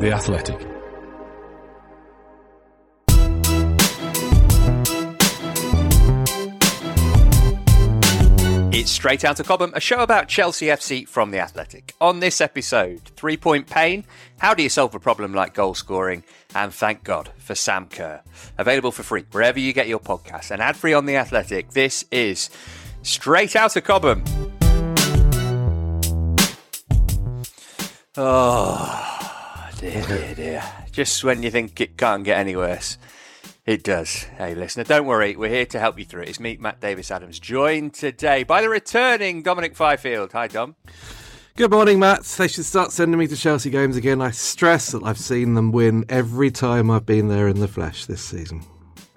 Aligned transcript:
The 0.00 0.12
Athletic. 0.12 0.66
It's 8.74 8.90
Straight 8.90 9.24
Out 9.24 9.38
of 9.38 9.46
Cobham, 9.46 9.72
a 9.74 9.80
show 9.80 10.00
about 10.00 10.28
Chelsea 10.28 10.66
FC 10.66 11.06
from 11.06 11.30
The 11.30 11.38
Athletic. 11.38 11.94
On 12.00 12.20
this 12.20 12.40
episode, 12.40 13.02
three 13.14 13.36
point 13.36 13.68
pain, 13.68 14.04
how 14.38 14.54
do 14.54 14.62
you 14.62 14.68
solve 14.68 14.94
a 14.94 14.98
problem 14.98 15.34
like 15.34 15.54
goal 15.54 15.74
scoring, 15.74 16.24
and 16.54 16.72
thank 16.74 17.04
God 17.04 17.30
for 17.38 17.54
Sam 17.54 17.86
Kerr. 17.86 18.22
Available 18.58 18.90
for 18.90 19.02
free 19.02 19.24
wherever 19.30 19.60
you 19.60 19.72
get 19.72 19.88
your 19.88 20.00
podcasts 20.00 20.50
and 20.50 20.60
ad 20.60 20.76
free 20.76 20.94
on 20.94 21.06
The 21.06 21.16
Athletic. 21.16 21.70
This 21.70 22.04
is 22.10 22.50
Straight 23.02 23.54
Out 23.54 23.76
of 23.76 23.84
Cobham. 23.84 24.24
Oh, 28.14 29.70
dear, 29.78 30.02
dear, 30.06 30.34
dear. 30.34 30.62
Just 30.90 31.24
when 31.24 31.42
you 31.42 31.50
think 31.50 31.80
it 31.80 31.96
can't 31.96 32.24
get 32.24 32.38
any 32.38 32.54
worse. 32.54 32.98
It 33.64 33.82
does. 33.84 34.24
Hey, 34.36 34.54
listener, 34.54 34.84
don't 34.84 35.06
worry. 35.06 35.34
We're 35.34 35.48
here 35.48 35.64
to 35.66 35.78
help 35.78 35.98
you 35.98 36.04
through 36.04 36.24
it. 36.24 36.28
It's 36.28 36.40
me, 36.40 36.58
Matt 36.60 36.80
Davis 36.80 37.10
Adams, 37.10 37.38
joined 37.38 37.94
today 37.94 38.42
by 38.42 38.60
the 38.60 38.68
returning 38.68 39.42
Dominic 39.42 39.74
Fifield. 39.74 40.32
Hi, 40.32 40.48
Dom. 40.48 40.76
Good 41.56 41.70
morning, 41.70 41.98
Matt. 42.00 42.24
They 42.24 42.48
should 42.48 42.66
start 42.66 42.92
sending 42.92 43.18
me 43.18 43.28
to 43.28 43.36
Chelsea 43.36 43.70
games 43.70 43.96
again. 43.96 44.20
I 44.20 44.30
stress 44.30 44.92
that 44.92 45.04
I've 45.04 45.18
seen 45.18 45.54
them 45.54 45.72
win 45.72 46.04
every 46.10 46.50
time 46.50 46.90
I've 46.90 47.06
been 47.06 47.28
there 47.28 47.48
in 47.48 47.60
the 47.60 47.68
flesh 47.68 48.04
this 48.04 48.20
season. 48.20 48.62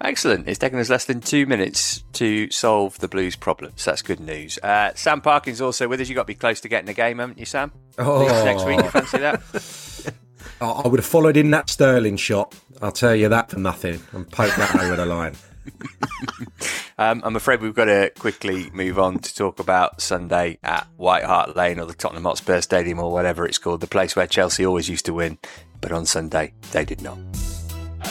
Excellent. 0.00 0.46
It's 0.46 0.58
taken 0.58 0.78
us 0.78 0.90
less 0.90 1.06
than 1.06 1.20
two 1.20 1.46
minutes 1.46 2.04
to 2.14 2.50
solve 2.50 2.98
the 2.98 3.08
Blues 3.08 3.34
problems. 3.34 3.84
That's 3.84 4.02
good 4.02 4.20
news. 4.20 4.58
Uh, 4.58 4.92
Sam 4.94 5.20
Parkin's 5.20 5.60
also 5.60 5.88
with 5.88 6.00
us. 6.00 6.08
You've 6.08 6.16
got 6.16 6.22
to 6.22 6.26
be 6.26 6.34
close 6.34 6.60
to 6.60 6.68
getting 6.68 6.88
a 6.88 6.94
game, 6.94 7.18
haven't 7.18 7.38
you, 7.38 7.46
Sam? 7.46 7.72
Oh. 7.98 8.26
Next 8.44 8.64
week, 8.66 8.82
you 8.82 8.90
fancy 8.90 9.18
that? 9.18 10.12
I 10.60 10.86
would 10.86 11.00
have 11.00 11.06
followed 11.06 11.36
in 11.36 11.50
that 11.50 11.70
Sterling 11.70 12.16
shot. 12.16 12.54
I'll 12.82 12.92
tell 12.92 13.14
you 13.14 13.28
that 13.30 13.50
for 13.50 13.58
nothing 13.58 14.00
and 14.12 14.30
poke 14.30 14.54
that 14.56 14.76
over 14.80 14.96
the 14.96 15.06
line. 15.06 15.34
Um, 16.98 17.20
I'm 17.24 17.36
afraid 17.36 17.60
we've 17.60 17.74
got 17.74 17.86
to 17.86 18.10
quickly 18.18 18.70
move 18.70 18.98
on 18.98 19.18
to 19.18 19.34
talk 19.34 19.60
about 19.60 20.00
Sunday 20.00 20.58
at 20.62 20.86
White 20.96 21.24
Hart 21.24 21.54
Lane 21.54 21.78
or 21.78 21.84
the 21.84 21.92
Tottenham 21.92 22.24
Hotspur 22.24 22.62
Stadium 22.62 22.98
or 22.98 23.12
whatever 23.12 23.44
it's 23.44 23.58
called, 23.58 23.82
the 23.82 23.86
place 23.86 24.16
where 24.16 24.26
Chelsea 24.26 24.64
always 24.64 24.88
used 24.88 25.04
to 25.04 25.12
win, 25.12 25.36
but 25.82 25.92
on 25.92 26.06
Sunday 26.06 26.54
they 26.72 26.86
did 26.86 27.02
not. 27.02 27.18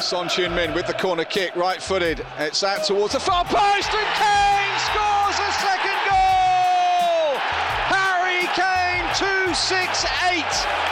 Son 0.02 0.28
Heung-min 0.28 0.74
with 0.74 0.88
the 0.88 0.94
corner 0.94 1.26
kick, 1.26 1.56
right 1.56 1.82
footed. 1.82 2.26
It's 2.38 2.64
out 2.64 2.84
towards 2.84 3.14
the 3.14 3.20
far 3.20 3.44
post, 3.46 3.90
and 3.94 4.10
Kane 4.16 4.80
scores 4.86 5.40
a 5.40 5.52
second 5.60 6.00
goal! 6.06 7.38
Harry 7.90 8.46
Kane, 8.54 9.48
2 9.48 9.54
6 9.54 10.06
8 10.32 10.86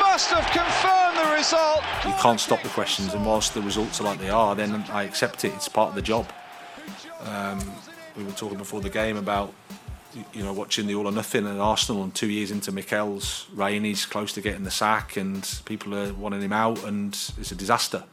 must 0.00 0.30
have 0.30 0.46
confirmed 0.50 1.18
the 1.18 1.36
result. 1.36 1.82
You 2.06 2.12
can't 2.22 2.40
stop 2.40 2.62
the 2.62 2.68
questions, 2.70 3.12
and 3.12 3.26
whilst 3.26 3.54
the 3.54 3.62
results 3.62 4.00
are 4.00 4.04
like 4.04 4.18
they 4.18 4.30
are, 4.30 4.54
then 4.54 4.84
I 4.90 5.02
accept 5.02 5.44
it. 5.44 5.52
It's 5.54 5.68
part 5.68 5.90
of 5.90 5.94
the 5.94 6.02
job. 6.02 6.30
Um, 7.22 7.58
we 8.16 8.24
were 8.24 8.32
talking 8.32 8.58
before 8.58 8.80
the 8.80 8.90
game 8.90 9.16
about 9.16 9.52
you 10.32 10.44
know 10.44 10.52
watching 10.52 10.86
the 10.86 10.94
all 10.94 11.08
or 11.08 11.12
nothing 11.12 11.46
at 11.46 11.58
Arsenal, 11.58 12.04
and 12.04 12.14
two 12.14 12.30
years 12.30 12.50
into 12.50 12.70
Mikel's 12.72 13.46
reign, 13.54 13.84
he's 13.84 14.06
close 14.06 14.32
to 14.34 14.40
getting 14.40 14.64
the 14.64 14.70
sack, 14.70 15.16
and 15.16 15.60
people 15.64 15.94
are 15.94 16.12
wanting 16.14 16.40
him 16.40 16.52
out, 16.52 16.84
and 16.84 17.12
it's 17.38 17.50
a 17.50 17.56
disaster. 17.56 18.04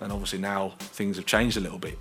And 0.00 0.12
obviously 0.12 0.38
now 0.38 0.74
things 0.78 1.16
have 1.16 1.26
changed 1.26 1.56
a 1.56 1.60
little 1.60 1.78
bit. 1.78 1.98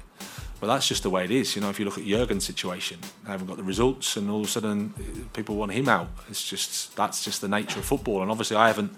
But 0.60 0.68
that's 0.68 0.88
just 0.88 1.04
the 1.04 1.10
way 1.10 1.26
it 1.26 1.32
is. 1.32 1.56
You 1.56 1.62
know, 1.62 1.70
if 1.70 1.80
you 1.80 1.86
look 1.86 1.98
at 1.98 2.06
Jurgen's 2.06 2.46
situation, 2.46 3.00
they 3.24 3.32
haven't 3.32 3.48
got 3.48 3.58
the 3.58 3.64
results, 3.64 4.16
and 4.18 4.30
all 4.30 4.42
of 4.42 4.48
a 4.48 4.50
sudden 4.50 5.28
people 5.34 5.56
want 5.56 5.72
him 5.74 5.90
out. 5.90 6.10
It's 6.30 6.48
just 6.48 6.96
that's 6.96 7.24
just 7.24 7.42
the 7.42 7.48
nature 7.48 7.80
of 7.80 7.86
football. 7.86 8.22
And 8.22 8.32
obviously, 8.32 8.58
I 8.58 8.68
haven't 8.68 8.96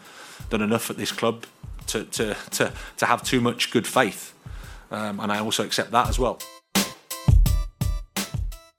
done 0.50 0.62
enough 0.62 0.90
at 0.90 0.98
this 0.98 1.12
club 1.12 1.46
to, 1.88 2.04
to, 2.06 2.36
to, 2.52 2.74
to 2.98 3.06
have 3.06 3.24
too 3.24 3.42
much 3.42 3.72
good 3.72 3.88
faith. 3.88 4.34
Um, 4.92 5.20
and 5.20 5.32
I 5.32 5.40
also 5.40 5.66
accept 5.66 5.92
that 5.92 6.08
as 6.10 6.20
well. 6.20 6.40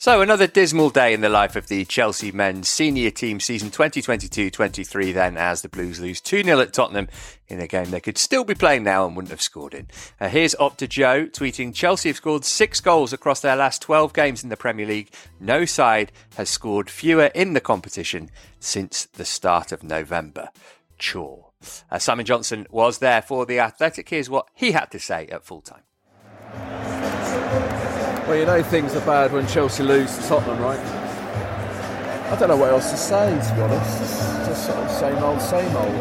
So, 0.08 0.22
another 0.22 0.46
dismal 0.46 0.88
day 0.88 1.12
in 1.12 1.20
the 1.20 1.28
life 1.28 1.54
of 1.54 1.66
the 1.66 1.84
Chelsea 1.84 2.32
men's 2.32 2.66
senior 2.66 3.10
team 3.10 3.41
season 3.41 3.69
2022 3.69 4.50
23, 4.50 5.12
then, 5.12 5.36
as 5.36 5.60
the 5.60 5.69
Blues 5.69 6.00
lose 6.00 6.19
2 6.22 6.44
0 6.44 6.60
at 6.60 6.72
Tottenham 6.72 7.08
in 7.46 7.60
a 7.60 7.66
game 7.66 7.91
they 7.91 8.00
could 8.00 8.16
still 8.16 8.42
be 8.42 8.54
playing 8.54 8.84
now 8.84 9.04
and 9.04 9.14
wouldn't 9.14 9.32
have 9.32 9.42
scored 9.42 9.74
in. 9.74 9.86
Uh, 10.19 10.30
here's 10.30 10.54
Opta 10.54 10.88
Joe 10.88 11.26
tweeting 11.26 11.74
Chelsea 11.74 12.08
have 12.08 12.16
scored 12.16 12.46
six 12.46 12.80
goals 12.80 13.12
across 13.12 13.41
their 13.41 13.54
last 13.54 13.82
12 13.82 14.14
games 14.14 14.42
in 14.42 14.48
the 14.48 14.56
Premier 14.56 14.86
League. 14.86 15.10
No 15.38 15.66
side 15.66 16.10
has 16.36 16.48
scored 16.48 16.88
fewer 16.88 17.26
in 17.34 17.52
the 17.52 17.60
competition 17.60 18.30
since 18.58 19.04
the 19.04 19.26
start 19.26 19.72
of 19.72 19.82
November. 19.82 20.48
Chore. 20.96 21.50
Uh, 21.90 21.98
Simon 21.98 22.25
Johnson 22.25 22.66
was 22.70 22.96
there 23.00 23.20
for 23.20 23.44
the 23.44 23.60
Athletic. 23.60 24.08
Here's 24.08 24.30
what 24.30 24.48
he 24.54 24.72
had 24.72 24.90
to 24.92 24.98
say 24.98 25.26
at 25.26 25.44
full 25.44 25.60
time. 25.60 25.82
Well, 28.28 28.36
you 28.36 28.44
know 28.44 28.62
things 28.62 28.94
are 28.94 29.06
bad 29.06 29.32
when 29.32 29.46
Chelsea 29.46 29.82
lose 29.82 30.14
to 30.18 30.28
Tottenham, 30.28 30.60
right? 30.60 30.78
I 30.78 32.36
don't 32.38 32.50
know 32.50 32.58
what 32.58 32.68
else 32.68 32.90
to 32.90 32.96
say, 32.98 33.30
to 33.30 33.54
be 33.54 33.62
honest. 33.62 34.02
It's 34.02 34.46
just 34.46 34.66
sort 34.66 34.76
of 34.76 34.90
same 34.90 35.16
old, 35.16 35.40
same 35.40 35.74
old. 35.74 36.00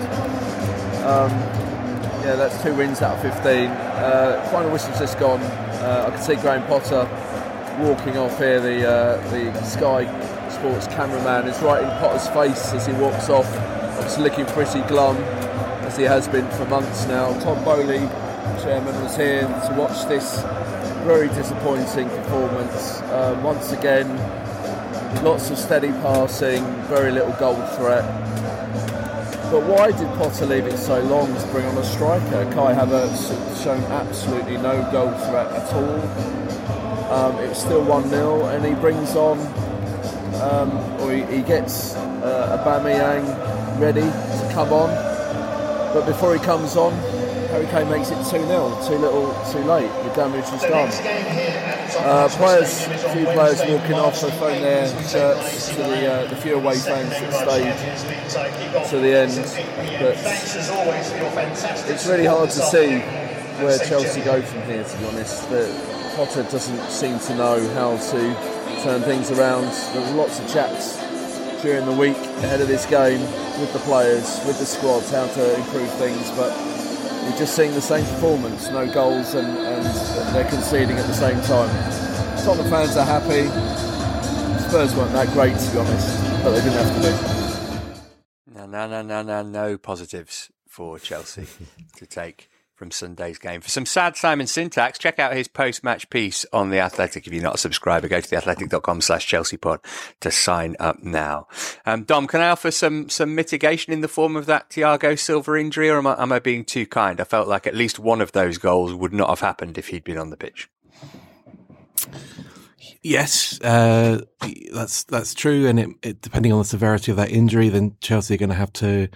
Um, 1.08 1.32
yeah, 2.28 2.36
that's 2.36 2.62
two 2.62 2.76
wins 2.76 3.02
out 3.02 3.16
of 3.16 3.22
15. 3.34 3.70
Uh, 3.70 4.46
final 4.52 4.70
whistle's 4.72 5.00
just 5.00 5.18
gone. 5.18 5.40
Uh, 5.40 6.04
I 6.06 6.10
can 6.10 6.22
see 6.22 6.36
Graham 6.36 6.68
Potter 6.68 7.08
walking 7.80 8.18
off 8.18 8.38
here. 8.40 8.60
The 8.60 8.86
uh, 8.86 9.30
the 9.30 9.64
Sky 9.64 10.04
Sports 10.50 10.88
cameraman 10.88 11.48
is 11.48 11.58
right 11.62 11.82
in 11.82 11.90
Potter's 12.02 12.28
face 12.28 12.74
as 12.74 12.86
he 12.86 12.92
walks 12.96 13.30
off. 13.30 13.48
Obviously 13.96 14.24
looking 14.24 14.46
pretty 14.48 14.82
glum 14.90 15.16
as 15.88 15.96
he 15.96 16.04
has 16.04 16.28
been 16.28 16.52
for 16.52 16.66
months 16.66 17.08
now. 17.08 17.32
Todd 17.40 17.64
Boehly, 17.64 18.00
chairman, 18.62 19.02
was 19.02 19.16
here 19.16 19.44
to 19.44 19.76
watch 19.78 20.06
this 20.10 20.44
very 21.06 21.28
disappointing 21.30 22.10
performance. 22.10 23.02
Uh, 23.02 23.40
once 23.44 23.72
again, 23.72 24.08
lots 25.24 25.50
of 25.50 25.58
steady 25.58 25.90
passing, 26.04 26.64
very 26.88 27.12
little 27.12 27.34
goal 27.34 27.56
threat. 27.78 28.04
But 29.50 29.64
why 29.64 29.92
did 29.92 30.08
Potter 30.18 30.46
leave 30.46 30.66
it 30.66 30.78
so 30.78 31.02
long 31.04 31.34
to 31.34 31.48
bring 31.48 31.66
on 31.66 31.78
a 31.78 31.84
striker? 31.84 32.44
Kai 32.54 32.74
Havertz 32.74 33.64
shown 33.64 33.82
absolutely 33.84 34.58
no 34.58 34.82
goal 34.92 35.12
threat 35.30 35.48
at 35.48 35.74
all. 35.74 36.02
Um, 37.14 37.38
it 37.38 37.48
was 37.48 37.58
still 37.58 37.84
1 37.84 38.10
0, 38.10 38.46
and 38.48 38.66
he 38.66 38.74
brings 38.74 39.16
on, 39.16 39.40
um, 40.42 40.72
or 41.02 41.14
he, 41.14 41.24
he 41.34 41.42
gets 41.42 41.96
uh, 41.96 42.62
Aubameyang 42.62 43.80
ready 43.80 44.02
to 44.02 44.50
come 44.54 44.74
on. 44.74 44.90
But 45.94 46.06
before 46.06 46.34
he 46.34 46.44
comes 46.44 46.76
on, 46.76 46.92
Harry 47.50 47.66
Kane 47.68 47.90
makes 47.90 48.10
it 48.10 48.18
2 48.18 48.46
0, 48.46 48.78
too 48.86 48.96
little, 48.96 49.34
too 49.52 49.60
late. 49.60 49.90
The 50.04 50.14
damage 50.16 50.46
is 50.54 50.62
done. 50.64 50.92
Uh, 52.04 52.28
players, 52.30 52.86
a 52.88 53.10
few 53.14 53.26
players 53.26 53.62
walking 53.62 53.94
off, 53.94 54.20
have 54.20 54.34
thrown 54.38 54.62
their 54.62 54.88
shirts 55.08 55.70
to 55.70 55.76
the, 55.76 56.12
uh, 56.12 56.28
the 56.28 56.36
few 56.36 56.56
away 56.56 56.78
fans 56.78 57.10
that 57.10 57.34
stayed 57.34 58.90
to 58.90 59.00
the 59.00 59.16
end. 59.16 59.36
But 60.00 60.18
it's 61.90 62.06
really 62.06 62.26
hard 62.26 62.50
to 62.50 62.60
see 62.60 63.00
where 63.64 63.80
Chelsea 63.80 64.22
go 64.22 64.42
from 64.42 64.62
here, 64.64 64.84
to 64.84 64.98
be 64.98 65.06
honest. 65.06 65.50
But 65.50 65.70
Potter 66.16 66.44
doesn't 66.44 66.90
seem 66.90 67.18
to 67.20 67.36
know 67.36 67.68
how 67.76 67.96
to 67.96 68.82
turn 68.84 69.02
things 69.04 69.32
around. 69.32 69.72
There 69.94 70.02
were 70.02 70.18
lots 70.18 70.40
of 70.40 70.48
chats 70.50 70.98
during 71.62 71.86
the 71.86 71.94
week 71.94 72.18
ahead 72.44 72.60
of 72.62 72.68
this 72.68 72.86
game 72.86 73.22
with 73.60 73.72
the 73.74 73.80
players, 73.80 74.40
with 74.46 74.60
the 74.60 74.66
squad, 74.66 75.04
how 75.06 75.28
to 75.28 75.56
improve 75.56 75.90
things, 75.94 76.30
but 76.32 76.52
we're 77.28 77.38
just 77.38 77.56
seeing 77.56 77.74
the 77.74 77.82
same 77.82 78.06
performance, 78.06 78.70
no 78.70 78.92
goals, 78.92 79.34
and, 79.34 79.48
and 79.48 80.36
they're 80.36 80.50
conceding 80.50 80.98
at 80.98 81.06
the 81.08 81.14
same 81.14 81.40
time. 81.42 81.70
Tottenham 82.44 82.70
fans 82.70 82.96
are 82.96 83.06
happy. 83.06 83.48
Spurs 84.68 84.96
weren't 84.96 85.12
that 85.14 85.28
great, 85.34 85.58
to 85.58 85.72
be 85.72 85.78
honest, 85.80 86.44
but 86.44 86.52
they 86.52 86.62
didn't 86.62 86.74
have 86.74 86.96
to 86.96 87.02
be. 87.02 88.54
No, 88.56 88.66
no, 88.66 88.88
no, 88.88 89.02
no, 89.02 89.22
no, 89.24 89.44
no 89.44 89.78
positives 89.78 90.52
for 90.68 91.00
Chelsea 91.00 91.48
to 91.98 92.06
take 92.06 92.50
from 92.78 92.92
Sunday's 92.92 93.40
game. 93.40 93.62
For 93.62 93.70
some 93.70 93.86
sad 93.86 94.16
Simon 94.16 94.48
syntax, 94.48 95.00
check 95.00 95.18
out 95.20 95.36
his 95.36 95.48
post-match 95.48 96.10
piece 96.10 96.46
on 96.54 96.70
The 96.70 96.80
Athletic. 96.80 97.26
If 97.26 97.34
you're 97.34 97.44
not 97.44 97.56
a 97.56 97.58
subscriber, 97.58 98.08
go 98.08 98.22
to 98.22 98.28
theathletic.com 98.28 99.02
slash 99.02 99.26
Chelsea 99.26 99.58
pod 99.58 99.80
to 100.20 100.32
sign 100.32 100.76
up 100.80 101.02
now. 101.02 101.48
Um, 101.86 102.04
Dom, 102.04 102.28
can 102.28 102.42
I 102.42 102.50
offer 102.50 102.72
some, 102.72 103.10
some 103.10 103.34
mitigation 103.34 103.92
in 103.92 104.02
the 104.02 104.08
form 104.08 104.36
of 104.36 104.46
that 104.46 104.70
Thiago 104.70 105.18
Silva 105.18 105.56
injury 105.56 105.90
or 105.90 105.98
am 105.98 106.08
I, 106.08 106.22
am 106.22 106.32
I 106.32 106.40
being 106.40 106.64
too 106.64 106.86
kind? 106.86 107.20
I 107.20 107.24
felt 107.24 107.48
like 107.48 107.66
at 107.66 107.76
least 107.76 107.98
one 107.98 108.22
of 108.22 108.32
those 108.34 108.58
goals 108.58 108.94
would 108.94 109.14
not 109.14 109.30
have 109.30 109.40
happened 109.40 109.78
if 109.78 109.88
he'd 109.88 110.04
been 110.04 110.18
on 110.18 110.30
the 110.30 110.38
pitch. 110.38 110.70
Yes, 113.02 113.60
uh, 113.62 114.22
that's 114.74 115.04
that's 115.06 115.34
true, 115.34 115.68
and 115.68 115.80
it, 115.80 115.90
it, 116.02 116.22
depending 116.22 116.52
on 116.52 116.60
the 116.60 116.66
severity 116.66 117.12
of 117.12 117.18
that 117.18 117.32
injury, 117.32 117.70
then 117.70 117.96
Chelsea 118.02 118.34
are 118.34 118.38
going 118.38 118.50
to 118.50 118.56
have 118.56 118.74
to 118.74 119.08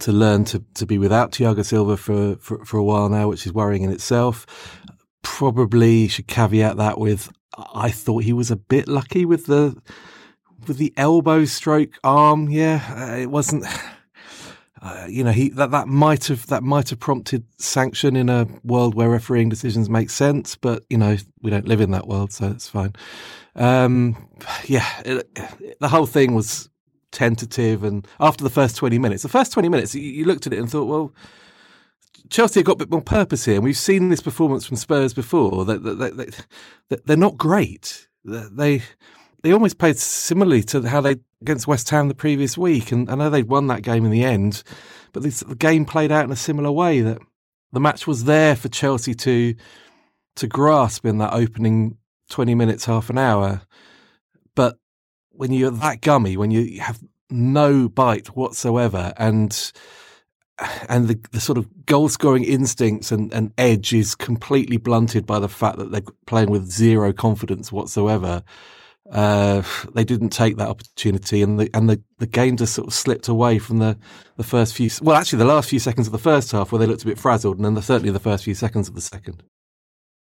to 0.00 0.12
learn 0.12 0.44
to, 0.46 0.64
to 0.74 0.86
be 0.86 0.98
without 0.98 1.32
Thiago 1.32 1.64
Silva 1.64 1.96
for, 1.96 2.36
for, 2.36 2.64
for 2.64 2.78
a 2.78 2.84
while 2.84 3.08
now, 3.08 3.28
which 3.28 3.46
is 3.46 3.52
worrying 3.52 3.82
in 3.82 3.90
itself. 3.90 4.46
Probably 5.22 6.08
should 6.08 6.26
caveat 6.26 6.76
that 6.76 6.98
with 6.98 7.30
I 7.56 7.90
thought 7.90 8.24
he 8.24 8.32
was 8.32 8.50
a 8.50 8.56
bit 8.56 8.88
lucky 8.88 9.24
with 9.24 9.46
the 9.46 9.80
with 10.66 10.78
the 10.78 10.92
elbow 10.96 11.44
stroke 11.44 11.98
arm. 12.02 12.48
Yeah, 12.48 12.82
uh, 12.96 13.16
it 13.16 13.30
wasn't. 13.30 13.66
Uh, 14.82 15.06
you 15.08 15.24
know, 15.24 15.30
he 15.30 15.48
that, 15.48 15.70
that 15.70 15.88
might 15.88 16.26
have 16.26 16.46
that 16.48 16.62
might 16.62 16.90
have 16.90 17.00
prompted 17.00 17.42
sanction 17.56 18.16
in 18.16 18.28
a 18.28 18.46
world 18.64 18.94
where 18.94 19.08
refereeing 19.08 19.48
decisions 19.48 19.88
make 19.88 20.10
sense, 20.10 20.56
but 20.56 20.84
you 20.90 20.98
know 20.98 21.16
we 21.40 21.50
don't 21.50 21.66
live 21.66 21.80
in 21.80 21.90
that 21.90 22.06
world, 22.06 22.30
so 22.34 22.48
it's 22.48 22.68
fine. 22.68 22.92
Um, 23.54 24.28
yeah, 24.66 24.86
it, 25.06 25.78
the 25.80 25.88
whole 25.88 26.04
thing 26.04 26.34
was 26.34 26.68
tentative. 27.14 27.82
And 27.82 28.06
after 28.20 28.44
the 28.44 28.50
first 28.50 28.76
20 28.76 28.98
minutes, 28.98 29.22
the 29.22 29.28
first 29.30 29.52
20 29.52 29.70
minutes, 29.70 29.94
you, 29.94 30.02
you 30.02 30.24
looked 30.26 30.46
at 30.46 30.52
it 30.52 30.58
and 30.58 30.70
thought, 30.70 30.84
well, 30.84 31.12
Chelsea 32.28 32.60
have 32.60 32.66
got 32.66 32.72
a 32.72 32.78
bit 32.78 32.90
more 32.90 33.00
purpose 33.00 33.44
here. 33.44 33.54
And 33.54 33.64
we've 33.64 33.76
seen 33.76 34.10
this 34.10 34.20
performance 34.20 34.66
from 34.66 34.76
Spurs 34.76 35.14
before. 35.14 35.64
That 35.64 35.82
they, 35.82 36.10
they, 36.10 36.30
they, 36.88 36.96
they're 37.06 37.16
not 37.16 37.38
great. 37.38 38.08
They 38.24 38.82
they 39.42 39.52
almost 39.52 39.76
played 39.76 39.98
similarly 39.98 40.62
to 40.62 40.82
how 40.88 41.02
they 41.02 41.16
against 41.42 41.66
West 41.66 41.90
Ham 41.90 42.08
the 42.08 42.14
previous 42.14 42.56
week. 42.56 42.90
And 42.90 43.10
I 43.10 43.14
know 43.14 43.28
they'd 43.28 43.48
won 43.48 43.66
that 43.66 43.82
game 43.82 44.06
in 44.06 44.10
the 44.10 44.24
end, 44.24 44.62
but 45.12 45.22
this, 45.22 45.40
the 45.40 45.54
game 45.54 45.84
played 45.84 46.10
out 46.10 46.24
in 46.24 46.32
a 46.32 46.36
similar 46.36 46.72
way. 46.72 47.02
That 47.02 47.18
the 47.70 47.80
match 47.80 48.06
was 48.06 48.24
there 48.24 48.56
for 48.56 48.68
Chelsea 48.68 49.14
to 49.14 49.54
to 50.36 50.46
grasp 50.46 51.04
in 51.04 51.18
that 51.18 51.34
opening 51.34 51.98
20 52.30 52.54
minutes, 52.54 52.86
half 52.86 53.10
an 53.10 53.18
hour. 53.18 53.62
When 55.36 55.52
you're 55.52 55.70
that 55.70 56.00
gummy, 56.00 56.36
when 56.36 56.50
you 56.50 56.80
have 56.80 57.00
no 57.30 57.88
bite 57.88 58.28
whatsoever, 58.28 59.12
and 59.16 59.72
and 60.88 61.08
the, 61.08 61.20
the 61.32 61.40
sort 61.40 61.58
of 61.58 61.86
goal 61.86 62.08
scoring 62.08 62.44
instincts 62.44 63.10
and, 63.10 63.32
and 63.32 63.52
edge 63.58 63.92
is 63.92 64.14
completely 64.14 64.76
blunted 64.76 65.26
by 65.26 65.38
the 65.40 65.48
fact 65.48 65.78
that 65.78 65.90
they're 65.90 66.02
playing 66.26 66.50
with 66.50 66.70
zero 66.70 67.12
confidence 67.12 67.72
whatsoever. 67.72 68.44
Uh, 69.10 69.62
they 69.94 70.04
didn't 70.04 70.30
take 70.30 70.56
that 70.56 70.68
opportunity, 70.68 71.42
and 71.42 71.60
the 71.60 71.68
and 71.74 71.90
the, 71.90 72.02
the 72.18 72.26
game 72.26 72.56
just 72.56 72.74
sort 72.74 72.86
of 72.86 72.94
slipped 72.94 73.28
away 73.28 73.58
from 73.58 73.78
the, 73.78 73.98
the 74.36 74.44
first 74.44 74.74
few. 74.74 74.88
Well, 75.02 75.16
actually, 75.16 75.40
the 75.40 75.44
last 75.44 75.68
few 75.68 75.78
seconds 75.78 76.06
of 76.06 76.12
the 76.12 76.18
first 76.18 76.52
half, 76.52 76.72
where 76.72 76.78
they 76.78 76.86
looked 76.86 77.02
a 77.02 77.06
bit 77.06 77.18
frazzled, 77.18 77.56
and 77.56 77.64
then 77.64 77.74
the, 77.74 77.82
certainly 77.82 78.12
the 78.12 78.18
first 78.20 78.44
few 78.44 78.54
seconds 78.54 78.88
of 78.88 78.94
the 78.94 79.02
second. 79.02 79.42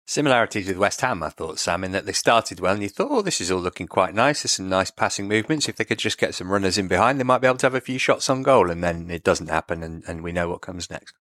Similarities 0.08 0.66
with 0.66 0.78
West 0.78 1.02
Ham, 1.02 1.22
I 1.22 1.28
thought, 1.28 1.58
Sam, 1.58 1.84
in 1.84 1.92
that 1.92 2.06
they 2.06 2.14
started 2.14 2.60
well 2.60 2.72
and 2.72 2.82
you 2.82 2.88
thought, 2.88 3.10
oh, 3.10 3.20
this 3.20 3.42
is 3.42 3.50
all 3.50 3.60
looking 3.60 3.86
quite 3.86 4.14
nice. 4.14 4.40
There's 4.40 4.52
some 4.52 4.70
nice 4.70 4.90
passing 4.90 5.28
movements. 5.28 5.68
If 5.68 5.76
they 5.76 5.84
could 5.84 5.98
just 5.98 6.16
get 6.16 6.34
some 6.34 6.50
runners 6.50 6.78
in 6.78 6.88
behind, 6.88 7.20
they 7.20 7.24
might 7.24 7.42
be 7.42 7.46
able 7.46 7.58
to 7.58 7.66
have 7.66 7.74
a 7.74 7.80
few 7.82 7.98
shots 7.98 8.30
on 8.30 8.42
goal. 8.42 8.70
And 8.70 8.82
then 8.82 9.10
it 9.10 9.22
doesn't 9.22 9.50
happen 9.50 9.82
and, 9.82 10.02
and 10.08 10.22
we 10.22 10.32
know 10.32 10.48
what 10.48 10.62
comes 10.62 10.88
next. 10.88 11.14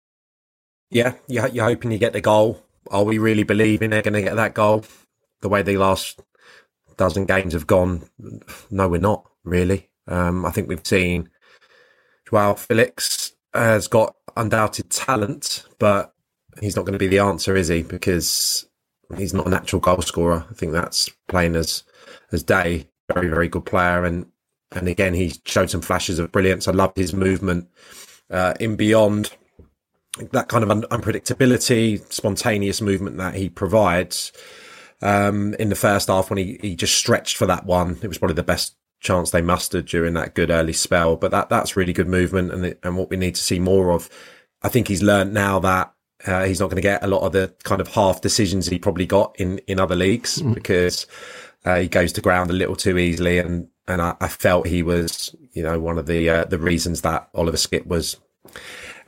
Yeah, 0.90 1.14
you're, 1.26 1.64
hoping 1.64 1.92
you 1.92 1.98
get 1.98 2.12
the 2.12 2.20
goal. 2.20 2.62
Are 2.90 3.04
we 3.04 3.16
really 3.16 3.42
believing 3.42 3.88
they're 3.88 4.02
going 4.02 4.12
to 4.12 4.20
get 4.20 4.36
that 4.36 4.52
goal? 4.52 4.84
The 5.40 5.48
way 5.48 5.62
the 5.62 5.78
last 5.78 6.20
dozen 6.98 7.24
games 7.24 7.54
have 7.54 7.66
gone, 7.66 8.10
no, 8.70 8.86
we're 8.86 9.00
not 9.00 9.24
really. 9.44 9.88
Um, 10.06 10.44
I 10.44 10.50
think 10.50 10.68
we've 10.68 10.86
seen 10.86 11.30
Joao 12.28 12.52
Felix 12.52 13.32
has 13.54 13.88
got 13.88 14.14
undoubted 14.36 14.90
talent, 14.90 15.64
but 15.78 16.12
he's 16.60 16.76
not 16.76 16.84
going 16.84 16.92
to 16.92 16.98
be 16.98 17.08
the 17.08 17.20
answer, 17.20 17.56
is 17.56 17.68
he? 17.68 17.82
Because 17.82 18.66
he's 19.18 19.34
not 19.34 19.46
a 19.46 19.50
natural 19.50 19.80
goal 19.80 20.02
scorer. 20.02 20.46
I 20.50 20.54
think 20.54 20.72
that's 20.72 21.08
plain 21.28 21.56
as 21.56 21.84
as 22.32 22.42
day. 22.42 22.88
Very 23.12 23.28
very 23.28 23.48
good 23.48 23.66
player, 23.66 24.04
and 24.04 24.26
and 24.72 24.88
again 24.88 25.14
he 25.14 25.34
showed 25.44 25.70
some 25.70 25.82
flashes 25.82 26.18
of 26.18 26.32
brilliance. 26.32 26.68
I 26.68 26.72
loved 26.72 26.96
his 26.96 27.12
movement 27.12 27.68
uh, 28.30 28.54
in 28.60 28.76
beyond 28.76 29.32
that 30.32 30.48
kind 30.48 30.62
of 30.62 30.70
un- 30.70 30.82
unpredictability, 30.84 32.00
spontaneous 32.12 32.80
movement 32.80 33.16
that 33.18 33.34
he 33.34 33.48
provides. 33.48 34.32
Um, 35.02 35.54
in 35.54 35.68
the 35.68 35.74
first 35.74 36.08
half, 36.08 36.30
when 36.30 36.38
he, 36.38 36.58
he 36.62 36.76
just 36.76 36.94
stretched 36.94 37.36
for 37.36 37.46
that 37.46 37.66
one, 37.66 37.98
it 38.00 38.08
was 38.08 38.16
probably 38.16 38.36
the 38.36 38.42
best 38.42 38.76
chance 39.00 39.30
they 39.30 39.42
mustered 39.42 39.86
during 39.86 40.14
that 40.14 40.34
good 40.34 40.50
early 40.50 40.72
spell. 40.72 41.16
But 41.16 41.30
that 41.32 41.48
that's 41.48 41.76
really 41.76 41.92
good 41.92 42.08
movement, 42.08 42.52
and 42.52 42.76
and 42.82 42.96
what 42.96 43.10
we 43.10 43.16
need 43.16 43.34
to 43.34 43.42
see 43.42 43.58
more 43.58 43.92
of. 43.92 44.08
I 44.62 44.68
think 44.68 44.88
he's 44.88 45.02
learned 45.02 45.34
now 45.34 45.58
that 45.60 45.93
uh, 46.26 46.44
he's 46.44 46.60
not 46.60 46.66
going 46.66 46.76
to 46.76 46.82
get 46.82 47.04
a 47.04 47.08
lot 47.08 47.22
of 47.22 47.32
the 47.32 47.52
kind 47.64 47.80
of 47.80 47.88
half 47.88 48.20
decisions 48.20 48.66
he 48.66 48.78
probably 48.78 49.06
got 49.06 49.38
in, 49.38 49.58
in 49.66 49.78
other 49.78 49.96
leagues 49.96 50.40
mm. 50.40 50.54
because 50.54 51.06
uh, 51.64 51.76
he 51.76 51.88
goes 51.88 52.12
to 52.12 52.20
ground 52.20 52.50
a 52.50 52.54
little 52.54 52.76
too 52.76 52.98
easily. 52.98 53.38
And, 53.38 53.68
and 53.86 54.00
I, 54.00 54.16
I 54.20 54.28
felt 54.28 54.66
he 54.66 54.82
was, 54.82 55.34
you 55.52 55.62
know, 55.62 55.78
one 55.78 55.98
of 55.98 56.06
the, 56.06 56.28
uh, 56.28 56.44
the 56.44 56.58
reasons 56.58 57.02
that 57.02 57.28
Oliver 57.34 57.56
Skipp 57.56 57.86
was 57.86 58.16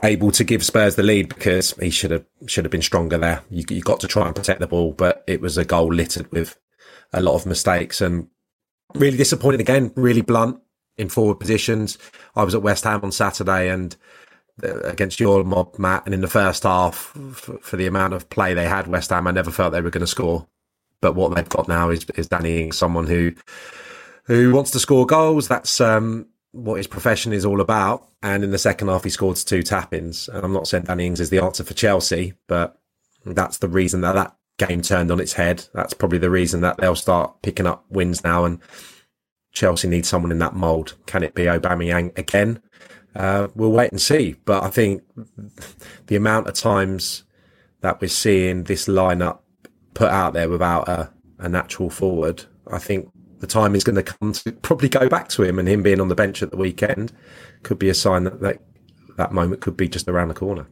able 0.02 0.30
to 0.32 0.44
give 0.44 0.64
Spurs 0.64 0.96
the 0.96 1.02
lead 1.02 1.28
because 1.28 1.72
he 1.80 1.90
should 1.90 2.10
have, 2.10 2.24
should 2.46 2.64
have 2.64 2.72
been 2.72 2.82
stronger 2.82 3.16
there. 3.16 3.42
You, 3.50 3.64
you 3.70 3.80
got 3.80 4.00
to 4.00 4.08
try 4.08 4.26
and 4.26 4.36
protect 4.36 4.60
the 4.60 4.66
ball, 4.66 4.92
but 4.92 5.24
it 5.26 5.40
was 5.40 5.56
a 5.56 5.64
goal 5.64 5.92
littered 5.92 6.30
with 6.32 6.58
a 7.12 7.22
lot 7.22 7.34
of 7.34 7.46
mistakes 7.46 8.00
and 8.00 8.28
really 8.94 9.16
disappointed 9.16 9.60
again, 9.60 9.92
really 9.96 10.22
blunt 10.22 10.60
in 10.98 11.08
forward 11.08 11.40
positions. 11.40 11.98
I 12.34 12.44
was 12.44 12.54
at 12.54 12.62
West 12.62 12.84
Ham 12.84 13.00
on 13.02 13.12
Saturday 13.12 13.68
and 13.70 13.96
against 14.62 15.20
your 15.20 15.44
mob, 15.44 15.78
Matt, 15.78 16.04
and 16.06 16.14
in 16.14 16.20
the 16.20 16.28
first 16.28 16.62
half, 16.62 16.94
for, 17.32 17.58
for, 17.58 17.76
the 17.76 17.86
amount 17.86 18.14
of 18.14 18.28
play 18.30 18.54
they 18.54 18.66
had, 18.66 18.86
West 18.86 19.10
Ham, 19.10 19.26
I 19.26 19.30
never 19.30 19.50
felt 19.50 19.72
they 19.72 19.82
were 19.82 19.90
going 19.90 20.00
to 20.00 20.06
score. 20.06 20.46
But 21.00 21.14
what 21.14 21.34
they've 21.34 21.48
got 21.48 21.68
now 21.68 21.90
is 21.90 22.06
is 22.16 22.28
Danny 22.28 22.62
Ings, 22.62 22.78
someone 22.78 23.06
who 23.06 23.32
who 24.24 24.52
wants 24.52 24.70
to 24.72 24.80
score 24.80 25.06
goals. 25.06 25.46
That's 25.48 25.80
um, 25.80 26.26
what 26.52 26.76
his 26.76 26.86
profession 26.86 27.32
is 27.32 27.44
all 27.44 27.60
about. 27.60 28.08
And 28.22 28.42
in 28.42 28.50
the 28.50 28.58
second 28.58 28.88
half, 28.88 29.04
he 29.04 29.10
scored 29.10 29.36
two 29.36 29.62
tap-ins. 29.62 30.28
And 30.28 30.44
I'm 30.44 30.52
not 30.52 30.66
saying 30.66 30.84
Danny 30.84 31.06
Ings 31.06 31.20
is 31.20 31.30
the 31.30 31.38
answer 31.42 31.64
for 31.64 31.74
Chelsea, 31.74 32.34
but 32.48 32.80
that's 33.24 33.58
the 33.58 33.68
reason 33.68 34.00
that 34.00 34.14
that 34.14 34.36
game 34.58 34.82
turned 34.82 35.10
on 35.10 35.20
its 35.20 35.34
head. 35.34 35.66
That's 35.74 35.94
probably 35.94 36.18
the 36.18 36.30
reason 36.30 36.62
that 36.62 36.78
they'll 36.78 36.96
start 36.96 37.42
picking 37.42 37.66
up 37.66 37.84
wins 37.90 38.24
now. 38.24 38.44
And 38.44 38.58
Chelsea 39.52 39.86
needs 39.86 40.08
someone 40.08 40.32
in 40.32 40.38
that 40.38 40.56
mould. 40.56 40.94
Can 41.06 41.22
it 41.22 41.34
be 41.34 41.44
Aubameyang 41.44 42.16
again? 42.18 42.62
Uh, 43.16 43.48
we'll 43.54 43.72
wait 43.72 43.90
and 43.90 44.00
see. 44.00 44.36
But 44.44 44.62
I 44.62 44.70
think 44.70 45.02
the 46.06 46.16
amount 46.16 46.48
of 46.48 46.54
times 46.54 47.24
that 47.80 48.00
we're 48.00 48.08
seeing 48.08 48.64
this 48.64 48.86
lineup 48.86 49.38
put 49.94 50.08
out 50.08 50.34
there 50.34 50.48
without 50.48 50.88
a, 50.88 51.10
a 51.38 51.48
natural 51.48 51.90
forward, 51.90 52.44
I 52.70 52.78
think 52.78 53.10
the 53.38 53.46
time 53.46 53.74
is 53.74 53.84
going 53.84 53.96
to 53.96 54.02
come 54.02 54.32
to 54.32 54.52
probably 54.52 54.88
go 54.88 55.08
back 55.08 55.28
to 55.30 55.42
him 55.42 55.58
and 55.58 55.68
him 55.68 55.82
being 55.82 56.00
on 56.00 56.08
the 56.08 56.14
bench 56.14 56.42
at 56.42 56.50
the 56.50 56.56
weekend 56.56 57.12
could 57.62 57.78
be 57.78 57.88
a 57.88 57.94
sign 57.94 58.24
that 58.24 58.40
that, 58.40 58.60
that 59.16 59.32
moment 59.32 59.60
could 59.60 59.76
be 59.76 59.88
just 59.88 60.08
around 60.08 60.28
the 60.28 60.34
corner. 60.34 60.66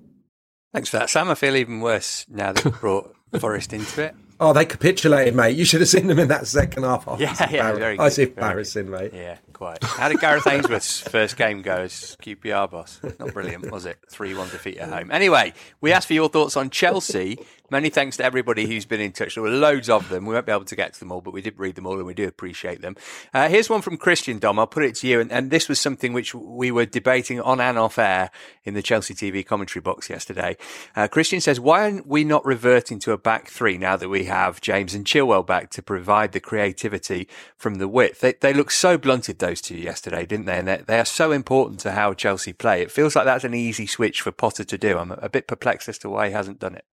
Thanks 0.72 0.88
for 0.88 0.98
that, 0.98 1.08
Sam. 1.08 1.30
I 1.30 1.34
feel 1.34 1.56
even 1.56 1.80
worse 1.80 2.26
now 2.28 2.52
that 2.52 2.64
we've 2.64 2.80
brought 2.80 3.14
Forest 3.38 3.72
into 3.72 4.02
it. 4.02 4.14
Oh, 4.40 4.52
they 4.52 4.64
capitulated, 4.64 5.34
mate. 5.34 5.56
You 5.56 5.64
should 5.64 5.80
have 5.80 5.88
seen 5.88 6.06
them 6.06 6.18
in 6.18 6.28
that 6.28 6.46
second 6.46 6.82
half. 6.82 7.04
Oh, 7.06 7.16
yeah, 7.18 7.34
yeah, 7.50 7.72
very 7.72 7.96
good. 7.96 8.02
I 8.02 8.08
see 8.08 8.24
embarrassing, 8.24 8.90
mate. 8.90 9.12
Yeah, 9.14 9.38
quite. 9.54 9.82
How 9.82 10.08
did 10.08 10.20
Gareth 10.20 10.46
Ainsworth's 10.46 11.00
first 11.00 11.38
game 11.38 11.62
go 11.62 11.76
as 11.76 12.16
QPR 12.22 12.70
boss? 12.70 13.00
Not 13.18 13.32
brilliant, 13.32 13.70
was 13.70 13.86
it? 13.86 13.98
3 14.10 14.34
1 14.34 14.50
defeat 14.50 14.76
at 14.76 14.90
home. 14.90 15.10
Anyway, 15.10 15.54
we 15.80 15.92
asked 15.92 16.08
for 16.08 16.12
your 16.12 16.28
thoughts 16.28 16.56
on 16.56 16.68
Chelsea. 16.68 17.38
Many 17.70 17.88
thanks 17.88 18.18
to 18.18 18.24
everybody 18.24 18.66
who's 18.66 18.84
been 18.84 19.00
in 19.00 19.12
touch. 19.12 19.34
There 19.34 19.42
were 19.42 19.48
loads 19.48 19.88
of 19.88 20.10
them. 20.10 20.26
We 20.26 20.34
won't 20.34 20.44
be 20.44 20.52
able 20.52 20.66
to 20.66 20.76
get 20.76 20.92
to 20.92 21.00
them 21.00 21.10
all, 21.10 21.22
but 21.22 21.32
we 21.32 21.40
did 21.40 21.58
read 21.58 21.76
them 21.76 21.86
all 21.86 21.96
and 21.96 22.06
we 22.06 22.12
do 22.12 22.28
appreciate 22.28 22.82
them. 22.82 22.94
Uh, 23.32 23.48
here's 23.48 23.70
one 23.70 23.80
from 23.80 23.96
Christian 23.96 24.38
Dom. 24.38 24.58
I'll 24.58 24.66
put 24.66 24.84
it 24.84 24.94
to 24.96 25.08
you. 25.08 25.18
And, 25.18 25.32
and, 25.32 25.50
this 25.50 25.68
was 25.68 25.80
something 25.80 26.12
which 26.12 26.34
we 26.34 26.70
were 26.70 26.84
debating 26.84 27.40
on 27.40 27.60
and 27.60 27.78
off 27.78 27.98
air 27.98 28.30
in 28.64 28.74
the 28.74 28.82
Chelsea 28.82 29.14
TV 29.14 29.44
commentary 29.44 29.80
box 29.80 30.10
yesterday. 30.10 30.56
Uh, 30.94 31.08
Christian 31.08 31.40
says, 31.40 31.58
Why 31.58 31.82
aren't 31.82 32.06
we 32.06 32.22
not 32.22 32.44
reverting 32.44 32.98
to 33.00 33.12
a 33.12 33.18
back 33.18 33.48
three 33.48 33.78
now 33.78 33.96
that 33.96 34.10
we 34.10 34.24
have 34.24 34.60
James 34.60 34.94
and 34.94 35.06
Chilwell 35.06 35.46
back 35.46 35.70
to 35.70 35.82
provide 35.82 36.32
the 36.32 36.40
creativity 36.40 37.26
from 37.56 37.76
the 37.76 37.88
width? 37.88 38.20
They, 38.20 38.34
they 38.34 38.52
look 38.52 38.70
so 38.70 38.98
blunted, 38.98 39.38
those 39.44 39.60
two, 39.60 39.76
yesterday, 39.76 40.26
didn't 40.26 40.46
they? 40.46 40.58
And 40.58 40.68
they, 40.68 40.98
are 40.98 41.04
so 41.04 41.32
important 41.32 41.80
to 41.80 41.92
how 41.92 42.14
Chelsea 42.14 42.52
play. 42.52 42.82
It 42.82 42.90
feels 42.90 43.14
like 43.14 43.24
that's 43.24 43.44
an 43.44 43.54
easy 43.54 43.86
switch 43.86 44.20
for 44.20 44.32
Potter 44.32 44.64
to 44.64 44.78
do. 44.78 44.98
I'm 44.98 45.12
a 45.12 45.28
bit 45.28 45.46
perplexed 45.46 45.88
as 45.88 45.98
to 45.98 46.10
why 46.10 46.28
he 46.28 46.32
hasn't 46.32 46.60
done 46.60 46.74
it. 46.74 46.84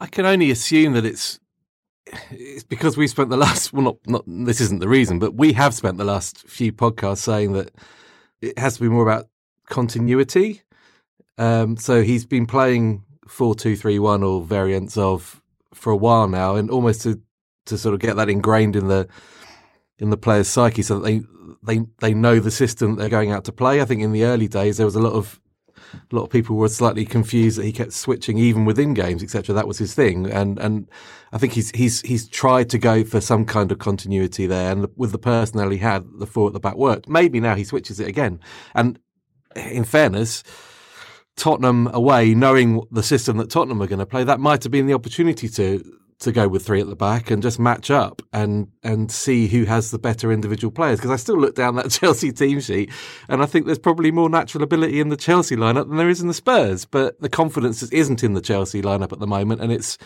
I 0.00 0.06
can 0.06 0.24
only 0.24 0.50
assume 0.50 0.94
that 0.94 1.04
it's 1.04 1.38
it's 2.30 2.64
because 2.64 2.96
we 2.96 3.06
spent 3.06 3.30
the 3.30 3.36
last 3.36 3.72
well 3.72 3.82
not 3.82 3.96
not 4.06 4.24
this 4.26 4.60
isn't 4.60 4.80
the 4.80 4.88
reason, 4.88 5.18
but 5.18 5.34
we 5.34 5.52
have 5.52 5.74
spent 5.74 5.98
the 5.98 6.04
last 6.04 6.48
few 6.48 6.72
podcasts 6.72 7.18
saying 7.18 7.52
that 7.52 7.70
it 8.40 8.58
has 8.58 8.74
to 8.76 8.80
be 8.80 8.88
more 8.88 9.02
about 9.02 9.28
continuity. 9.68 10.62
Um, 11.38 11.76
so 11.76 12.02
he's 12.02 12.24
been 12.24 12.46
playing 12.46 13.04
four 13.28 13.54
two 13.54 13.76
three 13.76 13.98
one 13.98 14.22
or 14.22 14.42
variants 14.42 14.96
of 14.96 15.42
for 15.74 15.92
a 15.92 15.96
while 15.96 16.28
now, 16.28 16.56
and 16.56 16.70
almost 16.70 17.02
to 17.02 17.20
to 17.66 17.78
sort 17.78 17.94
of 17.94 18.00
get 18.00 18.16
that 18.16 18.28
ingrained 18.28 18.76
in 18.76 18.88
the 18.88 19.06
in 20.00 20.10
the 20.10 20.16
players' 20.16 20.48
psyche, 20.48 20.82
so 20.82 20.98
that 20.98 21.04
they 21.04 21.22
they 21.62 21.84
they 22.00 22.14
know 22.14 22.40
the 22.40 22.50
system 22.50 22.96
they're 22.96 23.08
going 23.08 23.30
out 23.30 23.44
to 23.44 23.52
play. 23.52 23.80
I 23.80 23.84
think 23.84 24.02
in 24.02 24.12
the 24.12 24.24
early 24.24 24.48
days 24.48 24.76
there 24.76 24.86
was 24.86 24.96
a 24.96 25.00
lot 25.00 25.12
of 25.12 25.40
a 25.92 26.14
lot 26.14 26.24
of 26.24 26.30
people 26.30 26.56
were 26.56 26.68
slightly 26.68 27.04
confused 27.04 27.58
that 27.58 27.64
he 27.64 27.72
kept 27.72 27.92
switching 27.92 28.38
even 28.38 28.64
within 28.64 28.94
games, 28.94 29.22
etc. 29.22 29.54
That 29.54 29.68
was 29.68 29.78
his 29.78 29.94
thing, 29.94 30.30
and 30.30 30.58
and 30.58 30.88
I 31.32 31.38
think 31.38 31.52
he's 31.52 31.70
he's 31.70 32.00
he's 32.02 32.28
tried 32.28 32.70
to 32.70 32.78
go 32.78 33.04
for 33.04 33.20
some 33.20 33.44
kind 33.44 33.70
of 33.72 33.78
continuity 33.78 34.46
there, 34.46 34.72
and 34.72 34.88
with 34.96 35.12
the 35.12 35.18
personnel 35.18 35.70
he 35.70 35.78
had, 35.78 36.06
the 36.18 36.26
four 36.26 36.48
at 36.48 36.52
the 36.52 36.60
back 36.60 36.76
worked. 36.76 37.08
Maybe 37.08 37.40
now 37.40 37.54
he 37.54 37.64
switches 37.64 38.00
it 38.00 38.08
again, 38.08 38.40
and 38.74 38.98
in 39.54 39.84
fairness. 39.84 40.42
Tottenham 41.36 41.86
away, 41.94 42.34
knowing 42.34 42.82
the 42.90 43.02
system 43.02 43.38
that 43.38 43.48
Tottenham 43.48 43.80
are 43.80 43.86
going 43.86 44.00
to 44.00 44.04
play, 44.04 44.24
that 44.24 44.40
might 44.40 44.62
have 44.62 44.72
been 44.72 44.86
the 44.86 44.92
opportunity 44.92 45.48
to 45.48 45.82
to 46.20 46.32
go 46.32 46.46
with 46.48 46.64
three 46.64 46.80
at 46.80 46.86
the 46.86 46.96
back 46.96 47.30
and 47.30 47.42
just 47.42 47.58
match 47.58 47.90
up 47.90 48.22
and 48.32 48.68
and 48.82 49.10
see 49.10 49.48
who 49.48 49.64
has 49.64 49.90
the 49.90 49.98
better 49.98 50.30
individual 50.30 50.70
players. 50.70 50.98
Because 50.98 51.10
I 51.10 51.16
still 51.16 51.38
look 51.38 51.54
down 51.54 51.76
that 51.76 51.90
Chelsea 51.90 52.32
team 52.32 52.60
sheet 52.60 52.90
and 53.28 53.42
I 53.42 53.46
think 53.46 53.66
there's 53.66 53.78
probably 53.78 54.10
more 54.10 54.28
natural 54.28 54.62
ability 54.62 55.00
in 55.00 55.08
the 55.08 55.16
Chelsea 55.16 55.56
lineup 55.56 55.88
than 55.88 55.96
there 55.96 56.10
is 56.10 56.20
in 56.20 56.28
the 56.28 56.34
Spurs. 56.34 56.84
But 56.84 57.20
the 57.20 57.28
confidence 57.28 57.82
isn't 57.82 58.22
in 58.22 58.34
the 58.34 58.40
Chelsea 58.40 58.82
lineup 58.82 59.12
at 59.12 59.18
the 59.18 59.26
moment, 59.26 59.60
and 59.60 59.72
it's 59.72 59.98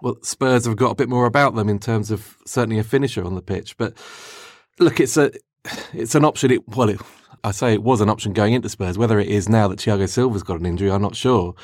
well, 0.00 0.16
Spurs 0.22 0.64
have 0.66 0.76
got 0.76 0.90
a 0.90 0.96
bit 0.96 1.08
more 1.08 1.26
about 1.26 1.54
them 1.54 1.68
in 1.68 1.78
terms 1.78 2.10
of 2.10 2.36
certainly 2.44 2.78
a 2.78 2.84
finisher 2.84 3.24
on 3.24 3.34
the 3.34 3.42
pitch. 3.42 3.76
But 3.76 3.96
look, 4.78 5.00
it's 5.00 5.16
a 5.16 5.32
it's 5.92 6.14
an 6.14 6.24
option. 6.24 6.52
It, 6.52 6.68
well, 6.68 6.88
it, 6.88 7.00
I 7.42 7.50
say 7.50 7.72
it 7.72 7.82
was 7.82 8.00
an 8.00 8.08
option 8.08 8.32
going 8.32 8.52
into 8.52 8.68
Spurs. 8.68 8.96
Whether 8.96 9.18
it 9.18 9.28
is 9.28 9.48
now 9.48 9.68
that 9.68 9.80
Thiago 9.80 10.08
Silva's 10.08 10.42
got 10.44 10.60
an 10.60 10.66
injury, 10.66 10.90
I'm 10.90 11.02
not 11.02 11.16
sure. 11.16 11.54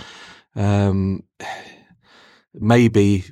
Um, 0.56 1.22
maybe 2.54 3.24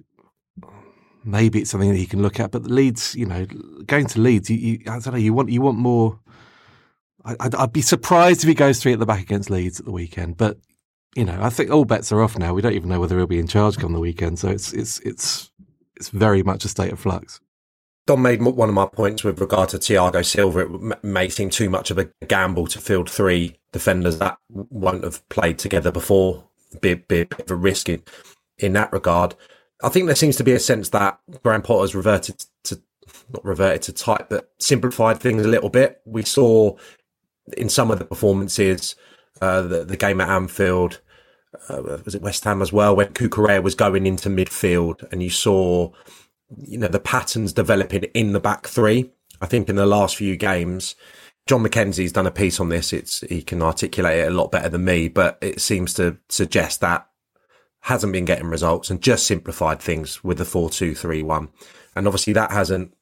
maybe 1.26 1.60
it's 1.60 1.70
something 1.70 1.90
that 1.90 1.98
he 1.98 2.06
can 2.06 2.22
look 2.22 2.40
at. 2.40 2.50
But 2.50 2.62
the 2.62 2.72
Leeds, 2.72 3.14
you 3.14 3.26
know, 3.26 3.46
going 3.86 4.06
to 4.06 4.20
Leeds, 4.20 4.48
you, 4.48 4.56
you, 4.56 4.78
I 4.86 4.98
don't 4.98 5.12
know, 5.12 5.16
you 5.16 5.34
want 5.34 5.50
you 5.50 5.60
want 5.60 5.78
more. 5.78 6.18
I, 7.24 7.48
would 7.58 7.72
be 7.72 7.82
surprised 7.82 8.44
if 8.44 8.48
he 8.48 8.54
goes 8.54 8.80
three 8.80 8.92
at 8.92 9.00
the 9.00 9.06
back 9.06 9.20
against 9.20 9.50
Leeds 9.50 9.80
at 9.80 9.86
the 9.86 9.92
weekend. 9.92 10.36
But 10.36 10.58
you 11.16 11.24
know, 11.24 11.38
I 11.40 11.50
think 11.50 11.70
all 11.70 11.84
bets 11.84 12.12
are 12.12 12.22
off 12.22 12.38
now. 12.38 12.54
We 12.54 12.62
don't 12.62 12.74
even 12.74 12.88
know 12.88 13.00
whether 13.00 13.16
he'll 13.16 13.26
be 13.26 13.40
in 13.40 13.48
charge 13.48 13.78
come 13.78 13.92
the 13.92 14.00
weekend. 14.00 14.38
So 14.38 14.48
it's 14.48 14.72
it's 14.72 15.00
it's 15.00 15.50
it's 15.96 16.10
very 16.10 16.42
much 16.42 16.64
a 16.64 16.68
state 16.68 16.92
of 16.92 17.00
flux. 17.00 17.40
Dom 18.06 18.22
made 18.22 18.40
one 18.40 18.68
of 18.68 18.74
my 18.74 18.86
points 18.86 19.24
with 19.24 19.40
regard 19.40 19.70
to 19.70 19.78
Thiago 19.78 20.24
Silva. 20.24 20.60
It 20.60 21.02
may 21.04 21.28
seem 21.28 21.50
too 21.50 21.68
much 21.68 21.90
of 21.90 21.98
a 21.98 22.08
gamble 22.28 22.68
to 22.68 22.78
field 22.78 23.10
three 23.10 23.56
defenders 23.72 24.18
that 24.18 24.38
won't 24.48 25.02
have 25.02 25.28
played 25.28 25.58
together 25.58 25.90
before. 25.90 26.44
Be, 26.80 26.94
be 26.94 27.22
a 27.22 27.26
bit 27.26 27.40
of 27.40 27.50
a 27.50 27.56
risk 27.56 27.88
in, 27.88 28.02
in 28.58 28.74
that 28.74 28.92
regard. 28.92 29.34
I 29.82 29.88
think 29.88 30.06
there 30.06 30.16
seems 30.16 30.36
to 30.36 30.44
be 30.44 30.52
a 30.52 30.60
sense 30.60 30.88
that 30.90 31.20
Graham 31.42 31.62
Potter's 31.62 31.94
reverted 31.94 32.44
to 32.64 32.80
not 33.32 33.44
reverted 33.44 33.82
to 33.82 33.92
type, 33.92 34.28
but 34.28 34.50
simplified 34.58 35.18
things 35.18 35.44
a 35.44 35.48
little 35.48 35.68
bit. 35.68 36.00
We 36.04 36.22
saw 36.22 36.76
in 37.56 37.68
some 37.68 37.90
of 37.90 37.98
the 37.98 38.04
performances, 38.04 38.96
uh, 39.40 39.62
the, 39.62 39.84
the 39.84 39.96
game 39.96 40.20
at 40.20 40.28
Anfield, 40.28 41.00
uh, 41.68 41.98
was 42.04 42.14
it 42.14 42.22
West 42.22 42.44
Ham 42.44 42.62
as 42.62 42.72
well, 42.72 42.94
when 42.94 43.08
Cucurella 43.08 43.62
was 43.62 43.74
going 43.74 44.06
into 44.06 44.28
midfield, 44.28 45.10
and 45.12 45.22
you 45.22 45.30
saw, 45.30 45.90
you 46.58 46.78
know, 46.78 46.88
the 46.88 47.00
patterns 47.00 47.52
developing 47.52 48.04
in 48.14 48.32
the 48.32 48.40
back 48.40 48.66
three. 48.66 49.10
I 49.40 49.46
think 49.46 49.68
in 49.68 49.76
the 49.76 49.86
last 49.86 50.16
few 50.16 50.36
games, 50.36 50.94
Jon 51.46 51.62
Mackenzie's 51.62 52.12
done 52.12 52.26
a 52.26 52.32
piece 52.32 52.58
on 52.58 52.68
this. 52.68 52.92
It's 52.92 53.20
he 53.20 53.42
can 53.42 53.62
articulate 53.62 54.20
it 54.20 54.28
a 54.28 54.34
lot 54.34 54.50
better 54.50 54.68
than 54.68 54.84
me, 54.84 55.08
but 55.08 55.38
it 55.40 55.60
seems 55.60 55.94
to 55.94 56.18
suggest 56.28 56.80
that 56.80 57.08
hasn't 57.86 58.12
been 58.12 58.24
getting 58.24 58.48
results 58.48 58.90
and 58.90 59.00
just 59.00 59.26
simplified 59.26 59.80
things 59.80 60.24
with 60.24 60.38
the 60.38 60.44
4 60.44 60.70
2 60.70 60.92
3 60.92 61.22
1. 61.22 61.48
And 61.94 62.06
obviously 62.08 62.32
that 62.32 62.50
hasn't 62.50 62.92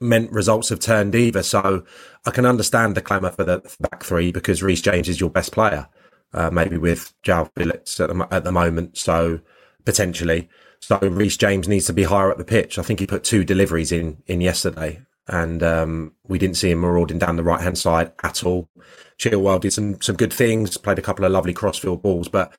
meant 0.00 0.32
results 0.32 0.70
have 0.70 0.80
turned 0.80 1.14
either. 1.14 1.42
So 1.42 1.84
I 2.24 2.30
can 2.30 2.46
understand 2.46 2.94
the 2.94 3.02
clamour 3.02 3.30
for 3.30 3.44
the 3.44 3.60
back 3.78 4.02
three 4.02 4.32
because 4.32 4.62
Reece 4.62 4.80
James 4.80 5.10
is 5.10 5.20
your 5.20 5.28
best 5.28 5.52
player, 5.52 5.86
uh, 6.32 6.50
maybe 6.50 6.78
with 6.78 7.12
João 7.22 7.50
Felix 7.54 8.00
at 8.00 8.08
the, 8.08 8.26
at 8.30 8.44
the 8.44 8.52
moment. 8.52 8.96
So 8.96 9.40
potentially. 9.84 10.48
So 10.80 10.98
Reece 10.98 11.36
James 11.36 11.68
needs 11.68 11.84
to 11.86 11.92
be 11.92 12.04
higher 12.04 12.30
up 12.30 12.38
the 12.38 12.44
pitch. 12.44 12.78
I 12.78 12.82
think 12.82 13.00
he 13.00 13.06
put 13.06 13.24
two 13.24 13.44
deliveries 13.44 13.92
in, 13.92 14.22
in 14.26 14.40
yesterday 14.40 15.02
and 15.28 15.62
um, 15.62 16.14
we 16.26 16.38
didn't 16.38 16.56
see 16.56 16.70
him 16.70 16.80
marauding 16.80 17.18
down 17.18 17.36
the 17.36 17.42
right 17.42 17.60
hand 17.60 17.76
side 17.76 18.12
at 18.22 18.44
all. 18.44 18.70
Chilwell 19.18 19.60
did 19.60 19.74
some, 19.74 20.00
some 20.00 20.16
good 20.16 20.32
things, 20.32 20.78
played 20.78 20.98
a 20.98 21.02
couple 21.02 21.26
of 21.26 21.32
lovely 21.32 21.52
crossfield 21.52 22.02
balls, 22.02 22.28
but 22.28 22.58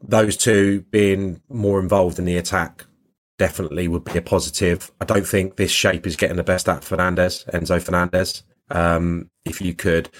those 0.00 0.36
two 0.36 0.82
being 0.90 1.40
more 1.48 1.80
involved 1.80 2.18
in 2.18 2.24
the 2.24 2.36
attack 2.36 2.86
definitely 3.38 3.88
would 3.88 4.04
be 4.04 4.18
a 4.18 4.22
positive. 4.22 4.90
I 5.00 5.04
don't 5.04 5.26
think 5.26 5.56
this 5.56 5.70
shape 5.70 6.06
is 6.06 6.16
getting 6.16 6.36
the 6.36 6.44
best 6.44 6.68
out 6.68 6.78
of 6.78 6.84
Fernandez, 6.84 7.44
Enzo 7.52 7.80
Fernandez. 7.80 8.42
Um, 8.70 9.30
if 9.44 9.60
you 9.60 9.74
could 9.74 10.10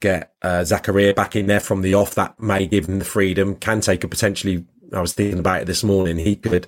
get 0.00 0.32
uh, 0.42 0.64
back 1.14 1.36
in 1.36 1.46
there 1.46 1.60
from 1.60 1.82
the 1.82 1.94
off, 1.94 2.14
that 2.14 2.38
may 2.40 2.66
give 2.66 2.88
him 2.88 2.98
the 2.98 3.04
freedom. 3.04 3.56
Kante 3.56 4.00
could 4.00 4.10
potentially, 4.10 4.64
I 4.92 5.00
was 5.00 5.12
thinking 5.12 5.38
about 5.38 5.62
it 5.62 5.66
this 5.66 5.84
morning, 5.84 6.18
he 6.18 6.36
could, 6.36 6.66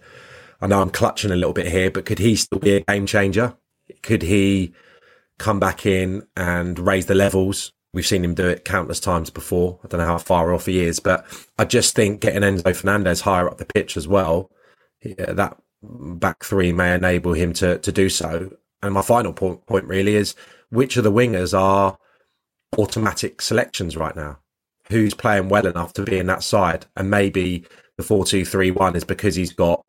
I 0.61 0.66
know 0.66 0.80
I'm 0.80 0.90
clutching 0.90 1.30
a 1.30 1.37
little 1.37 1.52
bit 1.52 1.66
here, 1.66 1.90
but 1.90 2.06
could 2.06 2.18
he 2.18 2.37
still 2.37 2.58
be 2.58 2.76
a 2.76 2.80
game 2.80 3.06
changer? 3.06 3.56
Could 4.02 4.23
he 4.23 4.73
come 5.38 5.61
back 5.61 5.84
in 5.84 6.23
and 6.37 6.78
raise 6.78 7.06
the 7.06 7.14
levels? 7.14 7.74
We've 7.95 8.07
seen 8.07 8.25
him 8.25 8.35
do 8.35 8.49
it 8.49 8.65
countless 8.65 9.01
times 9.01 9.31
before. 9.31 9.79
I 9.85 9.89
don't 9.89 10.01
know 10.01 10.07
how 10.07 10.19
far 10.19 10.53
off 10.53 10.67
he 10.67 10.81
is, 10.81 10.99
but 10.99 11.25
I 11.59 11.65
just 11.65 11.95
think 11.95 12.21
getting 12.21 12.43
Enzo 12.43 12.75
Fernandez 12.75 13.21
higher 13.21 13.49
up 13.49 13.59
the 13.59 13.65
pitch 13.65 13.97
as 13.97 14.09
well, 14.09 14.51
yeah, 15.03 15.33
that 15.33 15.57
back 15.83 16.45
three 16.45 16.73
may 16.73 16.95
enable 16.95 17.35
him 17.35 17.53
to, 17.55 17.79
to 17.79 17.93
do 17.93 18.09
so. 18.09 18.51
And 18.83 18.95
my 18.95 19.03
final 19.03 19.33
point, 19.33 19.65
point 19.67 19.87
really 19.87 20.17
is 20.17 20.35
which 20.71 20.97
of 20.97 21.05
the 21.05 21.13
wingers 21.13 21.59
are 21.59 21.97
automatic 22.77 23.41
selections 23.41 23.97
right 23.97 24.17
now? 24.17 24.39
Who's 24.89 25.15
playing 25.15 25.49
well 25.49 25.67
enough 25.67 25.93
to 25.95 26.03
be 26.03 26.19
in 26.19 26.27
that 26.27 26.43
side? 26.43 26.87
And 26.97 27.11
maybe 27.11 27.65
the 27.97 28.03
4 28.03 28.25
2 28.25 28.45
3 28.45 28.73
1 28.73 28.97
is 28.97 29.05
because 29.05 29.37
he's 29.37 29.53
got 29.53 29.85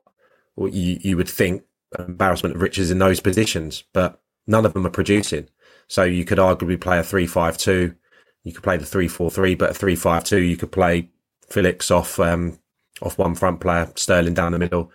what 0.54 0.74
you, 0.74 1.00
you 1.02 1.18
would 1.18 1.28
think 1.28 1.64
embarrassment 2.00 2.56
of 2.56 2.62
riches 2.62 2.92
in 2.92 3.00
those 3.00 3.20
positions, 3.20 3.84
but 3.94 4.22
none 4.48 4.66
of 4.66 4.74
them 4.74 4.86
are 4.86 4.92
producing. 4.92 5.50
So 5.88 6.04
you 6.04 6.26
could 6.26 6.38
arguably 6.38 6.80
play 6.80 7.00
a 7.00 7.04
three-five-two. 7.04 7.96
You 8.44 8.52
could 8.54 8.64
play 8.64 8.78
the 8.78 8.86
three-four-three, 8.86 9.56
but 9.56 9.72
a 9.72 9.74
three-five-two, 9.74 10.42
you 10.42 10.58
could 10.58 10.72
play 10.72 11.10
Felix 11.50 11.92
off 11.92 12.20
um, 12.20 12.60
off 13.02 13.18
one 13.18 13.36
front 13.36 13.60
player, 13.60 13.92
Sterling 13.96 14.34
down 14.34 14.52
the 14.52 14.60
middle. 14.60 14.92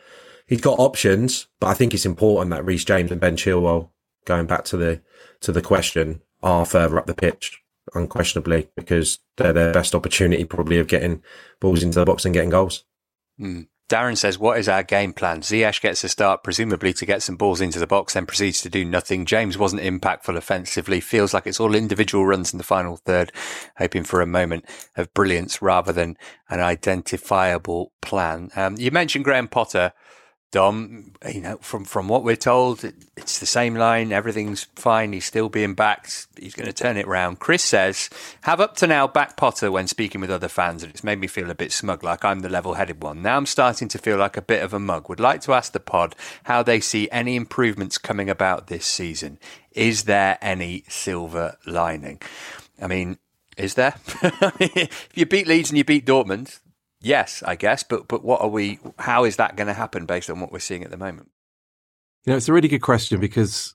He's 0.47 0.61
got 0.61 0.79
options, 0.79 1.47
but 1.61 1.69
I 1.69 1.75
think 1.75 1.95
it's 1.95 2.07
important 2.07 2.51
that 2.51 2.65
Reece 2.65 2.85
James 2.85 3.13
and 3.13 3.21
Ben 3.21 3.37
Chilwell, 3.37 3.91
going 4.25 4.47
back 4.47 4.65
to 4.67 4.77
the 4.77 5.01
to 5.41 5.53
the 5.53 5.63
question, 5.63 6.23
are 6.43 6.67
further 6.67 6.99
up 6.99 7.07
the 7.07 7.15
pitch, 7.15 7.61
unquestionably, 7.95 8.69
because 8.77 9.21
they're 9.37 9.53
their 9.53 9.73
best 9.73 9.95
opportunity 9.95 10.45
probably 10.45 10.79
of 10.79 10.89
getting 10.89 11.23
balls 11.61 11.83
into 11.83 11.99
the 11.99 12.05
box 12.05 12.25
and 12.25 12.35
getting 12.35 12.51
goals. 12.51 12.85
Mm. 13.39 13.69
Darren 13.91 14.17
says, 14.17 14.39
What 14.39 14.59
is 14.59 14.69
our 14.69 14.85
game 14.85 15.13
plan? 15.13 15.41
Ziyech 15.41 15.81
gets 15.81 16.05
a 16.05 16.09
start, 16.09 16.45
presumably 16.45 16.93
to 16.93 17.05
get 17.05 17.23
some 17.23 17.37
balls 17.37 17.61
into 17.61 17.81
the 17.81 17.89
box, 17.89 18.15
then 18.15 18.25
proceeds 18.25 18.63
to 18.63 18.71
do 18.71 18.85
nothing. 18.85 19.27
James 19.27 19.59
wasn't 19.59 19.83
impactful 19.83 20.37
offensively. 20.37 21.01
Feels 21.01 21.35
like 21.35 21.45
it's 21.45 21.59
all 21.59 21.75
individual 21.75 22.25
runs 22.25 22.53
in 22.53 22.59
the 22.59 22.65
final 22.65 22.97
third, 22.99 23.33
hoping 23.79 24.05
for 24.05 24.21
a 24.21 24.27
moment 24.27 24.65
of 24.97 25.13
brilliance 25.13 25.61
rather 25.61 25.93
than 25.93 26.17
an 26.49 26.61
identifiable 26.61 27.93
plan. 28.01 28.51
Um, 28.55 28.77
you 28.79 28.93
mentioned 28.93 29.25
Graham 29.25 29.49
Potter. 29.49 29.93
Dom, 30.53 31.13
you 31.33 31.41
know, 31.41 31.59
from, 31.59 31.85
from 31.85 32.09
what 32.09 32.25
we're 32.25 32.35
told, 32.35 32.83
it's 33.17 33.39
the 33.39 33.47
same 33.47 33.77
line. 33.77 34.13
Everything's 34.13 34.65
fine. 34.75 35.13
He's 35.13 35.25
still 35.25 35.49
being 35.49 35.75
backed. 35.75 36.27
He's 36.37 36.55
going 36.55 36.67
to 36.67 36.73
turn 36.73 36.97
it 36.97 37.07
round. 37.07 37.39
Chris 37.39 37.63
says, 37.63 38.11
have 38.43 38.61
up 38.61 38.75
to 38.77 38.89
now 38.89 39.07
back 39.07 39.37
Potter 39.37 39.71
when 39.71 39.87
speaking 39.87 40.21
with 40.21 40.31
other 40.31 40.49
fans, 40.49 40.83
and 40.83 40.91
it's 40.91 41.05
made 41.05 41.21
me 41.21 41.29
feel 41.29 41.51
a 41.51 41.55
bit 41.55 41.71
smug, 41.71 42.03
like 42.03 42.25
I'm 42.25 42.41
the 42.41 42.49
level 42.49 42.75
headed 42.75 43.01
one. 43.01 43.23
Now 43.23 43.37
I'm 43.37 43.47
starting 43.47 43.87
to 43.89 43.99
feel 43.99 44.17
like 44.17 44.37
a 44.37 44.43
bit 44.43 44.65
of 44.65 44.75
a 44.75 44.81
mug. 44.81 45.09
Would 45.09 45.21
like 45.21 45.41
to 45.43 45.55
ask 45.55 45.73
the 45.73 45.79
pod 45.79 46.17
how 46.45 46.65
they 46.65 46.81
see 46.81 47.09
any 47.13 47.37
improvements 47.37 47.97
coming 47.97 48.29
about 48.29 48.67
this 48.67 48.87
season. 48.87 49.39
Is 49.71 50.05
there 50.05 50.37
any 50.43 50.83
silver 50.89 51.59
lining? 51.65 52.21
I 52.83 52.89
mean, 52.89 53.19
is 53.57 53.75
there? 53.75 53.95
if 54.59 55.11
you 55.15 55.27
beat 55.27 55.47
Leeds 55.47 55.71
and 55.71 55.79
you 55.79 55.85
beat 55.85 56.07
Dortmund, 56.07 56.59
Yes, 57.03 57.43
I 57.47 57.57
guess, 57.57 57.83
but 57.83 58.09
but 58.09 58.25
what 58.25 58.41
are 58.41 58.49
we? 58.49 58.79
How 58.99 59.25
is 59.25 59.37
that 59.37 59.57
going 59.57 59.69
to 59.69 59.75
happen 59.75 60.07
based 60.07 60.29
on 60.29 60.41
what 60.41 60.53
we're 60.53 60.59
seeing 60.59 60.85
at 60.85 60.91
the 60.91 60.97
moment? 60.97 61.31
You 62.27 62.33
know, 62.33 62.37
it's 62.37 62.49
a 62.49 62.53
really 62.53 62.69
good 62.69 62.83
question 62.83 63.21
because 63.21 63.75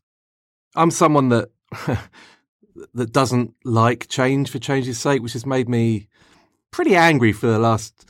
I'm 0.75 0.91
someone 0.91 1.29
that 1.29 1.49
that 2.93 3.11
doesn't 3.11 3.53
like 3.63 4.07
change 4.09 4.51
for 4.51 4.59
change's 4.59 4.99
sake, 4.99 5.21
which 5.21 5.33
has 5.33 5.45
made 5.45 5.67
me 5.67 6.07
pretty 6.71 6.95
angry 6.95 7.31
for 7.31 7.47
the 7.47 7.57
last 7.59 8.05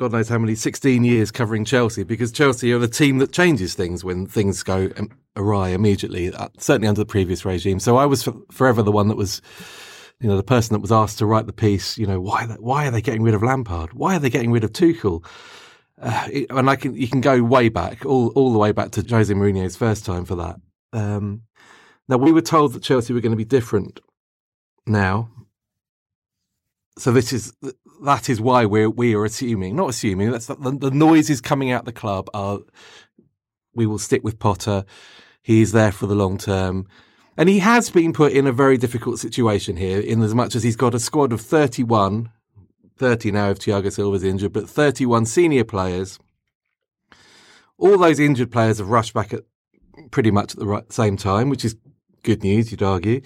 God 0.00 0.12
knows 0.12 0.30
how 0.30 0.38
many 0.38 0.54
16 0.54 1.04
years 1.04 1.30
covering 1.30 1.66
Chelsea 1.66 2.04
because 2.04 2.32
Chelsea 2.32 2.72
are 2.72 2.78
the 2.78 2.88
team 2.88 3.18
that 3.18 3.32
changes 3.32 3.74
things 3.74 4.02
when 4.02 4.26
things 4.26 4.62
go 4.62 4.90
awry 5.36 5.68
immediately, 5.68 6.32
uh, 6.32 6.48
certainly 6.56 6.88
under 6.88 7.02
the 7.02 7.06
previous 7.06 7.44
regime. 7.44 7.78
So 7.78 7.98
I 7.98 8.06
was 8.06 8.26
forever 8.50 8.82
the 8.82 8.90
one 8.90 9.08
that 9.08 9.18
was 9.18 9.42
you 10.20 10.28
know, 10.28 10.36
the 10.36 10.42
person 10.42 10.74
that 10.74 10.80
was 10.80 10.92
asked 10.92 11.18
to 11.18 11.26
write 11.26 11.46
the 11.46 11.52
piece, 11.52 11.96
you 11.98 12.06
know, 12.06 12.20
why 12.20 12.44
why 12.58 12.86
are 12.86 12.90
they 12.90 13.02
getting 13.02 13.22
rid 13.22 13.34
of 13.34 13.42
Lampard? 13.42 13.92
Why 13.92 14.16
are 14.16 14.18
they 14.18 14.30
getting 14.30 14.52
rid 14.52 14.64
of 14.64 14.72
Tuchel? 14.72 15.24
uh, 16.00 16.28
and 16.50 16.70
I 16.70 16.76
can 16.76 16.96
you 16.96 17.08
can 17.08 17.20
go 17.20 17.42
way 17.42 17.68
back, 17.68 18.06
all 18.06 18.28
all 18.28 18.52
the 18.52 18.58
way 18.58 18.72
back 18.72 18.90
to 18.92 19.02
Jose 19.08 19.32
Mourinho's 19.32 19.76
first 19.76 20.04
time 20.04 20.24
for 20.24 20.36
that. 20.36 20.56
Um, 20.92 21.42
now 22.08 22.16
we 22.16 22.32
were 22.32 22.40
told 22.40 22.72
that 22.72 22.82
Chelsea 22.82 23.12
were 23.12 23.20
going 23.20 23.32
to 23.32 23.36
be 23.36 23.44
different 23.44 24.00
now, 24.86 25.30
so 26.98 27.12
this 27.12 27.32
is 27.32 27.52
that 28.04 28.30
is 28.30 28.40
why 28.40 28.64
we 28.64 28.86
we 28.86 29.14
are 29.14 29.24
assuming, 29.24 29.76
not 29.76 29.90
assuming, 29.90 30.30
that's 30.30 30.46
the, 30.46 30.54
the 30.56 30.90
noises 30.90 31.40
coming 31.40 31.70
out 31.70 31.84
the 31.84 31.92
club 31.92 32.30
are 32.32 32.60
we 33.74 33.86
will 33.86 33.98
stick 33.98 34.24
with 34.24 34.38
Potter. 34.38 34.84
He's 35.42 35.72
there 35.72 35.92
for 35.92 36.06
the 36.06 36.14
long 36.14 36.38
term. 36.38 36.86
And 37.40 37.48
he 37.48 37.60
has 37.60 37.88
been 37.88 38.12
put 38.12 38.32
in 38.32 38.46
a 38.46 38.52
very 38.52 38.76
difficult 38.76 39.18
situation 39.18 39.78
here, 39.78 39.98
in 39.98 40.22
as 40.22 40.34
much 40.34 40.54
as 40.54 40.62
he's 40.62 40.76
got 40.76 40.94
a 40.94 40.98
squad 40.98 41.32
of 41.32 41.40
31, 41.40 42.30
30 42.98 43.32
now 43.32 43.48
if 43.48 43.58
Thiago 43.58 43.90
Silva's 43.90 44.22
injured, 44.22 44.52
but 44.52 44.68
31 44.68 45.24
senior 45.24 45.64
players. 45.64 46.18
All 47.78 47.96
those 47.96 48.20
injured 48.20 48.52
players 48.52 48.76
have 48.76 48.90
rushed 48.90 49.14
back 49.14 49.32
at 49.32 49.44
pretty 50.10 50.30
much 50.30 50.52
at 50.52 50.58
the 50.58 50.66
right, 50.66 50.92
same 50.92 51.16
time, 51.16 51.48
which 51.48 51.64
is 51.64 51.76
good 52.24 52.42
news, 52.42 52.70
you'd 52.70 52.82
argue. 52.82 53.22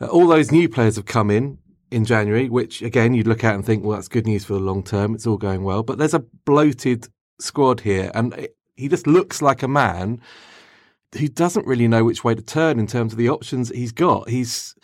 Uh, 0.00 0.06
all 0.06 0.26
those 0.26 0.50
new 0.50 0.66
players 0.66 0.96
have 0.96 1.04
come 1.04 1.30
in 1.30 1.58
in 1.90 2.06
January, 2.06 2.48
which 2.48 2.80
again, 2.80 3.12
you'd 3.12 3.26
look 3.26 3.44
at 3.44 3.54
and 3.54 3.66
think, 3.66 3.84
well, 3.84 3.98
that's 3.98 4.08
good 4.08 4.24
news 4.24 4.42
for 4.42 4.54
the 4.54 4.58
long 4.58 4.82
term. 4.82 5.14
It's 5.14 5.26
all 5.26 5.36
going 5.36 5.64
well. 5.64 5.82
But 5.82 5.98
there's 5.98 6.14
a 6.14 6.24
bloated 6.46 7.08
squad 7.38 7.80
here, 7.80 8.10
and 8.14 8.32
it, 8.32 8.56
he 8.74 8.88
just 8.88 9.06
looks 9.06 9.42
like 9.42 9.62
a 9.62 9.68
man 9.68 10.18
who 11.18 11.28
doesn't 11.28 11.66
really 11.66 11.88
know 11.88 12.04
which 12.04 12.24
way 12.24 12.34
to 12.34 12.42
turn 12.42 12.78
in 12.78 12.86
terms 12.86 13.12
of 13.12 13.18
the 13.18 13.28
options 13.28 13.68
he's 13.70 13.92
got. 13.92 14.28
He's 14.28 14.74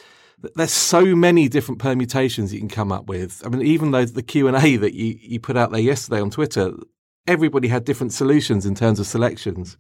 there's 0.55 0.73
so 0.73 1.17
many 1.17 1.49
different 1.49 1.81
permutations 1.81 2.53
you 2.53 2.59
can 2.59 2.69
come 2.69 2.93
up 2.93 3.07
with. 3.07 3.43
I 3.45 3.49
mean, 3.49 3.63
even 3.63 3.91
though 3.91 4.05
the 4.05 4.23
Q 4.23 4.49
and 4.49 4.57
A 4.57 4.77
that 4.77 4.95
you, 4.95 5.19
you 5.21 5.41
put 5.41 5.57
out 5.57 5.71
there 5.71 5.81
yesterday 5.81 6.21
on 6.21 6.31
Twitter, 6.31 6.73
everybody 7.27 7.69
had 7.69 7.85
different 7.85 8.13
solutions 8.13 8.67
in 8.67 8.75
terms 8.75 9.01
of 9.01 9.07
selections, 9.07 9.77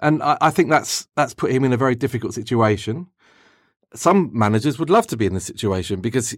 and 0.00 0.22
I, 0.22 0.36
I 0.40 0.50
think 0.50 0.70
that's 0.70 1.06
that's 1.14 1.34
put 1.34 1.52
him 1.52 1.64
in 1.64 1.72
a 1.72 1.78
very 1.78 1.94
difficult 1.94 2.34
situation. 2.34 3.06
Some 3.94 4.30
managers 4.32 4.78
would 4.78 4.90
love 4.90 5.06
to 5.08 5.16
be 5.16 5.26
in 5.26 5.34
this 5.34 5.44
situation 5.44 6.00
because 6.00 6.36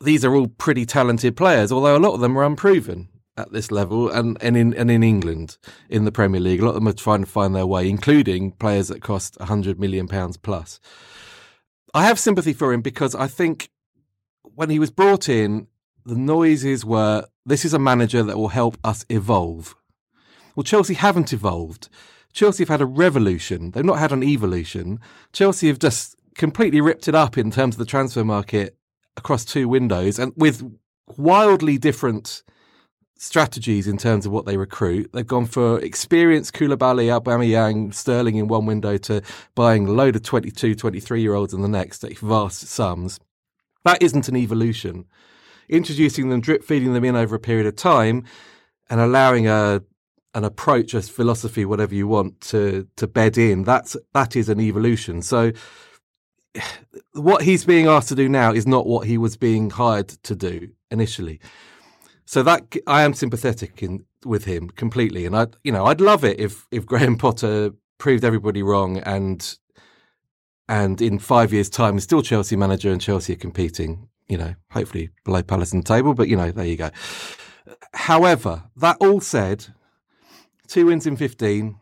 these 0.00 0.24
are 0.24 0.34
all 0.34 0.46
pretty 0.46 0.86
talented 0.86 1.36
players, 1.36 1.72
although 1.72 1.96
a 1.96 1.98
lot 1.98 2.14
of 2.14 2.20
them 2.20 2.38
are 2.38 2.44
unproven 2.44 3.08
at 3.36 3.52
this 3.52 3.70
level 3.70 4.08
and, 4.10 4.38
and 4.40 4.56
in 4.56 4.74
and 4.74 4.90
in 4.90 5.02
England 5.02 5.58
in 5.88 6.04
the 6.04 6.12
Premier 6.12 6.40
League. 6.40 6.60
A 6.60 6.64
lot 6.64 6.70
of 6.70 6.76
them 6.76 6.88
are 6.88 6.92
trying 6.92 7.24
to 7.24 7.30
find 7.30 7.54
their 7.54 7.66
way, 7.66 7.88
including 7.88 8.52
players 8.52 8.88
that 8.88 9.02
cost 9.02 9.40
hundred 9.40 9.80
million 9.80 10.08
pounds 10.08 10.36
plus. 10.36 10.80
I 11.92 12.04
have 12.04 12.18
sympathy 12.18 12.52
for 12.52 12.72
him 12.72 12.82
because 12.82 13.14
I 13.14 13.26
think 13.26 13.70
when 14.42 14.70
he 14.70 14.78
was 14.78 14.90
brought 14.90 15.28
in, 15.28 15.68
the 16.04 16.16
noises 16.16 16.84
were 16.84 17.26
this 17.46 17.64
is 17.64 17.74
a 17.74 17.78
manager 17.78 18.22
that 18.22 18.36
will 18.36 18.48
help 18.48 18.78
us 18.84 19.04
evolve. 19.08 19.74
Well, 20.54 20.64
Chelsea 20.64 20.94
haven't 20.94 21.32
evolved. 21.32 21.88
Chelsea 22.32 22.62
have 22.62 22.68
had 22.68 22.80
a 22.80 22.86
revolution. 22.86 23.70
They've 23.70 23.84
not 23.84 23.98
had 23.98 24.12
an 24.12 24.22
evolution. 24.22 24.98
Chelsea 25.32 25.68
have 25.68 25.78
just 25.78 26.16
completely 26.34 26.80
ripped 26.80 27.06
it 27.08 27.14
up 27.14 27.38
in 27.38 27.50
terms 27.50 27.76
of 27.76 27.78
the 27.78 27.84
transfer 27.84 28.24
market 28.24 28.76
across 29.16 29.44
two 29.44 29.68
windows 29.68 30.18
and 30.18 30.32
with 30.36 30.62
wildly 31.16 31.78
different 31.78 32.42
strategies 33.16 33.86
in 33.86 33.96
terms 33.96 34.26
of 34.26 34.32
what 34.32 34.44
they 34.46 34.56
recruit. 34.56 35.10
They've 35.12 35.26
gone 35.26 35.46
for 35.46 35.78
experienced 35.80 36.52
Koulibaly, 36.52 37.06
Aubameyang, 37.08 37.94
Sterling 37.94 38.36
in 38.36 38.48
one 38.48 38.66
window 38.66 38.96
to 38.98 39.22
buying 39.54 39.86
a 39.86 39.92
load 39.92 40.16
of 40.16 40.22
22, 40.22 40.74
23 40.74 41.20
year 41.20 41.34
olds 41.34 41.54
in 41.54 41.62
the 41.62 41.68
next 41.68 42.04
at 42.04 42.18
vast 42.18 42.66
sums. 42.66 43.20
That 43.84 44.02
isn't 44.02 44.28
an 44.28 44.36
evolution. 44.36 45.04
Introducing 45.68 46.28
them, 46.28 46.40
drip 46.40 46.64
feeding 46.64 46.92
them 46.92 47.04
in 47.04 47.16
over 47.16 47.36
a 47.36 47.40
period 47.40 47.66
of 47.66 47.76
time 47.76 48.24
and 48.90 49.00
allowing 49.00 49.46
a 49.46 49.82
an 50.34 50.42
approach, 50.42 50.94
a 50.94 51.02
philosophy, 51.02 51.64
whatever 51.64 51.94
you 51.94 52.08
want 52.08 52.40
to 52.40 52.88
to 52.96 53.06
bed 53.06 53.38
in, 53.38 53.62
that's 53.62 53.96
that 54.12 54.36
is 54.36 54.48
an 54.48 54.60
evolution. 54.60 55.22
So 55.22 55.52
what 57.12 57.42
he's 57.42 57.64
being 57.64 57.86
asked 57.86 58.08
to 58.08 58.14
do 58.14 58.28
now 58.28 58.52
is 58.52 58.66
not 58.66 58.86
what 58.86 59.06
he 59.06 59.16
was 59.16 59.36
being 59.36 59.70
hired 59.70 60.08
to 60.08 60.34
do 60.34 60.68
initially. 60.90 61.40
So 62.26 62.42
that 62.42 62.74
I 62.86 63.02
am 63.02 63.14
sympathetic 63.14 63.82
in 63.82 64.04
with 64.24 64.44
him 64.46 64.70
completely, 64.70 65.26
and 65.26 65.36
I, 65.36 65.46
you 65.62 65.70
know, 65.70 65.84
I'd 65.84 66.00
love 66.00 66.24
it 66.24 66.40
if 66.40 66.66
if 66.70 66.86
Graham 66.86 67.16
Potter 67.16 67.72
proved 67.98 68.24
everybody 68.24 68.62
wrong 68.62 68.98
and 68.98 69.58
and 70.68 71.00
in 71.02 71.18
five 71.18 71.52
years' 71.52 71.68
time 71.68 71.98
is 71.98 72.04
still 72.04 72.22
Chelsea 72.22 72.56
manager 72.56 72.90
and 72.90 73.00
Chelsea 73.00 73.34
are 73.34 73.36
competing. 73.36 74.08
You 74.26 74.38
know, 74.38 74.54
hopefully 74.70 75.10
below 75.26 75.42
Palace 75.42 75.74
table, 75.84 76.14
but 76.14 76.28
you 76.28 76.36
know, 76.36 76.50
there 76.50 76.64
you 76.64 76.76
go. 76.76 76.90
However, 77.92 78.64
that 78.76 78.96
all 78.98 79.20
said, 79.20 79.66
two 80.66 80.86
wins 80.86 81.06
in 81.06 81.16
fifteen, 81.16 81.76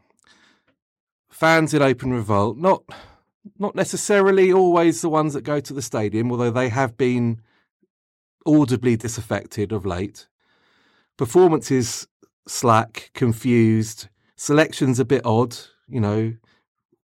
fans 1.30 1.72
in 1.72 1.82
open 1.82 2.12
revolt, 2.12 2.56
not 2.56 2.82
not 3.58 3.76
necessarily 3.76 4.52
always 4.52 5.02
the 5.02 5.08
ones 5.08 5.34
that 5.34 5.42
go 5.42 5.60
to 5.60 5.72
the 5.72 5.82
stadium, 5.82 6.32
although 6.32 6.50
they 6.50 6.68
have 6.68 6.96
been 6.96 7.40
audibly 8.44 8.96
disaffected 8.96 9.70
of 9.70 9.86
late 9.86 10.26
performance 11.22 11.70
is 11.70 12.08
slack, 12.48 13.12
confused, 13.14 14.08
selection's 14.34 14.98
a 14.98 15.04
bit 15.04 15.24
odd. 15.24 15.56
You 15.86 16.00
know, 16.00 16.34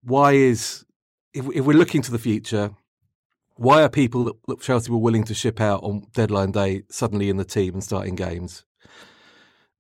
why 0.03 0.33
is 0.33 0.87
if, 1.35 1.45
if 1.55 1.67
we're 1.67 1.77
looking 1.77 2.01
to 2.01 2.11
the 2.11 2.19
future, 2.19 2.71
why 3.57 3.83
are 3.83 3.91
people 3.91 4.25
that, 4.25 4.37
that 4.49 4.61
Chelsea 4.63 4.91
were 4.91 4.97
willing 4.97 5.25
to 5.25 5.35
ship 5.35 5.61
out 5.61 5.83
on 5.83 6.07
deadline 6.15 6.53
day 6.53 6.85
suddenly 6.89 7.29
in 7.29 7.37
the 7.37 7.45
team 7.45 7.75
and 7.75 7.85
starting 7.85 8.15
games? 8.15 8.65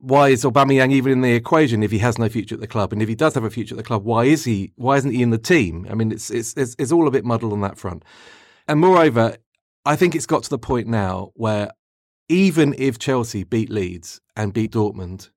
Why 0.00 0.28
is 0.28 0.44
Aubameyang 0.44 0.92
even 0.92 1.12
in 1.12 1.20
the 1.22 1.32
equation 1.32 1.82
if 1.82 1.90
he 1.90 1.98
has 2.00 2.18
no 2.18 2.28
future 2.28 2.56
at 2.56 2.60
the 2.60 2.66
club? 2.66 2.92
And 2.92 3.00
if 3.00 3.08
he 3.08 3.14
does 3.14 3.32
have 3.36 3.44
a 3.44 3.48
future 3.48 3.74
at 3.74 3.78
the 3.78 3.84
club, 3.84 4.04
why 4.04 4.24
is 4.24 4.44
he? 4.44 4.74
Why 4.76 4.98
isn't 4.98 5.12
he 5.12 5.22
in 5.22 5.30
the 5.30 5.38
team? 5.38 5.86
I 5.90 5.94
mean, 5.94 6.12
it's 6.12 6.28
it's 6.28 6.52
it's, 6.58 6.76
it's 6.78 6.92
all 6.92 7.08
a 7.08 7.10
bit 7.10 7.24
muddled 7.24 7.54
on 7.54 7.62
that 7.62 7.78
front. 7.78 8.04
And 8.68 8.80
moreover, 8.80 9.38
I 9.86 9.96
think 9.96 10.14
it's 10.14 10.26
got 10.26 10.42
to 10.42 10.50
the 10.50 10.58
point 10.58 10.88
now 10.88 11.30
where 11.36 11.70
even 12.28 12.74
if 12.78 12.98
Chelsea 12.98 13.44
beat 13.44 13.70
Leeds 13.70 14.20
and 14.36 14.52
beat 14.52 14.72
Dortmund, 14.72 15.30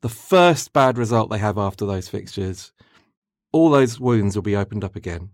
the 0.00 0.08
first 0.08 0.72
bad 0.72 0.98
result 0.98 1.30
they 1.30 1.38
have 1.38 1.58
after 1.58 1.86
those 1.86 2.08
fixtures, 2.08 2.72
all 3.52 3.70
those 3.70 3.98
wounds 3.98 4.36
will 4.36 4.42
be 4.42 4.56
opened 4.56 4.84
up 4.84 4.96
again. 4.96 5.30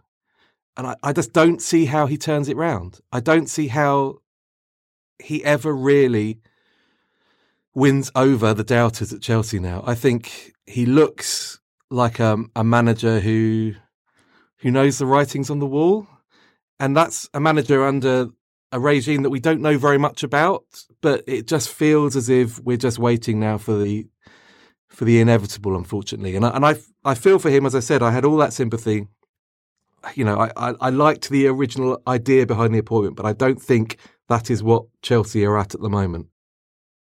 And 0.76 0.86
I, 0.86 0.96
I 1.02 1.12
just 1.12 1.32
don't 1.32 1.60
see 1.60 1.86
how 1.86 2.06
he 2.06 2.16
turns 2.16 2.48
it 2.48 2.56
round. 2.56 3.00
I 3.12 3.20
don't 3.20 3.48
see 3.48 3.68
how 3.68 4.18
he 5.18 5.44
ever 5.44 5.72
really 5.72 6.40
wins 7.74 8.10
over 8.14 8.54
the 8.54 8.64
doubters 8.64 9.12
at 9.12 9.20
Chelsea 9.20 9.58
now. 9.58 9.82
I 9.86 9.94
think 9.94 10.52
he 10.66 10.86
looks 10.86 11.60
like 11.90 12.18
a, 12.18 12.38
a 12.56 12.64
manager 12.64 13.20
who 13.20 13.74
who 14.58 14.70
knows 14.70 14.98
the 14.98 15.06
writings 15.06 15.50
on 15.50 15.58
the 15.58 15.66
wall. 15.66 16.06
And 16.80 16.96
that's 16.96 17.28
a 17.34 17.40
manager 17.40 17.84
under 17.84 18.30
a 18.74 18.80
regime 18.80 19.22
that 19.22 19.30
we 19.30 19.38
don't 19.38 19.62
know 19.62 19.78
very 19.78 19.98
much 19.98 20.24
about, 20.24 20.64
but 21.00 21.22
it 21.28 21.46
just 21.46 21.68
feels 21.68 22.16
as 22.16 22.28
if 22.28 22.58
we're 22.64 22.76
just 22.76 22.98
waiting 22.98 23.38
now 23.38 23.56
for 23.56 23.78
the 23.78 24.04
for 24.88 25.04
the 25.04 25.20
inevitable, 25.20 25.76
unfortunately. 25.76 26.34
And 26.34 26.44
I, 26.44 26.50
and 26.50 26.66
I 26.66 26.74
I 27.04 27.14
feel 27.14 27.38
for 27.38 27.50
him, 27.50 27.66
as 27.66 27.76
I 27.76 27.80
said, 27.80 28.02
I 28.02 28.10
had 28.10 28.24
all 28.24 28.36
that 28.38 28.52
sympathy. 28.52 29.06
You 30.16 30.24
know, 30.24 30.38
I, 30.38 30.50
I, 30.56 30.74
I 30.80 30.90
liked 30.90 31.30
the 31.30 31.46
original 31.46 32.02
idea 32.08 32.46
behind 32.46 32.74
the 32.74 32.78
appointment, 32.78 33.16
but 33.16 33.24
I 33.24 33.32
don't 33.32 33.62
think 33.62 33.96
that 34.28 34.50
is 34.50 34.60
what 34.62 34.86
Chelsea 35.02 35.44
are 35.44 35.56
at 35.56 35.74
at 35.76 35.80
the 35.80 35.88
moment. 35.88 36.26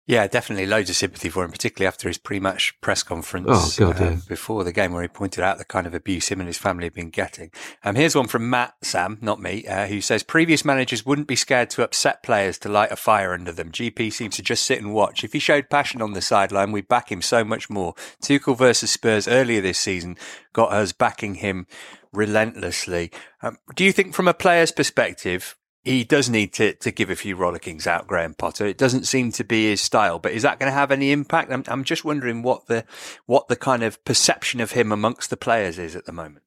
Yeah, 0.08 0.28
definitely 0.28 0.66
loads 0.66 0.88
of 0.88 0.94
sympathy 0.94 1.28
for 1.28 1.44
him, 1.44 1.50
particularly 1.50 1.88
after 1.88 2.06
his 2.06 2.16
pre-match 2.16 2.80
press 2.80 3.02
conference 3.02 3.48
oh, 3.50 3.72
God, 3.76 4.00
uh, 4.00 4.04
yeah. 4.04 4.16
before 4.28 4.62
the 4.62 4.72
game, 4.72 4.92
where 4.92 5.02
he 5.02 5.08
pointed 5.08 5.42
out 5.42 5.58
the 5.58 5.64
kind 5.64 5.84
of 5.84 5.94
abuse 5.94 6.28
him 6.28 6.38
and 6.38 6.46
his 6.46 6.58
family 6.58 6.84
have 6.84 6.94
been 6.94 7.10
getting. 7.10 7.50
Um, 7.82 7.96
here's 7.96 8.14
one 8.14 8.28
from 8.28 8.48
Matt 8.48 8.74
Sam, 8.82 9.18
not 9.20 9.40
me, 9.40 9.66
uh, 9.66 9.88
who 9.88 10.00
says 10.00 10.22
previous 10.22 10.64
managers 10.64 11.04
wouldn't 11.04 11.26
be 11.26 11.34
scared 11.34 11.70
to 11.70 11.82
upset 11.82 12.22
players 12.22 12.56
to 12.58 12.68
light 12.68 12.92
a 12.92 12.96
fire 12.96 13.32
under 13.32 13.50
them. 13.50 13.72
GP 13.72 14.12
seems 14.12 14.36
to 14.36 14.42
just 14.42 14.64
sit 14.64 14.80
and 14.80 14.94
watch. 14.94 15.24
If 15.24 15.32
he 15.32 15.40
showed 15.40 15.70
passion 15.70 16.00
on 16.00 16.12
the 16.12 16.22
sideline, 16.22 16.70
we'd 16.70 16.86
back 16.86 17.10
him 17.10 17.20
so 17.20 17.42
much 17.42 17.68
more. 17.68 17.94
Tuchel 18.22 18.56
versus 18.56 18.92
Spurs 18.92 19.26
earlier 19.26 19.60
this 19.60 19.78
season 19.78 20.16
got 20.52 20.72
us 20.72 20.92
backing 20.92 21.36
him 21.36 21.66
relentlessly. 22.12 23.10
Um, 23.42 23.58
do 23.74 23.84
you 23.84 23.90
think, 23.90 24.14
from 24.14 24.28
a 24.28 24.34
player's 24.34 24.70
perspective, 24.70 25.56
he 25.87 26.03
does 26.03 26.29
need 26.29 26.53
to, 26.55 26.75
to 26.75 26.90
give 26.90 27.11
a 27.11 27.16
few 27.16 27.37
rollickings 27.37 27.87
out, 27.87 28.09
Graham 28.09 28.35
Potter. 28.35 28.66
It 28.66 28.77
doesn't 28.77 29.07
seem 29.07 29.31
to 29.33 29.44
be 29.44 29.70
his 29.70 29.81
style, 29.81 30.18
but 30.18 30.33
is 30.33 30.42
that 30.42 30.59
going 30.59 30.70
to 30.70 30.77
have 30.77 30.90
any 30.90 31.12
impact? 31.12 31.53
I'm, 31.53 31.62
I'm 31.68 31.85
just 31.85 32.05
wondering 32.05 32.42
what 32.42 32.66
the 32.66 32.85
what 33.27 33.46
the 33.46 33.55
kind 33.55 33.85
of 33.85 34.05
perception 34.05 34.61
of 34.61 34.72
him 34.72 34.90
amongst 34.90 35.31
the 35.31 35.37
players 35.37 35.79
is 35.79 35.94
at 35.94 36.05
the 36.05 36.12
moment. 36.12 36.42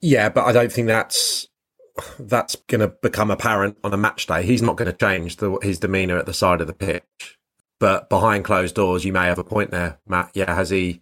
Yeah, 0.00 0.28
but 0.28 0.44
I 0.44 0.52
don't 0.52 0.72
think 0.72 0.86
that's 0.86 1.48
that's 2.18 2.54
going 2.68 2.80
to 2.80 2.94
become 3.02 3.32
apparent 3.32 3.76
on 3.82 3.92
a 3.92 3.96
match 3.96 4.28
day. 4.28 4.44
He's 4.44 4.62
not 4.62 4.76
going 4.76 4.90
to 4.90 4.96
change 4.96 5.36
the, 5.36 5.58
his 5.60 5.80
demeanour 5.80 6.16
at 6.16 6.26
the 6.26 6.32
side 6.32 6.60
of 6.60 6.68
the 6.68 6.72
pitch, 6.72 7.38
but 7.80 8.08
behind 8.08 8.44
closed 8.44 8.76
doors, 8.76 9.04
you 9.04 9.12
may 9.12 9.26
have 9.26 9.40
a 9.40 9.44
point 9.44 9.72
there, 9.72 9.98
Matt. 10.06 10.30
Yeah, 10.34 10.54
has 10.54 10.70
he? 10.70 11.00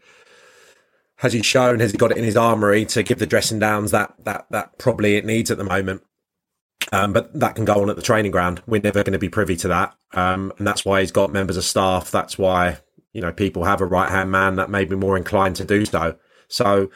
Has 1.16 1.34
he 1.34 1.42
shown? 1.42 1.80
Has 1.80 1.92
he 1.92 1.98
got 1.98 2.12
it 2.12 2.16
in 2.16 2.24
his 2.24 2.36
armory 2.36 2.86
to 2.86 3.02
give 3.02 3.18
the 3.18 3.26
dressing 3.26 3.58
downs 3.58 3.90
that 3.90 4.14
that 4.24 4.46
that 4.48 4.78
probably 4.78 5.16
it 5.16 5.26
needs 5.26 5.50
at 5.50 5.58
the 5.58 5.64
moment? 5.64 6.02
Um, 6.90 7.12
but 7.12 7.38
that 7.38 7.54
can 7.54 7.64
go 7.64 7.80
on 7.80 7.90
at 7.90 7.96
the 7.96 8.02
training 8.02 8.32
ground. 8.32 8.62
We're 8.66 8.80
never 8.82 9.02
going 9.02 9.12
to 9.12 9.18
be 9.18 9.28
privy 9.28 9.56
to 9.56 9.68
that. 9.68 9.94
Um, 10.12 10.52
and 10.58 10.66
that's 10.66 10.84
why 10.84 11.00
he's 11.00 11.12
got 11.12 11.32
members 11.32 11.56
of 11.56 11.64
staff. 11.64 12.10
That's 12.10 12.36
why 12.36 12.78
you 13.12 13.20
know, 13.20 13.32
people 13.32 13.64
have 13.64 13.80
a 13.80 13.86
right 13.86 14.10
hand 14.10 14.30
man 14.30 14.56
that 14.56 14.70
may 14.70 14.84
be 14.84 14.96
more 14.96 15.16
inclined 15.16 15.56
to 15.56 15.64
do 15.64 15.84
so. 15.84 16.16
So 16.48 16.90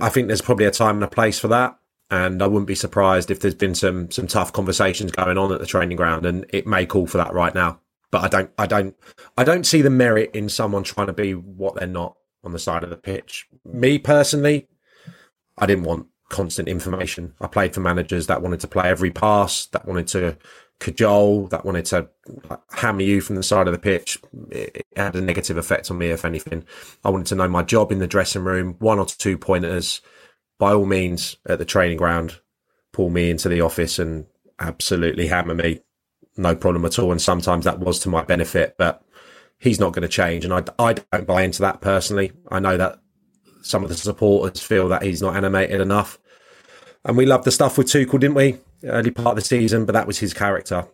I 0.00 0.08
think 0.08 0.26
there's 0.26 0.42
probably 0.42 0.66
a 0.66 0.70
time 0.70 0.96
and 0.96 1.04
a 1.04 1.08
place 1.08 1.38
for 1.38 1.48
that. 1.48 1.76
And 2.10 2.42
I 2.42 2.48
wouldn't 2.48 2.66
be 2.66 2.74
surprised 2.74 3.30
if 3.30 3.38
there's 3.38 3.54
been 3.54 3.76
some 3.76 4.10
some 4.10 4.26
tough 4.26 4.52
conversations 4.52 5.12
going 5.12 5.38
on 5.38 5.52
at 5.52 5.60
the 5.60 5.66
training 5.66 5.96
ground, 5.96 6.26
and 6.26 6.44
it 6.48 6.66
may 6.66 6.84
call 6.84 7.06
for 7.06 7.18
that 7.18 7.32
right 7.32 7.54
now. 7.54 7.80
But 8.10 8.24
I 8.24 8.28
don't, 8.28 8.50
I 8.58 8.66
don't, 8.66 8.96
I 9.38 9.44
don't 9.44 9.64
see 9.64 9.80
the 9.80 9.90
merit 9.90 10.32
in 10.34 10.48
someone 10.48 10.82
trying 10.82 11.06
to 11.06 11.12
be 11.12 11.34
what 11.34 11.76
they're 11.76 11.86
not 11.86 12.16
on 12.42 12.50
the 12.50 12.58
side 12.58 12.82
of 12.82 12.90
the 12.90 12.96
pitch. 12.96 13.46
Me 13.64 13.96
personally, 13.98 14.66
I 15.56 15.66
didn't 15.66 15.84
want 15.84 16.08
constant 16.30 16.68
information. 16.68 17.34
I 17.40 17.46
played 17.46 17.74
for 17.74 17.80
managers 17.80 18.28
that 18.28 18.40
wanted 18.40 18.60
to 18.60 18.68
play 18.68 18.88
every 18.88 19.10
pass, 19.10 19.66
that 19.66 19.86
wanted 19.86 20.06
to 20.08 20.38
cajole, 20.78 21.48
that 21.48 21.66
wanted 21.66 21.84
to 21.86 22.08
hammer 22.70 23.02
you 23.02 23.20
from 23.20 23.36
the 23.36 23.42
side 23.42 23.68
of 23.68 23.74
the 23.74 23.78
pitch. 23.78 24.18
It 24.50 24.86
had 24.96 25.14
a 25.14 25.20
negative 25.20 25.58
effect 25.58 25.90
on 25.90 25.98
me, 25.98 26.10
if 26.10 26.24
anything. 26.24 26.64
I 27.04 27.10
wanted 27.10 27.26
to 27.26 27.34
know 27.34 27.48
my 27.48 27.62
job 27.62 27.92
in 27.92 27.98
the 27.98 28.06
dressing 28.06 28.44
room, 28.44 28.76
one 28.78 28.98
or 28.98 29.04
two 29.04 29.36
pointers. 29.36 30.00
By 30.58 30.72
all 30.72 30.86
means, 30.86 31.36
at 31.46 31.58
the 31.58 31.64
training 31.64 31.98
ground, 31.98 32.40
pull 32.92 33.10
me 33.10 33.30
into 33.30 33.48
the 33.48 33.60
office 33.60 33.98
and 33.98 34.26
absolutely 34.58 35.26
hammer 35.26 35.54
me. 35.54 35.80
No 36.36 36.54
problem 36.54 36.84
at 36.84 36.98
all. 36.98 37.12
And 37.12 37.20
sometimes 37.20 37.64
that 37.64 37.80
was 37.80 37.98
to 38.00 38.08
my 38.08 38.22
benefit, 38.22 38.76
but 38.78 39.02
he's 39.58 39.80
not 39.80 39.92
going 39.92 40.02
to 40.02 40.08
change. 40.08 40.44
And 40.44 40.54
I, 40.54 40.64
I 40.78 40.94
don't 40.94 41.26
buy 41.26 41.42
into 41.42 41.62
that 41.62 41.80
personally. 41.80 42.32
I 42.50 42.60
know 42.60 42.76
that 42.76 42.98
some 43.62 43.82
of 43.82 43.88
the 43.88 43.94
supporters 43.94 44.60
feel 44.60 44.88
that 44.88 45.02
he's 45.02 45.22
not 45.22 45.36
animated 45.36 45.80
enough. 45.80 46.18
And 47.04 47.16
we 47.16 47.26
loved 47.26 47.44
the 47.44 47.52
stuff 47.52 47.78
with 47.78 47.86
Tuchel, 47.86 48.20
didn't 48.20 48.34
we? 48.34 48.58
Early 48.84 49.10
part 49.10 49.28
of 49.28 49.36
the 49.36 49.42
season, 49.42 49.84
but 49.84 49.92
that 49.92 50.06
was 50.06 50.18
his 50.18 50.34
character. 50.34 50.86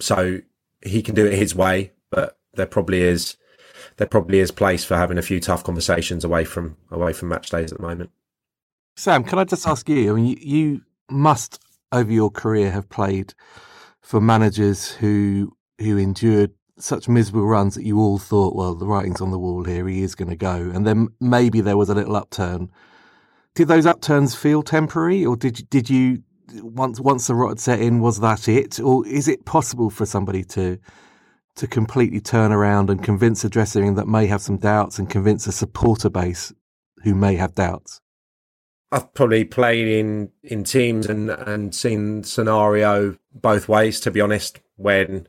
So 0.00 0.40
he 0.82 1.02
can 1.02 1.14
do 1.14 1.26
it 1.26 1.34
his 1.34 1.54
way, 1.54 1.92
but 2.10 2.38
there 2.54 2.66
probably 2.66 3.02
is 3.02 3.36
there 3.96 4.06
probably 4.06 4.38
is 4.38 4.50
place 4.50 4.84
for 4.84 4.96
having 4.96 5.18
a 5.18 5.22
few 5.22 5.40
tough 5.40 5.64
conversations 5.64 6.24
away 6.24 6.44
from 6.44 6.76
away 6.90 7.12
from 7.12 7.28
match 7.28 7.50
days 7.50 7.72
at 7.72 7.78
the 7.78 7.86
moment. 7.86 8.10
Sam, 8.96 9.24
can 9.24 9.38
I 9.38 9.44
just 9.44 9.66
ask 9.66 9.88
you? 9.88 10.12
I 10.12 10.16
mean, 10.16 10.26
you, 10.26 10.36
you 10.40 10.82
must 11.10 11.60
over 11.92 12.10
your 12.10 12.30
career 12.30 12.70
have 12.70 12.88
played 12.88 13.34
for 14.00 14.20
managers 14.20 14.90
who 14.90 15.56
who 15.78 15.98
endured 15.98 16.52
such 16.82 17.08
miserable 17.08 17.46
runs 17.46 17.74
that 17.74 17.84
you 17.84 17.98
all 17.98 18.18
thought, 18.18 18.56
well, 18.56 18.74
the 18.74 18.86
writing's 18.86 19.20
on 19.20 19.30
the 19.30 19.38
wall 19.38 19.64
here. 19.64 19.86
He 19.86 20.02
is 20.02 20.14
going 20.14 20.30
to 20.30 20.36
go, 20.36 20.70
and 20.74 20.86
then 20.86 21.08
maybe 21.20 21.60
there 21.60 21.76
was 21.76 21.88
a 21.88 21.94
little 21.94 22.16
upturn. 22.16 22.70
Did 23.54 23.68
those 23.68 23.86
upturns 23.86 24.34
feel 24.34 24.62
temporary, 24.62 25.24
or 25.24 25.36
did 25.36 25.68
did 25.70 25.88
you 25.88 26.22
once 26.62 27.00
once 27.00 27.26
the 27.26 27.34
rot 27.34 27.58
set 27.60 27.80
in, 27.80 28.00
was 28.00 28.20
that 28.20 28.48
it, 28.48 28.80
or 28.80 29.06
is 29.06 29.28
it 29.28 29.44
possible 29.44 29.90
for 29.90 30.06
somebody 30.06 30.44
to 30.44 30.78
to 31.54 31.66
completely 31.66 32.20
turn 32.20 32.50
around 32.50 32.88
and 32.90 33.04
convince 33.04 33.44
a 33.44 33.50
dressing 33.50 33.84
room 33.84 33.94
that 33.94 34.08
may 34.08 34.26
have 34.26 34.40
some 34.40 34.56
doubts 34.56 34.98
and 34.98 35.10
convince 35.10 35.46
a 35.46 35.52
supporter 35.52 36.08
base 36.08 36.52
who 37.04 37.14
may 37.14 37.36
have 37.36 37.54
doubts? 37.54 38.00
I've 38.90 39.12
probably 39.14 39.44
played 39.44 39.88
in 39.88 40.30
in 40.42 40.64
teams 40.64 41.06
and 41.06 41.30
and 41.30 41.74
seen 41.74 42.24
scenario 42.24 43.16
both 43.32 43.68
ways. 43.68 44.00
To 44.00 44.10
be 44.10 44.20
honest, 44.20 44.60
when 44.76 45.28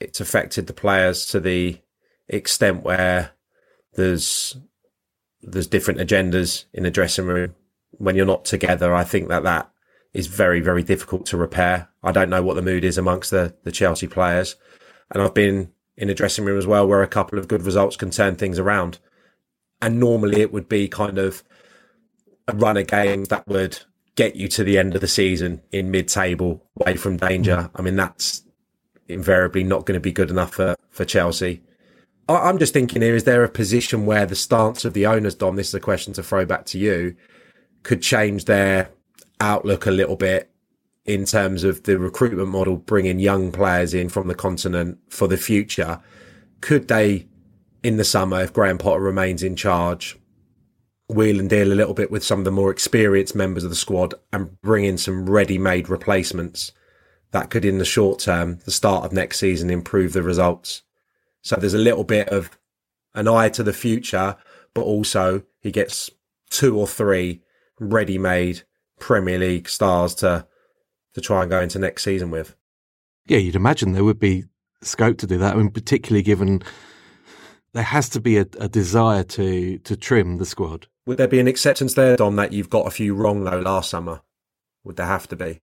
it's 0.00 0.20
affected 0.20 0.66
the 0.66 0.72
players 0.72 1.26
to 1.26 1.40
the 1.40 1.78
extent 2.28 2.82
where 2.82 3.32
there's 3.94 4.56
there's 5.42 5.66
different 5.66 6.00
agendas 6.00 6.64
in 6.72 6.82
the 6.82 6.90
dressing 6.90 7.26
room. 7.26 7.54
When 7.92 8.16
you're 8.16 8.26
not 8.26 8.44
together, 8.44 8.94
I 8.94 9.04
think 9.04 9.28
that 9.28 9.42
that 9.44 9.70
is 10.12 10.26
very 10.26 10.60
very 10.60 10.82
difficult 10.82 11.26
to 11.26 11.36
repair. 11.36 11.88
I 12.02 12.12
don't 12.12 12.30
know 12.30 12.42
what 12.42 12.54
the 12.54 12.62
mood 12.62 12.84
is 12.84 12.98
amongst 12.98 13.30
the 13.30 13.54
the 13.64 13.72
Chelsea 13.72 14.06
players, 14.06 14.56
and 15.10 15.22
I've 15.22 15.34
been 15.34 15.72
in 15.96 16.08
a 16.08 16.14
dressing 16.14 16.44
room 16.44 16.58
as 16.58 16.66
well 16.66 16.88
where 16.88 17.02
a 17.02 17.08
couple 17.08 17.38
of 17.38 17.46
good 17.46 17.62
results 17.62 17.96
can 17.96 18.10
turn 18.10 18.34
things 18.36 18.58
around. 18.58 18.98
And 19.82 20.00
normally 20.00 20.40
it 20.40 20.52
would 20.52 20.68
be 20.68 20.88
kind 20.88 21.18
of 21.18 21.42
a 22.48 22.54
run 22.54 22.76
of 22.76 22.86
games 22.86 23.28
that 23.28 23.46
would 23.46 23.78
get 24.14 24.36
you 24.36 24.48
to 24.48 24.64
the 24.64 24.78
end 24.78 24.94
of 24.94 25.00
the 25.00 25.08
season 25.08 25.62
in 25.72 25.90
mid-table, 25.90 26.62
away 26.80 26.96
from 26.96 27.16
danger. 27.16 27.70
I 27.74 27.82
mean, 27.82 27.96
that's 27.96 28.42
invariably 29.10 29.64
not 29.64 29.86
going 29.86 29.96
to 29.96 30.00
be 30.00 30.12
good 30.12 30.30
enough 30.30 30.54
for, 30.54 30.76
for 30.90 31.04
Chelsea. 31.04 31.62
I, 32.28 32.48
am 32.48 32.58
just 32.58 32.72
thinking 32.72 33.02
here, 33.02 33.14
is 33.14 33.24
there 33.24 33.44
a 33.44 33.48
position 33.48 34.06
where 34.06 34.26
the 34.26 34.36
stance 34.36 34.84
of 34.84 34.92
the 34.92 35.06
owners, 35.06 35.34
Dom, 35.34 35.56
this 35.56 35.68
is 35.68 35.74
a 35.74 35.80
question 35.80 36.12
to 36.14 36.22
throw 36.22 36.44
back 36.44 36.64
to 36.66 36.78
you, 36.78 37.16
could 37.82 38.02
change 38.02 38.44
their 38.44 38.90
outlook 39.40 39.86
a 39.86 39.90
little 39.90 40.16
bit 40.16 40.50
in 41.04 41.24
terms 41.24 41.64
of 41.64 41.82
the 41.84 41.98
recruitment 41.98 42.48
model, 42.48 42.76
bringing 42.76 43.18
young 43.18 43.50
players 43.50 43.94
in 43.94 44.08
from 44.08 44.28
the 44.28 44.34
continent 44.34 44.98
for 45.08 45.26
the 45.26 45.36
future? 45.36 46.00
Could 46.60 46.88
they, 46.88 47.26
in 47.82 47.96
the 47.96 48.04
summer, 48.04 48.42
if 48.42 48.52
Graham 48.52 48.78
Potter 48.78 49.00
remains 49.00 49.42
in 49.42 49.56
charge, 49.56 50.16
wheel 51.08 51.40
and 51.40 51.50
deal 51.50 51.72
a 51.72 51.74
little 51.74 51.94
bit 51.94 52.10
with 52.10 52.24
some 52.24 52.38
of 52.38 52.44
the 52.44 52.52
more 52.52 52.70
experienced 52.70 53.34
members 53.34 53.64
of 53.64 53.70
the 53.70 53.76
squad 53.76 54.14
and 54.32 54.60
bring 54.60 54.84
in 54.84 54.96
some 54.96 55.28
ready-made 55.28 55.88
replacements 55.88 56.72
that 57.32 57.50
could, 57.50 57.64
in 57.64 57.78
the 57.78 57.84
short 57.84 58.18
term, 58.18 58.58
the 58.64 58.70
start 58.70 59.04
of 59.04 59.12
next 59.12 59.38
season, 59.38 59.70
improve 59.70 60.12
the 60.12 60.22
results. 60.22 60.82
So 61.42 61.56
there's 61.56 61.74
a 61.74 61.78
little 61.78 62.04
bit 62.04 62.28
of 62.28 62.58
an 63.14 63.28
eye 63.28 63.48
to 63.50 63.62
the 63.62 63.72
future, 63.72 64.36
but 64.74 64.82
also 64.82 65.42
he 65.60 65.70
gets 65.70 66.10
two 66.50 66.78
or 66.78 66.86
three 66.86 67.40
ready-made 67.78 68.62
Premier 68.98 69.38
League 69.38 69.68
stars 69.68 70.14
to 70.16 70.46
to 71.14 71.20
try 71.20 71.42
and 71.42 71.50
go 71.50 71.60
into 71.60 71.78
next 71.78 72.04
season 72.04 72.30
with. 72.30 72.54
Yeah, 73.26 73.38
you'd 73.38 73.56
imagine 73.56 73.92
there 73.92 74.04
would 74.04 74.20
be 74.20 74.44
scope 74.82 75.18
to 75.18 75.26
do 75.26 75.38
that. 75.38 75.54
I 75.54 75.58
mean, 75.58 75.70
particularly 75.70 76.22
given 76.22 76.62
there 77.72 77.82
has 77.82 78.08
to 78.10 78.20
be 78.20 78.36
a, 78.38 78.46
a 78.58 78.68
desire 78.68 79.24
to 79.24 79.78
to 79.78 79.96
trim 79.96 80.38
the 80.38 80.46
squad. 80.46 80.86
Would 81.06 81.16
there 81.16 81.28
be 81.28 81.40
an 81.40 81.48
acceptance 81.48 81.94
there, 81.94 82.16
Dom, 82.16 82.36
that 82.36 82.52
you've 82.52 82.70
got 82.70 82.86
a 82.86 82.90
few 82.90 83.14
wrong 83.14 83.44
though 83.44 83.60
last 83.60 83.90
summer? 83.90 84.20
Would 84.84 84.96
there 84.96 85.06
have 85.06 85.28
to 85.28 85.36
be? 85.36 85.60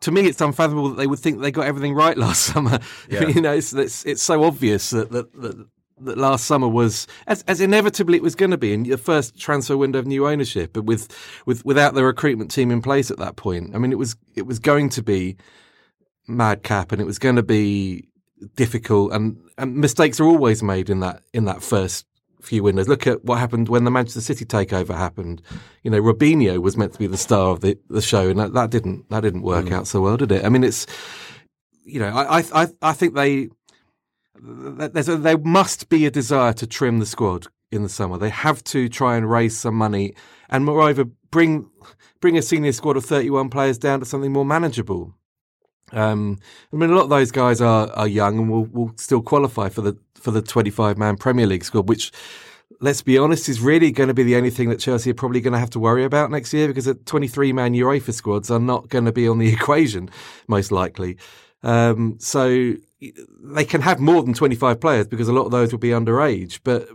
To 0.00 0.10
me, 0.10 0.22
it's 0.22 0.40
unfathomable 0.40 0.90
that 0.90 0.96
they 0.96 1.06
would 1.06 1.18
think 1.18 1.40
they 1.40 1.50
got 1.50 1.66
everything 1.66 1.94
right 1.94 2.16
last 2.26 2.42
summer. 2.42 2.78
Yeah. 3.08 3.26
you 3.28 3.40
know, 3.40 3.52
it's, 3.52 3.72
it's, 3.72 4.04
it's 4.04 4.22
so 4.22 4.44
obvious 4.44 4.90
that 4.90 5.10
that, 5.10 5.32
that 5.40 5.66
that 6.00 6.18
last 6.18 6.44
summer 6.44 6.68
was 6.68 7.06
as, 7.26 7.42
as 7.48 7.60
inevitably 7.60 8.16
it 8.16 8.22
was 8.22 8.34
going 8.34 8.50
to 8.50 8.58
be 8.58 8.72
in 8.72 8.82
the 8.82 8.98
first 8.98 9.38
transfer 9.38 9.76
window 9.76 9.98
of 9.98 10.06
new 10.06 10.28
ownership, 10.28 10.72
but 10.72 10.84
with 10.84 11.08
with 11.46 11.64
without 11.64 11.94
the 11.94 12.04
recruitment 12.04 12.50
team 12.50 12.70
in 12.70 12.82
place 12.82 13.10
at 13.10 13.18
that 13.18 13.36
point. 13.36 13.74
I 13.74 13.78
mean, 13.78 13.92
it 13.92 13.98
was 13.98 14.16
it 14.34 14.46
was 14.46 14.58
going 14.58 14.90
to 14.90 15.02
be 15.02 15.36
madcap, 16.28 16.92
and 16.92 17.00
it 17.00 17.06
was 17.06 17.18
going 17.18 17.36
to 17.36 17.42
be 17.42 18.08
difficult, 18.56 19.12
and, 19.12 19.38
and 19.56 19.76
mistakes 19.76 20.20
are 20.20 20.26
always 20.26 20.62
made 20.62 20.90
in 20.90 21.00
that 21.00 21.22
in 21.32 21.46
that 21.46 21.62
first 21.62 22.04
few 22.46 22.62
winners. 22.62 22.88
Look 22.88 23.06
at 23.06 23.24
what 23.24 23.38
happened 23.38 23.68
when 23.68 23.84
the 23.84 23.90
Manchester 23.90 24.20
City 24.20 24.44
takeover 24.44 24.96
happened. 24.96 25.42
You 25.82 25.90
know, 25.90 26.00
Robinho 26.00 26.58
was 26.58 26.76
meant 26.76 26.92
to 26.92 26.98
be 26.98 27.06
the 27.06 27.16
star 27.16 27.50
of 27.50 27.60
the, 27.60 27.78
the 27.88 28.00
show, 28.00 28.28
and 28.28 28.38
that, 28.38 28.54
that 28.54 28.70
didn't 28.70 29.08
that 29.10 29.20
didn't 29.20 29.42
work 29.42 29.66
mm. 29.66 29.72
out 29.72 29.86
so 29.86 30.00
well, 30.00 30.16
did 30.16 30.32
it? 30.32 30.44
I 30.44 30.48
mean, 30.48 30.64
it's 30.64 30.86
you 31.84 32.00
know, 32.00 32.08
I 32.08 32.42
I 32.54 32.68
I 32.82 32.92
think 32.92 33.14
they 33.14 33.48
there's 34.38 35.08
a, 35.08 35.16
there 35.16 35.38
must 35.38 35.88
be 35.88 36.06
a 36.06 36.10
desire 36.10 36.52
to 36.54 36.66
trim 36.66 36.98
the 36.98 37.06
squad 37.06 37.48
in 37.70 37.82
the 37.82 37.88
summer. 37.88 38.18
They 38.18 38.30
have 38.30 38.62
to 38.64 38.88
try 38.88 39.16
and 39.16 39.30
raise 39.30 39.56
some 39.56 39.74
money, 39.74 40.14
and 40.48 40.64
moreover, 40.64 41.04
bring 41.30 41.68
bring 42.20 42.38
a 42.38 42.42
senior 42.42 42.72
squad 42.72 42.96
of 42.96 43.04
31 43.04 43.50
players 43.50 43.78
down 43.78 44.00
to 44.00 44.06
something 44.06 44.32
more 44.32 44.44
manageable. 44.44 45.14
Um, 45.92 46.38
I 46.72 46.76
mean, 46.76 46.90
a 46.90 46.94
lot 46.94 47.04
of 47.04 47.10
those 47.10 47.30
guys 47.30 47.60
are 47.60 47.90
are 47.92 48.08
young 48.08 48.38
and 48.38 48.50
will 48.50 48.64
will 48.64 48.92
still 48.96 49.22
qualify 49.22 49.68
for 49.68 49.82
the 49.82 49.96
for 50.14 50.30
the 50.30 50.42
25 50.42 50.98
man 50.98 51.16
Premier 51.16 51.46
League 51.46 51.64
squad, 51.64 51.88
which 51.88 52.12
let's 52.80 53.02
be 53.02 53.18
honest, 53.18 53.48
is 53.48 53.60
really 53.60 53.90
going 53.90 54.08
to 54.08 54.14
be 54.14 54.22
the 54.22 54.36
only 54.36 54.50
thing 54.50 54.68
that 54.70 54.80
Chelsea 54.80 55.10
are 55.10 55.14
probably 55.14 55.40
going 55.40 55.52
to 55.52 55.58
have 55.58 55.70
to 55.70 55.78
worry 55.78 56.04
about 56.04 56.30
next 56.30 56.52
year 56.52 56.68
because 56.68 56.84
the 56.84 56.94
23 56.94 57.52
man 57.52 57.74
UEFA 57.74 58.12
squads 58.12 58.50
are 58.50 58.58
not 58.58 58.88
going 58.88 59.04
to 59.04 59.12
be 59.12 59.28
on 59.28 59.38
the 59.38 59.48
equation, 59.52 60.10
most 60.48 60.72
likely. 60.72 61.16
Um, 61.62 62.16
so 62.18 62.74
they 63.40 63.64
can 63.64 63.80
have 63.80 64.00
more 64.00 64.22
than 64.22 64.34
25 64.34 64.80
players 64.80 65.06
because 65.06 65.28
a 65.28 65.32
lot 65.32 65.46
of 65.46 65.50
those 65.50 65.72
will 65.72 65.78
be 65.78 65.90
underage, 65.90 66.60
but 66.64 66.88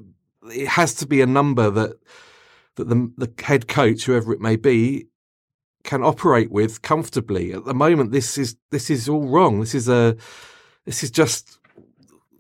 it 0.53 0.67
has 0.67 0.93
to 0.95 1.07
be 1.07 1.21
a 1.21 1.25
number 1.25 1.69
that 1.69 1.97
that 2.75 2.87
the, 2.87 3.11
the 3.17 3.43
head 3.43 3.67
coach, 3.67 4.05
whoever 4.05 4.31
it 4.31 4.39
may 4.39 4.55
be, 4.55 5.07
can 5.83 6.03
operate 6.03 6.51
with 6.51 6.81
comfortably. 6.81 7.53
At 7.53 7.65
the 7.65 7.73
moment, 7.73 8.11
this 8.11 8.37
is 8.37 8.55
this 8.71 8.89
is 8.89 9.09
all 9.09 9.27
wrong. 9.27 9.59
This 9.59 9.75
is 9.75 9.89
a 9.89 10.15
this 10.85 11.03
is 11.03 11.11
just 11.11 11.59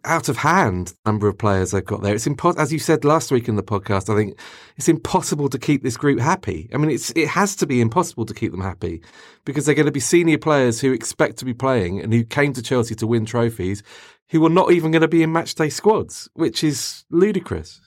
out 0.03 0.29
of 0.29 0.37
hand 0.37 0.93
number 1.05 1.27
of 1.27 1.37
players 1.37 1.71
they've 1.71 1.85
got 1.85 2.01
there. 2.01 2.15
It's 2.15 2.25
impossible, 2.25 2.61
as 2.61 2.73
you 2.73 2.79
said 2.79 3.05
last 3.05 3.31
week 3.31 3.47
in 3.47 3.55
the 3.55 3.63
podcast. 3.63 4.11
I 4.11 4.15
think 4.15 4.37
it's 4.77 4.89
impossible 4.89 5.49
to 5.49 5.59
keep 5.59 5.83
this 5.83 5.97
group 5.97 6.19
happy. 6.19 6.69
I 6.73 6.77
mean, 6.77 6.91
it's 6.91 7.11
it 7.11 7.27
has 7.27 7.55
to 7.57 7.67
be 7.67 7.81
impossible 7.81 8.25
to 8.25 8.33
keep 8.33 8.51
them 8.51 8.61
happy 8.61 9.01
because 9.45 9.65
they're 9.65 9.75
going 9.75 9.85
to 9.85 9.91
be 9.91 9.99
senior 9.99 10.37
players 10.37 10.81
who 10.81 10.91
expect 10.91 11.37
to 11.37 11.45
be 11.45 11.53
playing 11.53 11.99
and 11.99 12.13
who 12.13 12.23
came 12.23 12.53
to 12.53 12.61
Chelsea 12.61 12.95
to 12.95 13.07
win 13.07 13.25
trophies, 13.25 13.83
who 14.29 14.45
are 14.45 14.49
not 14.49 14.71
even 14.71 14.91
going 14.91 15.01
to 15.01 15.07
be 15.07 15.23
in 15.23 15.31
matchday 15.31 15.71
squads, 15.71 16.29
which 16.33 16.63
is 16.63 17.05
ludicrous. 17.09 17.80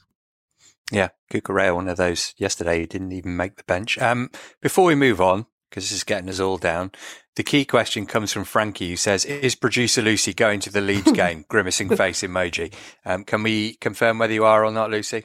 Yeah, 0.93 1.09
Cucurella, 1.33 1.75
one 1.75 1.89
of 1.89 1.97
those 1.97 2.35
yesterday, 2.37 2.81
he 2.81 2.87
didn't 2.87 3.13
even 3.13 3.37
make 3.37 3.57
the 3.57 3.65
bench. 3.65 3.99
Um, 3.99 4.31
before 4.61 4.85
we 4.85 4.95
move 4.95 5.21
on, 5.21 5.47
because 5.71 5.85
this 5.85 5.93
is 5.93 6.05
getting 6.05 6.29
us 6.29 6.41
all 6.41 6.59
down, 6.59 6.93
The 7.37 7.43
key 7.43 7.65
question 7.65 8.07
comes 8.07 8.33
from 8.33 8.45
Frankie, 8.45 8.91
who 8.91 8.97
says, 8.97 9.25
"Is 9.25 9.57
producer 9.57 10.01
Lucy 10.03 10.33
going 10.33 10.61
to 10.61 10.71
the 10.71 10.81
Leeds 10.81 11.11
game?" 11.23 11.45
Grimacing 11.49 11.97
face 11.97 12.23
emoji. 12.23 12.73
Um, 13.05 13.25
can 13.25 13.43
we 13.43 13.75
confirm 13.75 14.19
whether 14.19 14.33
you 14.33 14.45
are 14.45 14.65
or 14.65 14.71
not, 14.71 14.91
Lucy? 14.91 15.25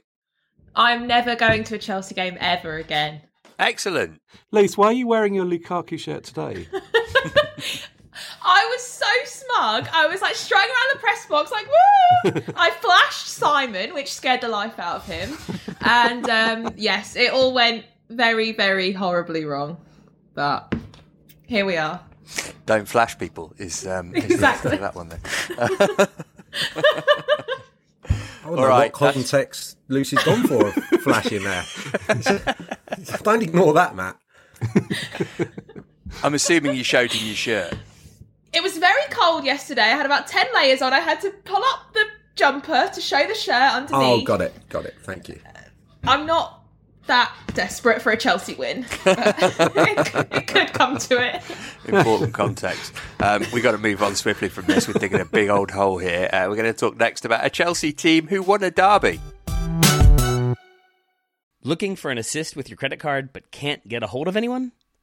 I'm 0.75 1.05
never 1.05 1.35
going 1.35 1.63
to 1.65 1.75
a 1.75 1.77
Chelsea 1.77 2.15
game 2.15 2.35
ever 2.39 2.77
again. 2.77 3.21
Excellent. 3.59 4.21
Luce, 4.51 4.75
why 4.77 4.87
are 4.87 4.93
you 4.93 5.05
wearing 5.05 5.35
your 5.35 5.45
Lukaku 5.45 5.99
shirt 5.99 6.23
today? 6.23 6.67
I 8.43 8.65
was 8.71 8.81
so 8.85 9.05
smug. 9.25 9.87
I 9.93 10.07
was 10.07 10.21
like 10.21 10.35
strutting 10.35 10.69
around 10.69 10.93
the 10.93 10.99
press 10.99 11.25
box, 11.25 11.51
like 11.51 11.65
woo! 11.67 12.53
I 12.55 12.71
flashed 12.71 13.27
Simon, 13.27 13.93
which 13.93 14.13
scared 14.13 14.41
the 14.41 14.49
life 14.49 14.79
out 14.79 14.97
of 14.97 15.05
him. 15.05 15.37
And 15.81 16.29
um, 16.29 16.73
yes, 16.77 17.15
it 17.15 17.31
all 17.31 17.53
went 17.53 17.85
very, 18.09 18.51
very 18.51 18.91
horribly 18.91 19.45
wrong. 19.45 19.77
But 20.33 20.73
here 21.45 21.65
we 21.65 21.77
are. 21.77 21.99
Don't 22.65 22.87
flash 22.87 23.17
people 23.17 23.53
is, 23.57 23.87
um, 23.87 24.15
is 24.15 24.25
Exactly. 24.31 24.77
that 24.77 24.95
one 24.95 25.09
then. 25.09 25.19
I 28.43 28.51
don't 28.51 28.55
know 28.55 28.67
right, 28.67 28.91
what 28.91 28.93
context 28.93 29.77
Lucy's 29.89 30.23
gone 30.23 30.47
for 30.47 30.71
flashing 30.99 31.43
there. 31.43 31.63
don't 33.23 33.43
ignore 33.43 33.73
that, 33.73 33.95
Matt. 33.95 34.17
I'm 36.23 36.33
assuming 36.33 36.75
you 36.75 36.83
showed 36.83 37.11
him 37.11 37.27
your 37.27 37.35
shirt. 37.35 37.73
It 38.51 38.63
was 38.63 38.77
very 38.77 39.03
cold 39.11 39.43
yesterday. 39.43 39.83
I 39.83 39.89
had 39.89 40.05
about 40.05 40.27
10 40.27 40.47
layers 40.55 40.81
on. 40.81 40.91
I 40.91 40.99
had 40.99 41.21
to 41.21 41.29
pull 41.43 41.63
up 41.63 41.93
the 41.93 42.03
jumper 42.35 42.89
to 42.93 43.01
show 43.01 43.27
the 43.27 43.35
shirt 43.35 43.73
underneath. 43.73 44.21
Oh, 44.21 44.21
got 44.21 44.41
it, 44.41 44.53
got 44.69 44.85
it. 44.85 44.95
Thank 45.03 45.29
you. 45.29 45.39
I'm 46.03 46.25
not 46.25 46.63
that 47.05 47.31
desperate 47.53 48.01
for 48.01 48.11
a 48.11 48.17
Chelsea 48.17 48.55
win. 48.55 48.85
it, 49.05 50.05
could, 50.05 50.27
it 50.31 50.47
could 50.47 50.73
come 50.73 50.97
to 50.97 51.23
it. 51.23 51.43
Important 51.85 52.33
context. 52.33 52.93
Um, 53.19 53.45
we 53.53 53.61
got 53.61 53.73
to 53.73 53.77
move 53.77 54.01
on 54.01 54.15
swiftly 54.15 54.49
from 54.49 54.65
this. 54.65 54.87
We're 54.87 54.93
digging 54.93 55.19
a 55.19 55.25
big 55.25 55.49
old 55.49 55.69
hole 55.69 55.97
here. 55.99 56.29
Uh, 56.31 56.47
we're 56.49 56.55
going 56.55 56.71
to 56.71 56.73
talk 56.73 56.97
next 56.97 57.25
about 57.25 57.45
a 57.45 57.49
Chelsea 57.51 57.91
team 57.91 58.27
who 58.27 58.41
won 58.41 58.63
a 58.63 58.71
derby. 58.71 59.19
Looking 61.63 61.95
for 61.95 62.09
an 62.09 62.17
assist 62.17 62.55
with 62.55 62.69
your 62.69 62.77
credit 62.77 62.99
card 62.99 63.31
but 63.31 63.51
can't 63.51 63.87
get 63.87 64.01
a 64.01 64.07
hold 64.07 64.27
of 64.27 64.35
anyone? 64.35 64.71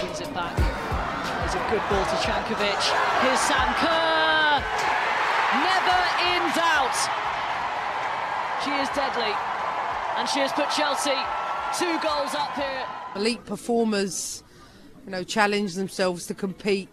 Brings 0.00 0.20
it 0.20 0.32
back. 0.34 0.56
There's 0.56 1.54
a 1.54 1.64
good 1.70 1.84
ball 1.88 2.04
to 2.04 2.16
Cankovic. 2.24 2.82
Here's 3.22 3.40
Sam 3.40 3.68
Kerr. 3.80 4.62
Never 5.66 6.00
in 6.30 6.42
doubt. 6.54 6.98
She 8.64 8.70
is 8.70 8.88
deadly. 8.94 9.34
And 10.16 10.28
she 10.28 10.40
has 10.40 10.52
put 10.52 10.70
Chelsea 10.70 11.16
two 11.78 11.98
goals 12.00 12.34
up 12.34 12.54
here. 12.54 12.84
elite 13.16 13.44
performers, 13.46 14.42
you 15.04 15.10
know, 15.12 15.22
challenge 15.22 15.74
themselves 15.74 16.26
to 16.26 16.34
compete 16.34 16.88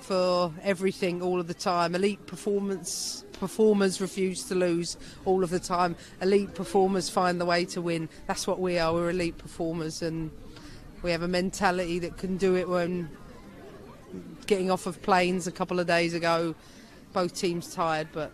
for 0.00 0.52
everything 0.62 1.22
all 1.22 1.40
of 1.40 1.46
the 1.46 1.54
time. 1.54 1.94
Elite 1.94 2.26
performance 2.26 3.23
performers 3.38 4.00
refuse 4.00 4.44
to 4.44 4.54
lose 4.54 4.96
all 5.24 5.44
of 5.44 5.50
the 5.50 5.60
time. 5.60 5.96
Elite 6.20 6.54
performers 6.54 7.08
find 7.08 7.40
the 7.40 7.44
way 7.44 7.64
to 7.66 7.82
win. 7.82 8.08
That's 8.26 8.46
what 8.46 8.60
we 8.60 8.78
are. 8.78 8.92
We're 8.92 9.10
elite 9.10 9.38
performers, 9.38 10.02
and 10.02 10.30
we 11.02 11.10
have 11.10 11.22
a 11.22 11.28
mentality 11.28 11.98
that 12.00 12.16
can 12.16 12.36
do 12.36 12.56
it. 12.56 12.68
When 12.68 13.10
getting 14.46 14.70
off 14.70 14.86
of 14.86 15.00
planes 15.02 15.46
a 15.46 15.52
couple 15.52 15.80
of 15.80 15.86
days 15.86 16.14
ago, 16.14 16.54
both 17.12 17.34
teams 17.34 17.74
tired, 17.74 18.08
but 18.12 18.32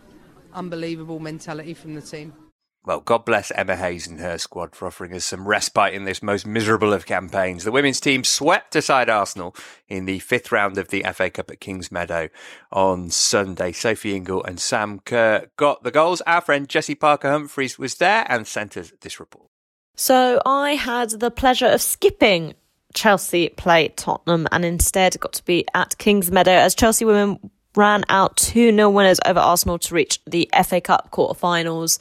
unbelievable 0.55 1.19
mentality 1.19 1.75
from 1.75 1.95
the 1.95 2.03
team. 2.03 2.33
Well, 2.87 3.01
God 3.01 3.27
bless 3.27 3.51
Emma 3.51 3.77
Hayes 3.77 4.07
and 4.07 4.21
her 4.21 4.39
squad 4.39 4.75
for 4.75 4.87
offering 4.87 5.15
us 5.15 5.27
some 5.27 5.47
respite 5.47 5.93
in 5.93 6.05
this 6.05 6.23
most 6.23 6.47
miserable 6.47 6.95
of 6.95 7.05
campaigns. 7.05 7.65
The 7.65 7.73
women's 7.73 8.01
team 8.01 8.25
swept 8.25 8.75
aside 8.75 9.11
Arsenal 9.11 9.55
in 9.87 10.07
the 10.07 10.19
fifth 10.21 10.51
round 10.51 10.79
of 10.79 10.89
the 10.89 11.05
FA 11.13 11.29
Cup 11.29 11.51
at 11.51 11.61
Kingsmeadow 11.61 12.31
on 12.73 13.11
Sunday. 13.11 13.73
Sophie 13.73 14.17
Ingle 14.17 14.43
and 14.45 14.59
Sam 14.59 15.01
Kerr 15.01 15.49
got 15.57 15.83
the 15.83 15.91
goals. 15.91 16.23
Our 16.23 16.41
friend 16.41 16.69
Jesse 16.69 16.95
Parker 16.95 17.31
Humphreys 17.31 17.79
was 17.79 17.97
there 17.97 18.25
and 18.31 18.47
sent 18.47 18.79
us 18.79 18.93
this 19.03 19.21
report. 19.21 19.49
So 19.97 20.41
I 20.47 20.71
had 20.77 21.11
the 21.11 21.31
pleasure 21.31 21.67
of 21.67 21.83
skipping 21.83 22.55
Chelsea 22.95 23.51
play 23.51 23.89
Tottenham 23.89 24.49
and 24.51 24.65
instead 24.65 25.21
got 25.21 25.35
to 25.35 25.45
be 25.45 25.67
at 25.75 25.99
Kingsmeadow 25.99 26.49
as 26.49 26.75
Chelsea 26.75 27.05
women 27.05 27.51
ran 27.77 28.05
out 28.09 28.37
2 28.37 28.75
0 28.75 28.91
winners 28.91 29.21
over 29.27 29.39
Arsenal 29.39 29.79
to 29.79 29.95
reach 29.95 30.19
the 30.27 30.49
FA 30.65 30.81
Cup 30.81 31.11
quarterfinals. 31.13 31.99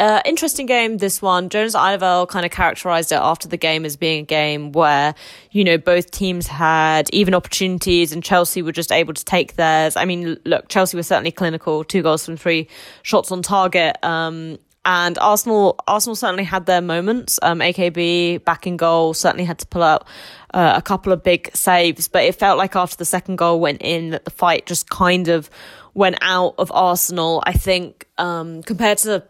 Uh, 0.00 0.22
interesting 0.24 0.64
game, 0.64 0.96
this 0.96 1.20
one. 1.20 1.50
Jonas 1.50 1.74
Eidevall 1.74 2.26
kind 2.26 2.46
of 2.46 2.50
characterized 2.50 3.12
it 3.12 3.16
after 3.16 3.48
the 3.48 3.58
game 3.58 3.84
as 3.84 3.98
being 3.98 4.22
a 4.22 4.26
game 4.26 4.72
where, 4.72 5.14
you 5.50 5.62
know, 5.62 5.76
both 5.76 6.10
teams 6.10 6.46
had 6.46 7.10
even 7.12 7.34
opportunities 7.34 8.10
and 8.10 8.24
Chelsea 8.24 8.62
were 8.62 8.72
just 8.72 8.92
able 8.92 9.12
to 9.12 9.22
take 9.22 9.56
theirs. 9.56 9.96
I 9.96 10.06
mean, 10.06 10.38
look, 10.46 10.68
Chelsea 10.68 10.96
were 10.96 11.02
certainly 11.02 11.30
clinical, 11.30 11.84
two 11.84 12.00
goals 12.00 12.24
from 12.24 12.38
three 12.38 12.68
shots 13.02 13.30
on 13.30 13.42
target. 13.42 14.02
Um, 14.02 14.56
and 14.86 15.18
Arsenal, 15.18 15.78
Arsenal 15.86 16.16
certainly 16.16 16.44
had 16.44 16.64
their 16.64 16.80
moments. 16.80 17.38
Um, 17.42 17.58
AKB 17.58 18.42
back 18.42 18.66
in 18.66 18.78
goal 18.78 19.12
certainly 19.12 19.44
had 19.44 19.58
to 19.58 19.66
pull 19.66 19.82
out 19.82 20.08
uh, 20.54 20.72
a 20.76 20.80
couple 20.80 21.12
of 21.12 21.22
big 21.22 21.54
saves, 21.54 22.08
but 22.08 22.24
it 22.24 22.36
felt 22.36 22.56
like 22.56 22.74
after 22.74 22.96
the 22.96 23.04
second 23.04 23.36
goal 23.36 23.60
went 23.60 23.82
in 23.82 24.10
that 24.10 24.24
the 24.24 24.30
fight 24.30 24.64
just 24.64 24.88
kind 24.88 25.28
of 25.28 25.50
went 25.92 26.16
out 26.22 26.54
of 26.56 26.72
Arsenal. 26.72 27.42
I 27.44 27.52
think 27.52 28.08
um, 28.16 28.62
compared 28.62 28.96
to 28.98 29.24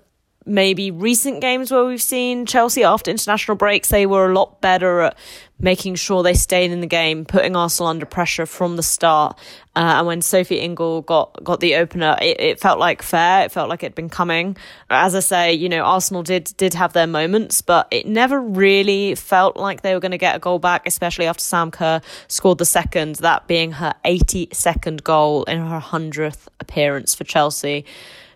maybe 0.50 0.90
recent 0.90 1.40
games 1.40 1.70
where 1.70 1.84
we've 1.84 2.02
seen 2.02 2.44
Chelsea 2.44 2.82
after 2.82 3.10
international 3.10 3.56
breaks, 3.56 3.88
they 3.88 4.04
were 4.04 4.30
a 4.30 4.34
lot 4.34 4.60
better 4.60 5.00
at 5.02 5.18
making 5.60 5.94
sure 5.94 6.22
they 6.22 6.34
stayed 6.34 6.70
in 6.70 6.80
the 6.80 6.86
game, 6.86 7.24
putting 7.24 7.54
Arsenal 7.54 7.88
under 7.88 8.06
pressure 8.06 8.46
from 8.46 8.76
the 8.76 8.82
start. 8.82 9.38
Uh, 9.76 9.94
and 9.98 10.06
when 10.06 10.22
Sophie 10.22 10.58
Ingle 10.58 11.02
got 11.02 11.42
got 11.44 11.60
the 11.60 11.76
opener, 11.76 12.16
it, 12.20 12.40
it 12.40 12.60
felt 12.60 12.78
like 12.78 13.02
fair. 13.02 13.44
It 13.44 13.52
felt 13.52 13.68
like 13.68 13.82
it'd 13.82 13.94
been 13.94 14.08
coming. 14.08 14.56
As 14.88 15.14
I 15.14 15.20
say, 15.20 15.52
you 15.52 15.68
know, 15.68 15.82
Arsenal 15.82 16.22
did 16.22 16.52
did 16.56 16.74
have 16.74 16.92
their 16.92 17.06
moments, 17.06 17.62
but 17.62 17.86
it 17.90 18.06
never 18.06 18.40
really 18.40 19.14
felt 19.14 19.56
like 19.56 19.82
they 19.82 19.94
were 19.94 20.00
going 20.00 20.10
to 20.10 20.18
get 20.18 20.34
a 20.34 20.40
goal 20.40 20.58
back, 20.58 20.86
especially 20.86 21.26
after 21.26 21.42
Sam 21.42 21.70
Kerr 21.70 22.00
scored 22.26 22.58
the 22.58 22.64
second, 22.64 23.16
that 23.16 23.46
being 23.46 23.72
her 23.72 23.94
82nd 24.04 25.04
goal 25.04 25.44
in 25.44 25.60
her 25.60 25.80
100th 25.80 26.48
appearance 26.58 27.14
for 27.14 27.24
Chelsea 27.24 27.84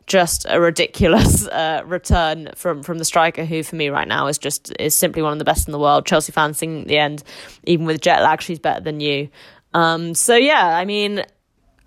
just 0.07 0.47
a 0.49 0.61
ridiculous 0.61 1.47
uh, 1.49 1.83
return 1.85 2.51
from 2.55 2.83
from 2.83 2.99
the 2.99 3.05
striker 3.05 3.45
who 3.45 3.63
for 3.63 3.77
me 3.77 3.89
right 3.89 4.09
now 4.09 4.27
is 4.27 4.39
just 4.39 4.73
is 4.79 4.97
simply 4.97 5.23
one 5.23 5.33
of 5.33 5.39
the 5.39 5.45
best 5.45 5.67
in 5.69 5.73
the 5.73 5.79
world. 5.79 6.07
Chelsea 6.07 6.33
fans 6.33 6.59
singing 6.59 6.83
at 6.83 6.89
the 6.89 6.99
end 6.99 7.23
even 7.65 7.87
with 7.87 8.01
jet 8.01 8.23
lag 8.23 8.41
she's 8.41 8.59
better 8.59 8.81
than 8.81 9.01
you. 9.01 9.29
Um, 9.73 10.15
so 10.15 10.37
yeah 10.37 10.77
i 10.77 10.85
mean 10.85 11.25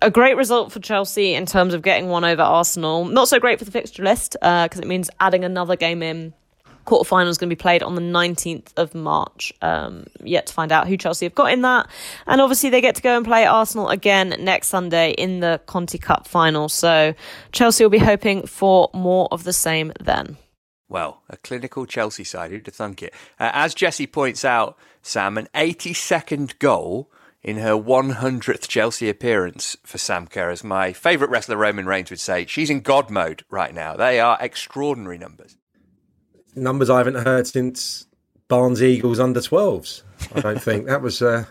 a 0.02 0.10
great 0.10 0.36
result 0.36 0.70
for 0.70 0.78
chelsea 0.78 1.34
in 1.34 1.46
terms 1.46 1.72
of 1.72 1.82
getting 1.82 2.08
one 2.08 2.24
over 2.24 2.42
arsenal. 2.42 3.04
Not 3.04 3.28
so 3.28 3.38
great 3.38 3.58
for 3.58 3.64
the 3.64 3.70
fixture 3.70 4.02
list 4.02 4.36
because 4.40 4.78
it 4.78 4.86
means 4.86 5.10
adding 5.20 5.44
another 5.44 5.76
game 5.76 6.02
in 6.02 6.34
quarterfinal 6.88 7.28
is 7.28 7.38
going 7.38 7.50
to 7.50 7.54
be 7.54 7.60
played 7.60 7.82
on 7.82 7.94
the 7.94 8.00
19th 8.00 8.72
of 8.76 8.94
March. 8.94 9.52
Um, 9.62 10.06
yet 10.22 10.46
to 10.46 10.52
find 10.52 10.72
out 10.72 10.88
who 10.88 10.96
Chelsea 10.96 11.26
have 11.26 11.34
got 11.34 11.52
in 11.52 11.62
that. 11.62 11.88
And 12.26 12.40
obviously, 12.40 12.70
they 12.70 12.80
get 12.80 12.94
to 12.96 13.02
go 13.02 13.16
and 13.16 13.26
play 13.26 13.44
Arsenal 13.46 13.88
again 13.88 14.34
next 14.40 14.68
Sunday 14.68 15.10
in 15.12 15.40
the 15.40 15.60
Conti 15.66 15.98
Cup 15.98 16.26
final. 16.26 16.68
So 16.68 17.14
Chelsea 17.52 17.84
will 17.84 17.90
be 17.90 17.98
hoping 17.98 18.46
for 18.46 18.90
more 18.94 19.28
of 19.30 19.44
the 19.44 19.52
same 19.52 19.92
then. 20.00 20.36
Well, 20.88 21.22
a 21.28 21.36
clinical 21.36 21.84
Chelsea 21.84 22.24
side, 22.24 22.50
who'd 22.50 22.66
have 22.66 22.74
thunk 22.74 23.02
it? 23.02 23.12
Uh, 23.38 23.50
as 23.52 23.74
Jesse 23.74 24.06
points 24.06 24.42
out, 24.42 24.78
Sam, 25.02 25.36
an 25.36 25.48
82nd 25.54 26.58
goal 26.58 27.10
in 27.42 27.58
her 27.58 27.72
100th 27.72 28.66
Chelsea 28.68 29.10
appearance 29.10 29.76
for 29.84 29.98
Sam 29.98 30.26
Kerr. 30.26 30.50
As 30.50 30.64
my 30.64 30.94
favourite 30.94 31.30
wrestler 31.30 31.58
Roman 31.58 31.84
Reigns 31.84 32.10
would 32.10 32.20
say, 32.20 32.46
she's 32.46 32.70
in 32.70 32.80
God 32.80 33.10
mode 33.10 33.44
right 33.50 33.74
now. 33.74 33.96
They 33.96 34.18
are 34.18 34.38
extraordinary 34.40 35.18
numbers. 35.18 35.57
Numbers 36.54 36.90
I 36.90 36.98
haven't 36.98 37.24
heard 37.24 37.46
since 37.46 38.06
Barnes 38.48 38.82
Eagles 38.82 39.20
under 39.20 39.40
12s. 39.40 40.02
I 40.34 40.40
don't 40.40 40.62
think 40.62 40.86
that 40.86 41.02
was 41.02 41.22
uh, 41.22 41.44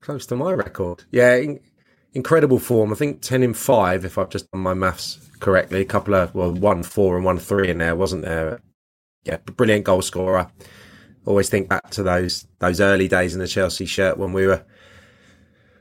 close 0.00 0.26
to 0.26 0.36
my 0.36 0.52
record. 0.52 1.04
Yeah, 1.10 1.36
in- 1.36 1.60
incredible 2.12 2.58
form. 2.58 2.92
I 2.92 2.96
think 2.96 3.22
10 3.22 3.42
in 3.42 3.54
5, 3.54 4.04
if 4.04 4.18
I've 4.18 4.30
just 4.30 4.50
done 4.50 4.62
my 4.62 4.74
maths 4.74 5.18
correctly. 5.40 5.80
A 5.80 5.84
couple 5.84 6.14
of, 6.14 6.34
well, 6.34 6.52
one 6.52 6.82
four 6.82 7.16
and 7.16 7.24
one 7.24 7.38
three 7.38 7.68
in 7.70 7.78
there, 7.78 7.96
wasn't 7.96 8.24
there? 8.24 8.60
Yeah, 9.24 9.38
brilliant 9.38 9.84
goal 9.84 10.02
scorer. 10.02 10.50
Always 11.24 11.48
think 11.48 11.68
back 11.68 11.90
to 11.90 12.02
those 12.02 12.46
those 12.60 12.80
early 12.80 13.08
days 13.08 13.34
in 13.34 13.40
the 13.40 13.48
Chelsea 13.48 13.84
shirt 13.84 14.16
when 14.16 14.32
we 14.32 14.46
were 14.46 14.64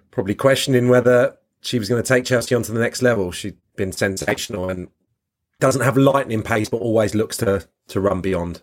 probably 0.10 0.34
questioning 0.34 0.90
whether 0.90 1.38
she 1.62 1.78
was 1.78 1.88
going 1.88 2.02
to 2.02 2.08
take 2.08 2.26
Chelsea 2.26 2.56
on 2.56 2.64
to 2.64 2.72
the 2.72 2.80
next 2.80 3.02
level. 3.02 3.32
She'd 3.32 3.58
been 3.76 3.92
sensational 3.92 4.70
and 4.70 4.88
doesn't 5.60 5.84
have 5.84 5.98
lightning 5.98 6.42
pace, 6.42 6.70
but 6.70 6.82
always 6.82 7.14
looks 7.14 7.38
to 7.38 7.68
to 7.90 8.00
run 8.00 8.22
beyond. 8.22 8.62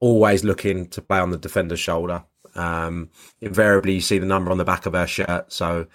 Always 0.00 0.44
looking 0.44 0.88
to 0.88 1.02
play 1.02 1.18
on 1.18 1.30
the 1.30 1.38
defender's 1.38 1.80
shoulder. 1.80 2.24
Um, 2.54 3.10
invariably, 3.40 3.94
you 3.94 4.00
see 4.00 4.18
the 4.18 4.26
number 4.26 4.50
on 4.50 4.58
the 4.58 4.64
back 4.64 4.86
of 4.86 4.92
her 4.92 5.06
shirt. 5.06 5.52
So 5.52 5.86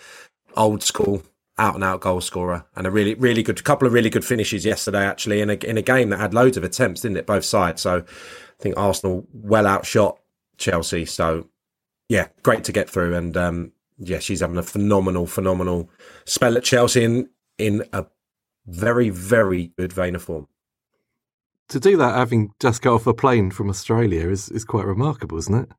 old 0.55 0.84
school, 0.84 1.23
out 1.57 1.75
and 1.75 1.84
out 1.84 2.01
goal 2.01 2.21
scorer, 2.21 2.65
and 2.75 2.88
a 2.88 2.91
really 2.91 3.13
really 3.15 3.43
good 3.43 3.63
couple 3.63 3.88
of 3.88 3.93
really 3.93 4.10
good 4.10 4.25
finishes 4.25 4.65
yesterday. 4.65 5.05
Actually, 5.05 5.41
in 5.41 5.49
a 5.49 5.53
in 5.53 5.77
a 5.77 5.81
game 5.81 6.10
that 6.10 6.19
had 6.19 6.34
loads 6.34 6.57
of 6.57 6.63
attempts, 6.63 7.01
didn't 7.01 7.17
it, 7.17 7.25
both 7.27 7.45
sides? 7.45 7.81
So 7.81 7.97
I 7.99 8.62
think 8.62 8.77
Arsenal 8.77 9.27
well 9.34 9.67
outshot 9.67 10.19
Chelsea. 10.57 11.05
So 11.05 11.47
yeah, 12.10 12.27
great 12.43 12.63
to 12.65 12.71
get 12.71 12.89
through. 12.89 13.15
And 13.15 13.38
um, 13.38 13.71
yeah, 13.97 14.19
she's 14.19 14.41
having 14.41 14.57
a 14.57 14.63
phenomenal, 14.63 15.27
phenomenal 15.27 15.89
spell 16.25 16.57
at 16.57 16.63
Chelsea 16.63 17.03
in 17.03 17.29
in 17.57 17.84
a 17.93 18.05
very, 18.65 19.10
very 19.10 19.71
good 19.77 19.93
vein 19.93 20.15
of 20.15 20.23
form. 20.23 20.47
To 21.69 21.80
do 21.80 21.95
that, 21.97 22.15
having 22.15 22.52
just 22.60 22.82
got 22.82 22.93
off 22.95 23.08
a 23.08 23.13
plane 23.13 23.50
from 23.52 23.69
Australia, 23.69 24.28
is, 24.30 24.50
is 24.50 24.65
quite 24.65 24.86
remarkable, 24.86 25.38
isn't 25.38 25.56
it? 25.56 25.69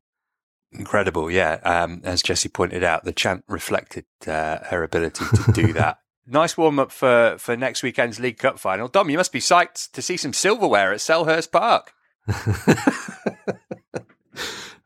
Incredible, 0.71 1.29
yeah. 1.29 1.59
Um, 1.63 2.01
as 2.03 2.23
Jesse 2.23 2.49
pointed 2.49 2.83
out, 2.83 3.03
the 3.03 3.11
chant 3.13 3.43
reflected 3.47 4.05
uh, 4.25 4.57
her 4.65 4.83
ability 4.83 5.23
to 5.45 5.51
do 5.51 5.71
that. 5.79 5.99
nice 6.25 6.57
warm 6.57 6.79
up 6.79 6.91
for, 6.91 7.35
for 7.37 7.55
next 7.55 7.83
weekend's 7.83 8.19
League 8.19 8.39
Cup 8.39 8.57
final. 8.57 8.87
Dom, 8.87 9.11
you 9.11 9.17
must 9.17 9.31
be 9.31 9.39
psyched 9.39 9.91
to 9.91 10.01
see 10.01 10.17
some 10.17 10.33
silverware 10.33 10.91
at 10.93 10.99
Selhurst 10.99 11.51
Park. 11.51 11.93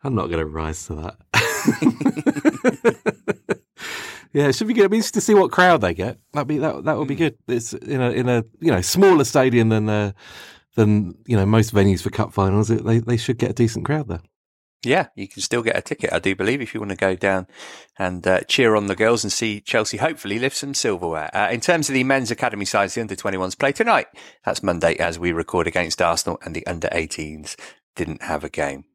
I'm 0.03 0.13
not 0.15 0.27
going 0.27 0.39
to 0.39 0.45
rise 0.45 0.85
to 0.87 0.95
that. 0.95 1.15
yeah, 4.33 4.47
it 4.47 4.55
should 4.55 4.67
be 4.67 4.73
good. 4.73 4.85
I 4.85 4.87
mean, 4.89 5.01
to 5.01 5.21
see 5.21 5.33
what 5.33 5.51
crowd 5.51 5.81
they 5.81 5.93
get. 5.93 6.19
That'd 6.33 6.47
be 6.47 6.57
that. 6.59 6.83
That 6.83 6.97
would 6.97 7.07
be 7.07 7.15
Hmm. 7.15 7.19
good. 7.19 7.37
It's 7.47 7.73
in 7.73 8.01
a 8.01 8.11
in 8.11 8.27
a 8.29 8.43
you 8.59 8.71
know 8.71 8.81
smaller 8.81 9.23
stadium 9.23 9.69
than 9.69 9.89
uh, 9.89 10.11
than 10.77 11.17
you 11.25 11.35
know 11.35 11.45
most 11.45 11.73
venues 11.73 12.01
for 12.01 12.09
cup 12.09 12.31
finals. 12.31 12.69
They 12.69 12.99
they 12.99 13.17
should 13.17 13.37
get 13.37 13.51
a 13.51 13.53
decent 13.53 13.85
crowd 13.85 14.07
there. 14.07 14.21
Yeah, 14.85 15.07
you 15.15 15.27
can 15.27 15.41
still 15.41 15.63
get 15.63 15.75
a 15.75 15.81
ticket, 15.81 16.13
I 16.13 16.19
do 16.19 16.35
believe, 16.35 16.61
if 16.61 16.73
you 16.73 16.79
want 16.79 16.91
to 16.91 16.95
go 16.95 17.15
down 17.15 17.47
and 17.97 18.25
uh, 18.25 18.41
cheer 18.41 18.75
on 18.75 18.85
the 18.85 18.95
girls 18.95 19.23
and 19.23 19.33
see 19.33 19.59
Chelsea 19.59 19.97
hopefully 19.97 20.37
lift 20.37 20.55
some 20.55 20.75
silverware. 20.75 21.35
Uh, 21.35 21.49
in 21.51 21.61
terms 21.61 21.89
of 21.89 21.93
the 21.93 22.03
men's 22.03 22.29
academy 22.29 22.63
sides, 22.63 22.93
the 22.93 23.01
under 23.01 23.15
21s 23.15 23.57
play 23.57 23.71
tonight. 23.71 24.05
That's 24.45 24.61
Monday 24.61 24.95
as 24.97 25.17
we 25.17 25.31
record 25.31 25.65
against 25.65 25.99
Arsenal, 25.99 26.37
and 26.45 26.55
the 26.55 26.65
under 26.67 26.89
18s 26.89 27.55
didn't 27.95 28.21
have 28.21 28.43
a 28.43 28.49
game. 28.49 28.85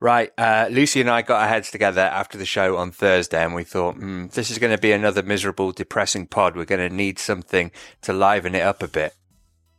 Right, 0.00 0.30
uh, 0.36 0.68
Lucy 0.70 1.00
and 1.00 1.08
I 1.08 1.22
got 1.22 1.40
our 1.40 1.48
heads 1.48 1.70
together 1.70 2.02
after 2.02 2.36
the 2.36 2.44
show 2.44 2.76
on 2.76 2.90
Thursday, 2.90 3.42
and 3.42 3.54
we 3.54 3.64
thought, 3.64 3.96
hmm, 3.96 4.26
this 4.26 4.50
is 4.50 4.58
going 4.58 4.76
to 4.76 4.80
be 4.80 4.92
another 4.92 5.22
miserable, 5.22 5.72
depressing 5.72 6.26
pod. 6.26 6.56
We're 6.56 6.66
going 6.66 6.86
to 6.86 6.94
need 6.94 7.18
something 7.18 7.72
to 8.02 8.12
liven 8.12 8.54
it 8.54 8.62
up 8.62 8.82
a 8.82 8.88
bit. 8.88 9.14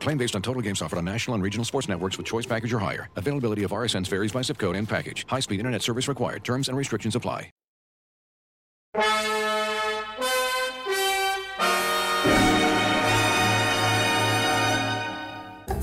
Claim 0.00 0.18
based 0.18 0.36
on 0.36 0.42
total 0.42 0.62
games 0.62 0.82
offered 0.82 0.98
on 0.98 1.04
national 1.04 1.34
and 1.34 1.42
regional 1.42 1.64
sports 1.64 1.88
networks 1.88 2.18
with 2.18 2.26
choice 2.26 2.46
package 2.46 2.72
or 2.72 2.78
higher. 2.78 3.08
Availability 3.16 3.62
of 3.62 3.70
RSNs 3.70 4.08
varies 4.08 4.32
by 4.32 4.42
zip 4.42 4.58
code 4.58 4.76
and 4.76 4.88
package. 4.88 5.26
High 5.28 5.40
speed 5.40 5.60
internet 5.60 5.82
service 5.82 6.08
required. 6.08 6.44
Terms 6.44 6.68
and 6.68 6.76
restrictions 6.76 7.16
apply. 7.16 7.50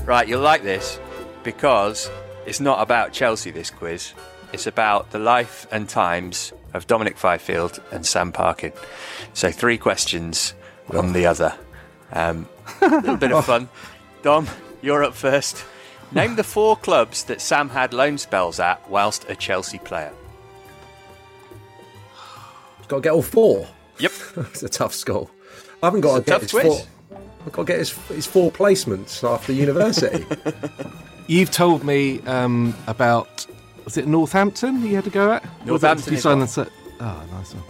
Right, 0.06 0.28
you'll 0.28 0.40
like 0.40 0.62
this 0.62 1.00
because 1.42 2.08
it's 2.46 2.60
not 2.60 2.80
about 2.80 3.12
Chelsea, 3.12 3.50
this 3.50 3.70
quiz. 3.70 4.14
It's 4.52 4.68
about 4.68 5.10
the 5.10 5.18
life 5.18 5.66
and 5.72 5.88
times 5.88 6.52
of 6.74 6.86
Dominic 6.86 7.18
Fifield 7.18 7.82
and 7.90 8.06
Sam 8.06 8.30
Parkin. 8.30 8.72
So, 9.34 9.50
three 9.50 9.78
questions 9.78 10.54
on 10.94 11.12
the 11.12 11.26
other. 11.26 11.56
Um, 12.12 12.48
a 12.80 12.88
little 12.88 13.16
bit 13.16 13.32
of 13.32 13.44
fun. 13.46 13.68
Dom, 14.22 14.46
you're 14.82 15.04
up 15.04 15.14
first. 15.14 15.64
Name 16.12 16.36
the 16.36 16.44
four 16.44 16.76
clubs 16.76 17.24
that 17.24 17.40
Sam 17.40 17.68
had 17.68 17.92
loan 17.92 18.18
spells 18.18 18.60
at 18.60 18.88
whilst 18.88 19.28
a 19.28 19.34
Chelsea 19.36 19.78
player. 19.78 20.12
Got 22.88 22.96
to 22.98 23.02
get 23.02 23.12
all 23.12 23.22
four. 23.22 23.66
Yep. 23.98 24.12
it's 24.36 24.62
a 24.62 24.68
tough 24.68 24.94
school. 24.94 25.28
I 25.82 25.86
haven't 25.86 26.02
got 26.02 26.16
It's 26.18 26.26
to 26.26 26.36
a 26.36 26.38
get 26.38 26.40
tough 26.40 26.42
his 26.42 26.50
quiz. 26.52 26.64
four. 27.10 27.18
I've 27.44 27.52
got 27.52 27.62
to 27.62 27.72
get 27.72 27.78
his, 27.80 27.90
his 28.08 28.26
four 28.26 28.52
placements 28.52 29.28
after 29.28 29.52
university. 29.52 30.24
You've 31.26 31.50
told 31.50 31.82
me 31.82 32.20
um, 32.22 32.74
about 32.86 33.46
was 33.84 33.96
it 33.96 34.06
Northampton 34.06 34.82
you 34.82 34.94
had 34.94 35.04
to 35.04 35.10
go 35.10 35.32
at? 35.32 35.44
Or 35.66 35.72
was 35.72 35.82
that- 35.82 35.96
Northampton 35.98 36.04
did 36.14 36.24
you 36.24 36.30
is 36.30 36.54
the 36.54 36.64
set? 36.64 36.72
Oh, 37.00 37.24
nice 37.32 37.54
one. 37.54 37.64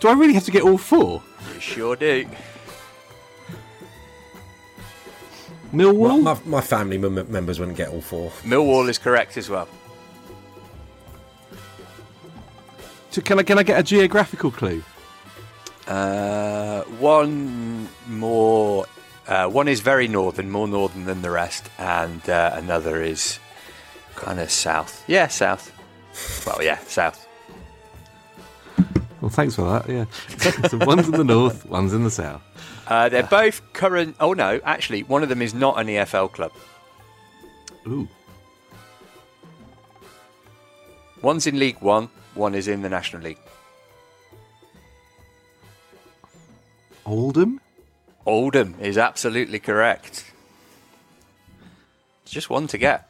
Do 0.00 0.08
I 0.08 0.12
really 0.14 0.34
have 0.34 0.44
to 0.44 0.50
get 0.50 0.62
all 0.62 0.76
four? 0.78 1.22
You 1.54 1.60
sure 1.60 1.94
do. 1.96 2.26
Millwall. 5.74 6.22
My, 6.22 6.34
my, 6.34 6.40
my 6.44 6.60
family 6.60 6.98
mem- 6.98 7.30
members 7.30 7.58
wouldn't 7.58 7.76
get 7.76 7.88
all 7.88 8.00
four. 8.00 8.30
Millwall 8.42 8.88
is 8.88 8.98
correct 8.98 9.36
as 9.36 9.50
well. 9.50 9.68
So 13.10 13.20
can 13.22 13.38
I 13.38 13.42
can 13.42 13.58
I 13.58 13.62
get 13.62 13.78
a 13.78 13.82
geographical 13.82 14.50
clue? 14.50 14.82
Uh, 15.86 16.82
one 16.98 17.88
more. 18.08 18.86
Uh, 19.26 19.48
one 19.48 19.68
is 19.68 19.80
very 19.80 20.08
northern, 20.08 20.50
more 20.50 20.68
northern 20.68 21.04
than 21.06 21.22
the 21.22 21.30
rest, 21.30 21.70
and 21.78 22.28
uh, 22.28 22.50
another 22.54 23.02
is 23.02 23.38
kind 24.16 24.38
of 24.40 24.50
south. 24.50 25.02
Yeah, 25.06 25.28
south. 25.28 25.72
Well, 26.46 26.62
yeah, 26.62 26.78
south. 26.86 27.26
Well, 29.20 29.30
thanks 29.30 29.54
for 29.54 29.62
that. 29.62 29.88
Yeah, 29.88 30.04
so 30.68 30.78
one's 30.78 31.06
in 31.06 31.12
the 31.12 31.24
north, 31.24 31.64
one's 31.66 31.94
in 31.94 32.04
the 32.04 32.10
south. 32.10 32.42
Uh, 32.86 33.08
they're 33.08 33.22
both 33.22 33.62
current. 33.72 34.16
Oh 34.20 34.32
no, 34.34 34.60
actually, 34.64 35.02
one 35.02 35.22
of 35.22 35.28
them 35.28 35.40
is 35.40 35.54
not 35.54 35.80
an 35.80 35.86
EFL 35.86 36.30
club. 36.32 36.52
Ooh. 37.86 38.08
One's 41.22 41.46
in 41.46 41.58
League 41.58 41.80
One. 41.80 42.10
One 42.34 42.54
is 42.54 42.68
in 42.68 42.82
the 42.82 42.88
National 42.88 43.22
League. 43.22 43.38
Oldham. 47.06 47.60
Oldham 48.26 48.74
is 48.80 48.98
absolutely 48.98 49.58
correct. 49.58 50.32
It's 52.22 52.32
just 52.32 52.50
one 52.50 52.66
to 52.68 52.78
get. 52.78 53.08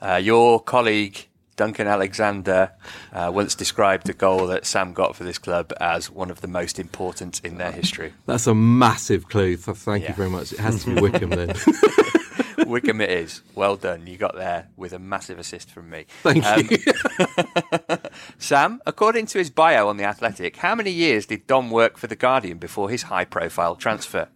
Uh, 0.00 0.16
your 0.16 0.60
colleague 0.60 1.26
Duncan 1.56 1.86
Alexander 1.86 2.72
uh, 3.12 3.30
once 3.34 3.54
described 3.54 4.06
the 4.06 4.12
goal 4.14 4.46
that 4.46 4.64
Sam 4.64 4.92
got 4.92 5.14
for 5.14 5.24
this 5.24 5.38
club 5.38 5.72
as 5.80 6.10
one 6.10 6.30
of 6.30 6.40
the 6.40 6.48
most 6.48 6.78
important 6.78 7.40
in 7.44 7.58
their 7.58 7.72
history. 7.72 8.14
That's 8.26 8.46
a 8.46 8.54
massive 8.54 9.28
clue. 9.28 9.56
Thank 9.56 10.04
Yeah. 10.04 10.10
you 10.10 10.14
very 10.14 10.30
much. 10.30 10.52
It 10.52 10.58
has 10.60 10.84
to 10.84 10.94
be 10.94 11.00
Wycombe 11.02 11.30
then. 11.30 11.54
Wycombe 12.66 13.02
it 13.02 13.10
is. 13.10 13.42
Well 13.54 13.76
done. 13.76 14.06
You 14.06 14.16
got 14.16 14.34
there 14.34 14.68
with 14.76 14.92
a 14.94 14.98
massive 14.98 15.38
assist 15.38 15.70
from 15.70 15.90
me. 15.90 16.06
Thank 16.22 16.44
you. 16.70 16.78
Sam, 18.38 18.80
according 18.86 19.26
to 19.26 19.38
his 19.38 19.50
bio 19.50 19.88
on 19.88 19.98
The 19.98 20.04
Athletic, 20.04 20.56
how 20.56 20.74
many 20.74 20.90
years 20.90 21.26
did 21.26 21.46
Dom 21.46 21.70
work 21.70 21.98
for 21.98 22.06
The 22.06 22.16
Guardian 22.16 22.58
before 22.58 22.88
his 22.88 23.04
high 23.04 23.24
profile 23.26 23.76
transfer? 23.76 24.28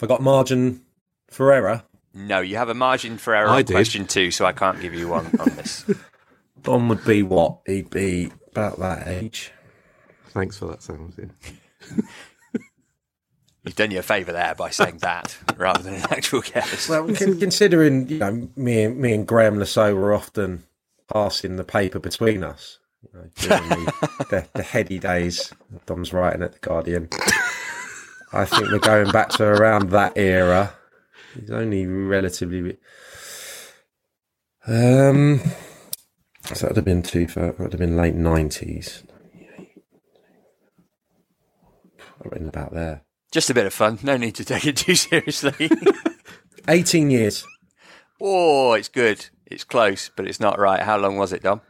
Have 0.00 0.02
I 0.02 0.06
got 0.06 0.22
margin 0.22 0.82
for 1.30 1.52
error? 1.52 1.82
No, 2.18 2.40
you 2.40 2.56
have 2.56 2.68
a 2.68 2.74
margin 2.74 3.16
for 3.16 3.34
error 3.34 3.48
I 3.48 3.58
on 3.58 3.64
did. 3.64 3.74
question 3.74 4.04
two, 4.06 4.32
so 4.32 4.44
I 4.44 4.52
can't 4.52 4.80
give 4.80 4.92
you 4.92 5.08
one 5.08 5.26
on 5.38 5.54
this. 5.56 5.88
Dom 6.62 6.88
would 6.88 7.04
be 7.04 7.22
what? 7.22 7.60
He'd 7.64 7.90
be 7.90 8.32
about 8.50 8.80
that 8.80 9.06
age. 9.06 9.52
Thanks 10.30 10.58
for 10.58 10.66
that, 10.66 10.82
Sam. 10.82 11.12
You've 13.64 13.76
done 13.76 13.90
you 13.90 13.98
a 13.98 14.02
favour 14.02 14.32
there 14.32 14.54
by 14.54 14.70
saying 14.70 14.98
that 14.98 15.36
rather 15.56 15.82
than 15.82 15.94
an 15.94 16.06
actual 16.10 16.40
guess. 16.40 16.88
Well, 16.88 17.06
considering 17.14 18.08
you 18.08 18.18
know 18.18 18.48
me 18.56 18.82
and 18.82 18.98
me 18.98 19.12
and 19.12 19.26
Graeme 19.26 19.58
Le 19.58 19.66
Saux 19.66 19.94
were 19.94 20.14
often 20.14 20.64
passing 21.12 21.56
the 21.56 21.64
paper 21.64 21.98
between 21.98 22.42
us 22.42 22.78
you 23.02 23.10
know, 23.18 23.28
during 23.36 23.68
the, 23.68 24.08
the, 24.30 24.48
the 24.54 24.62
heady 24.62 24.98
days. 24.98 25.52
Dom's 25.86 26.12
writing 26.12 26.42
at 26.42 26.52
the 26.54 26.58
Guardian. 26.60 27.08
I 28.32 28.44
think 28.44 28.70
we're 28.70 28.78
going 28.78 29.10
back 29.10 29.28
to 29.30 29.44
around 29.44 29.90
that 29.90 30.16
era. 30.16 30.74
He's 31.38 31.50
only 31.50 31.86
relatively. 31.86 32.76
Um, 34.66 35.40
so 36.52 36.54
that 36.66 36.70
would 36.70 36.76
have 36.76 36.84
been 36.84 37.02
too 37.02 37.26
far. 37.28 37.46
That 37.52 37.58
would 37.60 37.72
have 37.72 37.80
been 37.80 37.96
late 37.96 38.14
nineties. 38.14 39.04
Written 42.24 42.48
about 42.48 42.74
there. 42.74 43.02
Just 43.32 43.48
a 43.48 43.54
bit 43.54 43.64
of 43.66 43.72
fun. 43.72 43.98
No 44.02 44.16
need 44.16 44.34
to 44.34 44.44
take 44.44 44.66
it 44.66 44.76
too 44.76 44.94
seriously. 44.96 45.70
Eighteen 46.68 47.10
years. 47.10 47.46
oh, 48.20 48.72
it's 48.74 48.88
good. 48.88 49.26
It's 49.46 49.64
close, 49.64 50.10
but 50.14 50.26
it's 50.26 50.40
not 50.40 50.58
right. 50.58 50.80
How 50.82 50.98
long 50.98 51.16
was 51.16 51.32
it, 51.32 51.42
Dom? 51.42 51.62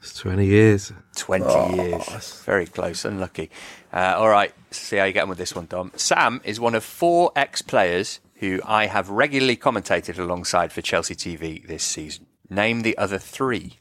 It's 0.00 0.12
20 0.18 0.44
years. 0.44 0.92
20 1.16 1.44
Oh, 1.46 1.74
years. 1.74 2.42
Very 2.42 2.66
close. 2.66 3.04
Unlucky. 3.06 3.50
Uh, 3.92 4.16
all 4.18 4.28
right. 4.28 4.52
See 4.72 4.96
how 4.96 5.04
you 5.04 5.12
get 5.12 5.22
on 5.22 5.28
with 5.30 5.38
this 5.38 5.54
one, 5.54 5.66
Dom. 5.66 5.92
Sam 5.94 6.40
is 6.44 6.58
one 6.60 6.74
of 6.74 6.82
four 6.84 7.30
ex 7.36 7.62
players 7.62 8.18
who 8.42 8.60
I 8.64 8.86
have 8.86 9.08
regularly 9.08 9.56
commentated 9.56 10.18
alongside 10.18 10.72
for 10.72 10.82
Chelsea 10.82 11.14
TV 11.14 11.64
this 11.64 11.84
season. 11.84 12.26
Name 12.50 12.80
the 12.80 12.98
other 12.98 13.16
three. 13.16 13.78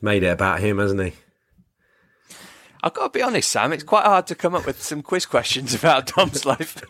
Made 0.00 0.22
it 0.22 0.28
about 0.28 0.60
him, 0.60 0.78
hasn't 0.78 1.02
he? 1.02 1.12
I've 2.80 2.94
got 2.94 3.12
to 3.12 3.18
be 3.18 3.22
honest, 3.22 3.50
Sam. 3.50 3.72
It's 3.72 3.82
quite 3.82 4.04
hard 4.04 4.28
to 4.28 4.36
come 4.36 4.54
up 4.54 4.66
with 4.66 4.80
some 4.80 5.02
quiz 5.02 5.26
questions 5.26 5.74
about 5.74 6.06
Dom's 6.14 6.46
life 6.46 6.80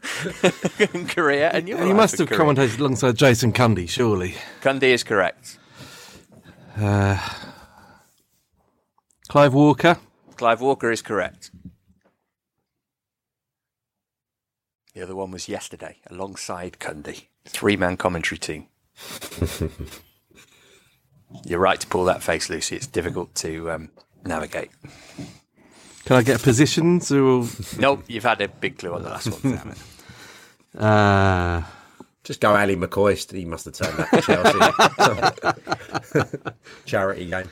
and 0.92 1.08
career. 1.08 1.50
And 1.50 1.66
your 1.66 1.78
he 1.78 1.86
life 1.86 1.96
must 1.96 2.18
have 2.18 2.28
career. 2.28 2.40
commentated 2.40 2.78
alongside 2.78 3.16
Jason 3.16 3.54
Cundy, 3.54 3.88
surely. 3.88 4.34
Cundy 4.60 4.92
is 4.92 5.02
correct. 5.02 5.58
Uh, 6.76 7.18
Clive 9.28 9.54
Walker. 9.54 9.98
Clive 10.36 10.60
Walker 10.60 10.90
is 10.90 11.02
correct. 11.02 11.50
The 14.94 15.02
other 15.02 15.14
one 15.16 15.30
was 15.30 15.48
yesterday, 15.48 15.96
alongside 16.08 16.78
Cundy. 16.78 17.24
Three 17.46 17.76
man 17.76 17.96
commentary 17.96 18.38
team. 18.38 18.66
You're 21.44 21.58
right 21.58 21.80
to 21.80 21.86
pull 21.86 22.04
that 22.04 22.22
face, 22.22 22.48
Lucy. 22.48 22.76
It's 22.76 22.86
difficult 22.86 23.34
to 23.36 23.70
um, 23.72 23.90
navigate. 24.24 24.70
Can 26.04 26.16
I 26.16 26.22
get 26.22 26.42
positions 26.42 27.10
or? 27.10 27.46
Nope, 27.78 28.04
you've 28.06 28.24
had 28.24 28.40
a 28.40 28.48
big 28.48 28.78
clue 28.78 28.94
on 28.94 29.02
the 29.02 29.10
last 29.10 29.30
one. 29.30 29.58
Sam. 29.58 29.74
Uh, 30.74 31.62
Just 32.24 32.40
go 32.40 32.56
Ali 32.56 32.74
McCoy. 32.74 33.30
He 33.30 33.44
must 33.44 33.66
have 33.66 33.74
turned 33.74 33.98
that 33.98 34.10
to 34.10 34.20
Chelsea. 36.10 36.58
Charity 36.86 37.26
game. 37.26 37.48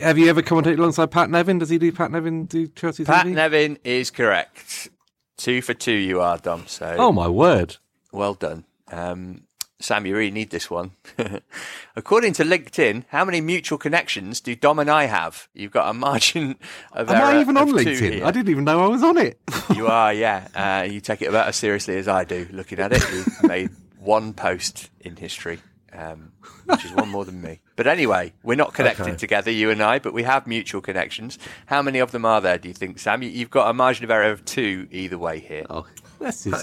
have 0.00 0.16
you 0.18 0.28
ever 0.30 0.42
commentated 0.42 0.78
alongside 0.78 1.10
Pat 1.10 1.28
Nevin? 1.30 1.58
Does 1.58 1.68
he 1.68 1.78
do 1.78 1.92
Pat 1.92 2.10
Nevin 2.10 2.46
do 2.46 2.66
Chelsea 2.68 3.04
Pat 3.04 3.26
TV? 3.26 3.34
Nevin 3.34 3.78
is 3.84 4.10
correct. 4.10 4.88
Two 5.36 5.60
for 5.60 5.74
two, 5.74 5.92
you 5.92 6.20
are, 6.22 6.38
Dom. 6.38 6.64
So 6.66 6.96
Oh 6.98 7.12
my 7.12 7.28
word! 7.28 7.76
Well 8.10 8.32
done. 8.34 8.64
Um, 8.90 9.42
Sam, 9.78 10.06
you 10.06 10.16
really 10.16 10.30
need 10.30 10.48
this 10.48 10.70
one. 10.70 10.92
According 11.96 12.32
to 12.34 12.44
LinkedIn, 12.44 13.04
how 13.08 13.26
many 13.26 13.42
mutual 13.42 13.76
connections 13.76 14.40
do 14.40 14.56
Dom 14.56 14.78
and 14.78 14.88
I 14.88 15.04
have? 15.04 15.48
You've 15.52 15.72
got 15.72 15.90
a 15.90 15.92
margin 15.92 16.56
of 16.92 17.10
Am 17.10 17.16
error 17.16 17.26
I 17.26 17.40
even 17.42 17.58
on 17.58 17.68
of 17.68 17.84
two 17.84 17.90
LinkedIn? 17.90 18.22
I 18.22 18.30
didn't 18.30 18.48
even 18.48 18.64
know 18.64 18.80
I 18.82 18.86
was 18.86 19.02
on 19.02 19.18
it. 19.18 19.38
You 19.74 19.88
are, 19.88 20.14
yeah. 20.14 20.48
Uh, 20.54 20.84
you 20.90 21.02
take 21.02 21.20
it 21.20 21.26
about 21.26 21.48
as 21.48 21.56
seriously 21.56 21.98
as 21.98 22.08
I 22.08 22.24
do. 22.24 22.48
Looking 22.50 22.78
at 22.78 22.92
it, 22.94 23.02
you've 23.12 23.42
made 23.42 23.70
one 24.06 24.32
post 24.32 24.88
in 25.00 25.16
history, 25.16 25.58
um, 25.92 26.32
which 26.64 26.84
is 26.84 26.92
one 26.92 27.08
more 27.08 27.24
than 27.24 27.42
me. 27.42 27.60
But 27.74 27.86
anyway, 27.86 28.32
we're 28.42 28.54
not 28.54 28.72
connected 28.72 29.02
Okay. 29.08 29.16
together, 29.16 29.50
you 29.50 29.70
and 29.70 29.82
I, 29.82 29.98
but 29.98 30.14
we 30.14 30.22
have 30.22 30.46
mutual 30.46 30.80
connections. 30.80 31.38
How 31.66 31.82
many 31.82 31.98
of 31.98 32.12
them 32.12 32.24
are 32.24 32.40
there? 32.40 32.56
Do 32.58 32.68
you 32.68 32.74
think, 32.74 32.98
Sam? 32.98 33.22
You- 33.22 33.28
You've 33.30 33.50
got 33.50 33.68
a 33.68 33.74
margin 33.74 34.04
of 34.04 34.10
error 34.10 34.30
of 34.30 34.44
two 34.44 34.88
either 34.90 35.18
way 35.18 35.40
here. 35.40 35.66
Oh, 35.68 35.86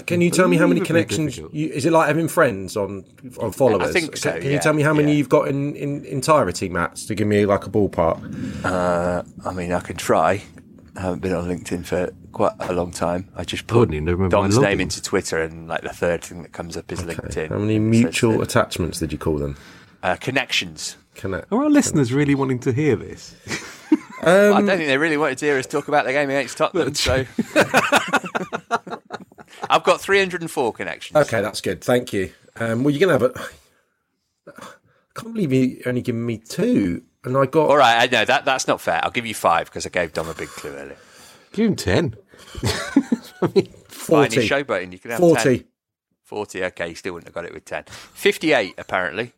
Can 0.06 0.20
you 0.20 0.30
tell 0.30 0.48
me 0.48 0.56
how 0.56 0.66
many 0.66 0.80
connections? 0.80 1.36
You, 1.36 1.48
is 1.52 1.86
it 1.86 1.92
like 1.92 2.08
having 2.08 2.26
friends 2.26 2.76
on 2.76 3.04
on 3.38 3.52
followers? 3.52 3.88
I 3.88 3.92
think 3.92 4.16
so, 4.16 4.32
Can, 4.32 4.40
can 4.40 4.50
yeah, 4.50 4.56
you 4.56 4.60
tell 4.60 4.72
me 4.72 4.82
how 4.82 4.92
many 4.92 5.12
yeah. 5.12 5.18
you've 5.18 5.28
got 5.28 5.46
in, 5.46 5.76
in 5.76 6.04
entirety, 6.06 6.68
Matt, 6.68 6.96
to 6.96 7.14
give 7.14 7.28
me 7.28 7.46
like 7.46 7.64
a 7.64 7.70
ballpark? 7.70 8.18
Uh, 8.64 9.22
I 9.48 9.52
mean, 9.52 9.72
I 9.72 9.78
can 9.80 9.96
try. 9.96 10.42
I 10.96 11.00
haven't 11.00 11.20
been 11.22 11.32
on 11.34 11.48
LinkedIn 11.48 11.84
for 11.84 12.12
quite 12.32 12.52
a 12.60 12.72
long 12.72 12.90
time. 12.92 13.28
I 13.34 13.42
just 13.44 13.66
put 13.66 13.78
wouldn't 13.80 13.96
even 13.96 14.06
remember 14.16 14.60
name 14.60 14.80
into 14.80 15.02
Twitter, 15.02 15.40
and 15.42 15.66
like 15.68 15.82
the 15.82 15.88
third 15.88 16.22
thing 16.22 16.42
that 16.42 16.52
comes 16.52 16.76
up 16.76 16.90
is 16.92 17.00
LinkedIn. 17.02 17.48
How 17.48 17.58
many 17.58 17.78
mutual 17.78 18.42
attachments 18.42 18.98
did 19.00 19.10
you 19.12 19.18
call 19.18 19.38
them? 19.38 19.56
uh, 20.02 20.16
connections? 20.16 20.96
Connect. 21.14 21.50
Are 21.52 21.62
our 21.64 21.70
listeners 21.70 22.12
really 22.12 22.34
wanting 22.34 22.58
to 22.60 22.72
hear 22.72 22.94
this? 22.96 23.34
I 24.22 24.48
Um, 24.48 24.66
don't 24.66 24.76
think 24.78 24.88
they 24.88 24.98
really 24.98 25.16
wanted 25.16 25.38
to 25.38 25.46
hear 25.46 25.58
us 25.58 25.66
talk 25.66 25.88
about 25.88 26.04
the 26.06 26.12
game 26.12 26.30
against 26.30 26.56
Tottenham. 26.56 26.94
So 26.94 27.24
I've 29.70 29.82
got 29.84 30.00
304 30.00 30.72
connections. 30.72 31.16
Okay, 31.16 31.40
that's 31.40 31.60
good. 31.60 31.82
Thank 31.82 32.12
you. 32.12 32.32
Um, 32.56 32.84
well, 32.84 32.90
you're 32.94 33.00
gonna 33.06 33.12
have 33.18 33.22
a. 33.22 33.40
I 34.48 35.20
can't 35.20 35.34
believe 35.34 35.52
you 35.52 35.82
only 35.86 36.02
given 36.02 36.24
me 36.24 36.38
two, 36.38 37.02
and 37.24 37.36
I 37.36 37.46
got. 37.46 37.68
All 37.70 37.76
right, 37.76 38.02
I 38.02 38.06
know 38.06 38.24
that 38.24 38.44
that's 38.44 38.66
not 38.66 38.80
fair. 38.80 39.00
I'll 39.02 39.10
give 39.10 39.26
you 39.26 39.34
five 39.34 39.66
because 39.66 39.86
I 39.86 39.88
gave 39.88 40.12
Dom 40.12 40.28
a 40.28 40.34
big 40.34 40.48
clue 40.48 40.74
earlier. 40.74 40.96
Give 41.52 41.66
him 41.66 41.76
ten. 41.76 42.16
Fine, 43.44 44.30
40. 44.30 44.40
he's 44.40 44.50
showboating. 44.50 44.92
You 44.92 44.98
can 44.98 45.10
have 45.12 45.20
40. 45.20 45.58
10. 45.58 45.64
40, 46.24 46.64
okay, 46.64 46.88
you 46.88 46.94
still 46.94 47.12
wouldn't 47.12 47.28
have 47.28 47.34
got 47.34 47.44
it 47.44 47.52
with 47.52 47.64
10. 47.64 47.84
58, 47.84 48.74
apparently. 48.78 49.32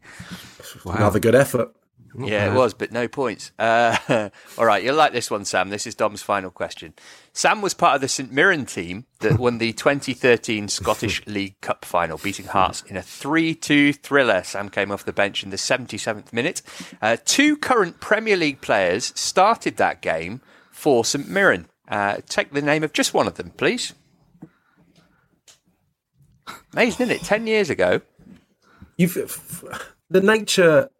Another 0.84 1.18
good 1.18 1.34
effort. 1.34 1.74
Yeah, 2.18 2.50
it 2.50 2.54
was, 2.54 2.74
but 2.74 2.92
no 2.92 3.08
points. 3.08 3.52
Uh, 3.58 4.30
all 4.58 4.64
right, 4.64 4.82
you'll 4.82 4.96
like 4.96 5.12
this 5.12 5.30
one, 5.30 5.44
Sam. 5.44 5.70
This 5.70 5.86
is 5.86 5.94
Dom's 5.94 6.22
final 6.22 6.50
question. 6.50 6.94
Sam 7.32 7.60
was 7.60 7.74
part 7.74 7.96
of 7.96 8.00
the 8.00 8.08
St 8.08 8.32
Mirren 8.32 8.66
team 8.66 9.06
that 9.20 9.38
won 9.38 9.58
the 9.58 9.72
2013 9.74 10.68
Scottish 10.68 11.26
League 11.26 11.60
Cup 11.60 11.84
final, 11.84 12.18
beating 12.18 12.46
Hearts 12.46 12.82
in 12.82 12.96
a 12.96 13.02
3 13.02 13.54
2 13.54 13.92
thriller. 13.92 14.42
Sam 14.42 14.68
came 14.68 14.90
off 14.90 15.04
the 15.04 15.12
bench 15.12 15.42
in 15.42 15.50
the 15.50 15.56
77th 15.56 16.32
minute. 16.32 16.62
Uh, 17.02 17.16
two 17.24 17.56
current 17.56 18.00
Premier 18.00 18.36
League 18.36 18.60
players 18.60 19.12
started 19.14 19.76
that 19.76 20.00
game 20.00 20.40
for 20.70 21.04
St 21.04 21.28
Mirren. 21.28 21.68
Uh, 21.88 22.18
take 22.28 22.52
the 22.52 22.62
name 22.62 22.82
of 22.82 22.92
just 22.92 23.14
one 23.14 23.26
of 23.26 23.34
them, 23.34 23.50
please. 23.50 23.94
Amazing, 26.72 27.08
isn't 27.08 27.22
it? 27.22 27.24
10 27.24 27.46
years 27.46 27.70
ago. 27.70 28.00
You've 28.96 29.14
the 30.08 30.20
nature 30.20 30.90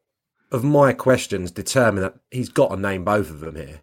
of 0.57 0.64
my 0.64 0.92
questions 0.92 1.52
determine 1.52 2.02
that 2.02 2.14
he's 2.32 2.48
got 2.48 2.70
to 2.70 2.76
name 2.76 3.04
both 3.04 3.30
of 3.30 3.40
them 3.40 3.54
here. 3.54 3.80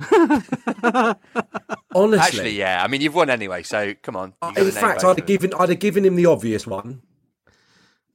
Honestly, 1.94 2.18
Actually, 2.18 2.50
yeah. 2.58 2.82
I 2.82 2.88
mean, 2.88 3.00
you've 3.00 3.14
won 3.14 3.30
anyway, 3.30 3.62
so 3.62 3.94
come 4.02 4.16
on. 4.16 4.34
Uh, 4.40 4.52
in 4.56 4.70
fact, 4.70 5.04
I'd 5.04 5.18
have 5.18 5.26
given 5.26 5.52
I'd 5.58 5.68
have 5.68 5.78
given 5.78 6.04
him 6.04 6.16
the 6.16 6.26
obvious 6.26 6.66
one. 6.66 7.02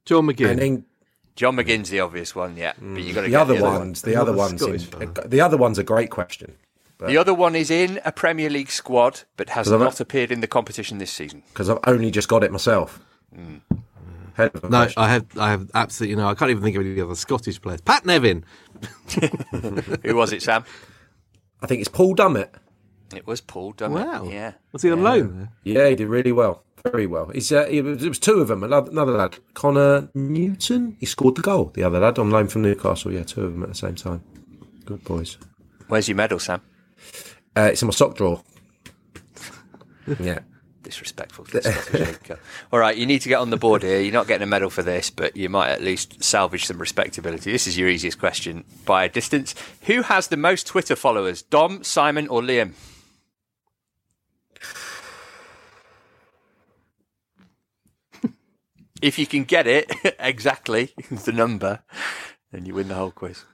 John 0.04 0.26
McGinn. 0.26 0.50
And 0.50 0.58
then 0.58 0.84
John 1.36 1.56
McGinn's 1.56 1.90
the 1.90 2.00
obvious 2.00 2.34
one, 2.34 2.56
yeah. 2.56 2.72
But 2.78 3.02
you 3.02 3.12
mm, 3.12 3.14
got 3.14 3.24
the 3.24 3.36
other 3.36 3.54
the 3.54 3.60
other 3.64 3.78
ones, 3.78 4.02
one. 4.02 4.12
the 4.12 4.20
other 4.20 4.32
ones, 4.32 4.62
in, 4.62 4.80
uh, 5.00 5.22
the 5.26 5.40
other 5.40 5.56
one's 5.56 5.78
a 5.78 5.84
great 5.84 6.10
question. 6.10 6.56
The 6.98 7.16
other 7.16 7.32
one 7.32 7.54
is 7.54 7.70
in 7.70 8.00
a 8.04 8.10
Premier 8.10 8.50
League 8.50 8.70
squad, 8.70 9.20
but 9.36 9.50
has 9.50 9.66
Because 9.68 9.72
I've- 9.72 9.84
not 9.84 10.00
appeared 10.00 10.32
in 10.32 10.40
the 10.40 10.48
competition 10.48 10.98
this 10.98 11.12
season. 11.12 11.44
because 11.52 11.70
I've 11.70 11.78
only 11.86 12.10
just 12.10 12.28
got 12.28 12.42
it 12.42 12.50
myself. 12.50 12.98
Mm. 13.36 13.60
Head 14.38 14.54
of 14.54 14.64
a 14.64 14.68
No, 14.68 14.78
question. 14.84 15.02
I 15.02 15.08
have, 15.08 15.26
I 15.36 15.50
have 15.50 15.70
absolutely 15.74 16.16
no. 16.16 16.28
I 16.28 16.34
can't 16.34 16.50
even 16.50 16.62
think 16.62 16.76
of 16.76 16.86
any 16.86 17.00
other 17.00 17.16
Scottish 17.16 17.60
players. 17.60 17.80
Pat 17.80 18.06
Nevin. 18.06 18.44
Who 20.04 20.14
was 20.16 20.32
it, 20.32 20.42
Sam? 20.42 20.64
I 21.60 21.66
think 21.66 21.80
it's 21.80 21.88
Paul 21.88 22.14
Dummett. 22.14 22.50
It 23.14 23.26
was 23.26 23.40
Paul 23.40 23.74
Dummett. 23.74 24.06
Wow. 24.06 24.28
Yeah. 24.28 24.52
Was 24.72 24.82
he 24.82 24.92
on 24.92 25.02
loan? 25.02 25.48
Yeah, 25.64 25.88
he 25.88 25.96
did 25.96 26.06
really 26.06 26.30
well. 26.30 26.62
Very 26.84 27.08
well. 27.08 27.30
He's, 27.34 27.50
uh, 27.50 27.66
it, 27.68 27.82
was, 27.82 28.04
it 28.04 28.08
was 28.08 28.20
two 28.20 28.40
of 28.40 28.46
them. 28.46 28.62
Another, 28.62 28.90
another 28.92 29.12
lad, 29.12 29.38
Conor 29.54 30.08
Newton. 30.14 30.96
He 31.00 31.06
scored 31.06 31.34
the 31.34 31.42
goal. 31.42 31.72
The 31.74 31.82
other 31.82 31.98
lad 31.98 32.20
on 32.20 32.30
loan 32.30 32.46
from 32.46 32.62
Newcastle. 32.62 33.12
Yeah, 33.12 33.24
two 33.24 33.44
of 33.44 33.52
them 33.54 33.64
at 33.64 33.70
the 33.70 33.74
same 33.74 33.96
time. 33.96 34.22
Good 34.84 35.02
boys. 35.02 35.36
Where's 35.88 36.06
your 36.08 36.16
medal, 36.16 36.38
Sam? 36.38 36.62
Uh, 37.56 37.70
it's 37.72 37.82
in 37.82 37.86
my 37.88 37.92
sock 37.92 38.14
drawer. 38.16 38.40
yeah. 40.20 40.38
Disrespectful. 40.82 41.44
To 41.46 41.60
the 41.60 41.62
Scottish 41.62 42.06
League 42.06 42.22
Cup. 42.22 42.38
All 42.72 42.78
right, 42.78 42.96
you 42.96 43.04
need 43.04 43.20
to 43.22 43.28
get 43.28 43.40
on 43.40 43.50
the 43.50 43.56
board 43.56 43.82
here. 43.82 44.00
You're 44.00 44.12
not 44.12 44.28
getting 44.28 44.44
a 44.44 44.46
medal 44.46 44.70
for 44.70 44.82
this, 44.82 45.10
but 45.10 45.36
you 45.36 45.48
might 45.48 45.70
at 45.70 45.82
least 45.82 46.22
salvage 46.22 46.66
some 46.66 46.78
respectability. 46.78 47.50
This 47.50 47.66
is 47.66 47.76
your 47.76 47.88
easiest 47.88 48.18
question 48.18 48.64
by 48.86 49.04
a 49.04 49.08
distance. 49.08 49.54
Who 49.82 50.02
has 50.02 50.28
the 50.28 50.36
most 50.36 50.66
Twitter 50.66 50.94
followers, 50.94 51.42
Dom, 51.42 51.82
Simon, 51.82 52.28
or 52.28 52.40
Liam? 52.42 52.74
if 59.02 59.18
you 59.18 59.26
can 59.26 59.44
get 59.44 59.66
it 59.66 59.90
exactly 60.20 60.94
the 61.10 61.32
number, 61.32 61.80
then 62.52 62.66
you 62.66 62.74
win 62.74 62.88
the 62.88 62.94
whole 62.94 63.10
quiz. 63.10 63.44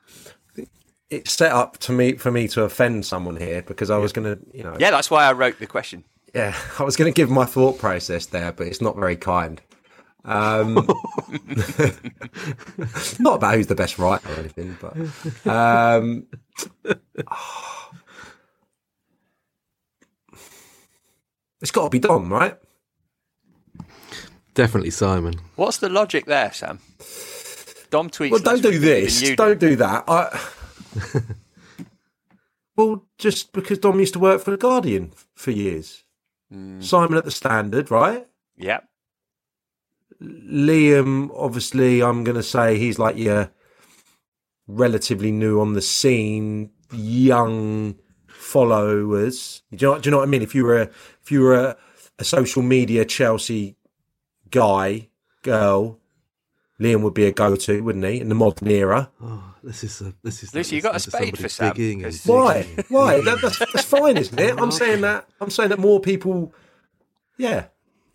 It's 1.11 1.33
set 1.33 1.53
up 1.53 1.79
to 1.79 1.93
me 1.93 2.15
for 2.15 2.31
me 2.31 2.49
to 2.49 2.63
offend 2.63 3.07
someone 3.07 3.37
here 3.37 3.63
because 3.63 3.91
I 3.91 3.99
was 3.99 4.13
going 4.13 4.37
to, 4.37 4.39
you 4.57 4.65
know. 4.65 4.77
Yeah, 4.79 4.91
that's 4.91 5.11
why 5.11 5.25
I 5.25 5.33
wrote 5.33 5.59
the 5.59 5.67
question. 5.67 6.05
Yeah, 6.35 6.57
I 6.79 6.83
was 6.83 6.97
going 6.97 7.13
to 7.13 7.17
give 7.17 7.31
my 7.31 7.45
thought 7.45 7.79
process 7.79 8.27
there, 8.27 8.53
but 8.53 8.67
it's 8.67 8.83
not 8.83 8.97
very 8.97 9.17
kind. 9.17 9.63
Um, 10.25 10.75
not 13.19 13.35
about 13.37 13.55
who's 13.55 13.67
the 13.67 13.75
best 13.77 13.99
writer 13.99 14.27
or 14.33 14.37
anything, 14.37 14.79
but 14.81 14.97
um, 15.47 16.27
it's 21.61 21.71
got 21.71 21.85
to 21.85 21.91
be 21.91 21.99
Dom, 21.99 22.33
right? 22.33 22.57
Definitely 24.55 24.91
Simon. 24.91 25.35
What's 25.57 25.77
the 25.79 25.91
logic 25.91 26.25
there, 26.25 26.53
Sam? 26.53 26.79
Dom 27.91 28.09
tweets. 28.09 28.31
Well, 28.31 28.41
don't 28.41 28.63
do 28.63 28.79
this. 28.79 29.35
Don't 29.37 29.61
do 29.61 29.77
that. 29.77 30.05
I. 30.09 30.41
well, 32.77 33.05
just 33.19 33.53
because 33.53 33.79
Dom 33.79 34.01
used 34.01 34.15
to 34.15 34.19
work 34.19 34.41
for 34.41 34.53
the 34.53 34.57
Guardian 34.57 35.13
for 35.35 35.51
years. 35.51 36.04
Mm. 36.53 36.83
Simon 36.83 37.19
at 37.19 37.25
the 37.25 37.31
Standard, 37.31 37.91
right? 37.91 38.27
Yep. 38.57 38.89
Liam, 40.23 41.31
obviously, 41.35 42.03
I'm 42.03 42.25
going 42.25 42.37
to 42.37 42.43
say 42.43 42.79
he's 42.79 42.99
like 42.99 43.17
your 43.17 43.51
relatively 44.67 45.31
new 45.31 45.61
on 45.61 45.75
the 45.75 45.83
scene, 45.83 46.71
young 46.93 47.97
followers. 48.27 49.63
Do 49.75 49.87
you 49.87 49.93
know, 49.93 49.99
do 49.99 50.07
you 50.07 50.11
know 50.11 50.19
what 50.19 50.29
I 50.29 50.31
mean? 50.31 50.43
If 50.43 50.55
you 50.55 50.65
were 50.65 50.83
a, 50.83 50.91
if 51.23 51.31
you 51.31 51.41
were 51.41 51.55
a, 51.55 51.77
a 52.19 52.25
social 52.25 52.63
media 52.63 53.05
Chelsea 53.05 53.77
guy, 54.51 55.09
girl, 55.43 55.99
Liam 56.81 57.03
would 57.03 57.15
be 57.15 57.25
a 57.27 57.33
go-to, 57.33 57.83
wouldn't 57.83 58.05
he? 58.05 58.21
In 58.21 58.29
the 58.29 58.35
modern 58.35 58.69
era. 58.69 59.11
Oh, 59.23 59.55
this 59.63 59.85
is 59.85 60.01
a, 60.01 60.13
this 60.25 60.43
is. 60.43 60.55
Lucy, 60.55 60.77
you 60.77 60.83
got 60.83 60.91
a 60.91 60.95
listening 60.95 61.23
spade 61.35 61.39
for 61.39 61.49
somebody 61.49 62.01
Sam. 62.01 62.01
digging 62.01 62.21
Why? 62.25 62.63
Why? 62.89 63.21
That, 63.21 63.39
that's, 63.41 63.59
that's 63.61 63.85
fine, 63.85 64.17
isn't 64.17 64.39
it? 64.39 64.61
I'm 64.61 64.71
saying 64.73 65.03
that. 65.03 65.29
I'm 65.41 65.51
saying 65.51 65.69
that 65.71 65.79
more 65.79 66.01
people. 66.01 66.53
Yeah. 67.39 67.67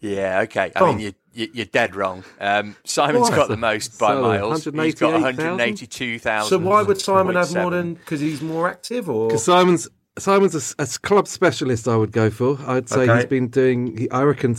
Yeah, 0.01 0.41
okay. 0.41 0.71
I 0.75 0.79
Dom. 0.79 0.97
mean, 0.97 1.05
you, 1.07 1.13
you, 1.33 1.51
you're 1.53 1.65
dead 1.65 1.95
wrong. 1.95 2.23
Um, 2.39 2.75
Simon's 2.85 3.29
Why? 3.29 3.35
got 3.35 3.47
the 3.49 3.57
most 3.57 3.97
by 3.99 4.13
So, 4.13 4.21
miles. 4.21 4.63
He's 4.65 4.95
got 4.95 5.13
182,000. 5.21 6.49
So 6.49 6.57
why 6.57 6.81
would 6.83 6.99
Simon 7.01 7.35
have 7.35 7.53
more 7.53 7.71
than? 7.71 7.93
Because 7.95 8.19
he's 8.19 8.41
more 8.41 8.69
active, 8.69 9.09
or 9.09 9.27
Because 9.27 9.43
Simon's 9.43 9.87
Simon's 10.17 10.73
a, 10.79 10.83
a 10.83 10.87
club 10.99 11.27
specialist. 11.27 11.87
I 11.87 11.95
would 11.95 12.11
go 12.11 12.29
for. 12.29 12.57
I'd 12.65 12.89
say 12.89 13.01
Okay. 13.01 13.15
he's 13.15 13.25
been 13.25 13.47
doing. 13.47 14.07
I 14.11 14.23
reckon. 14.23 14.55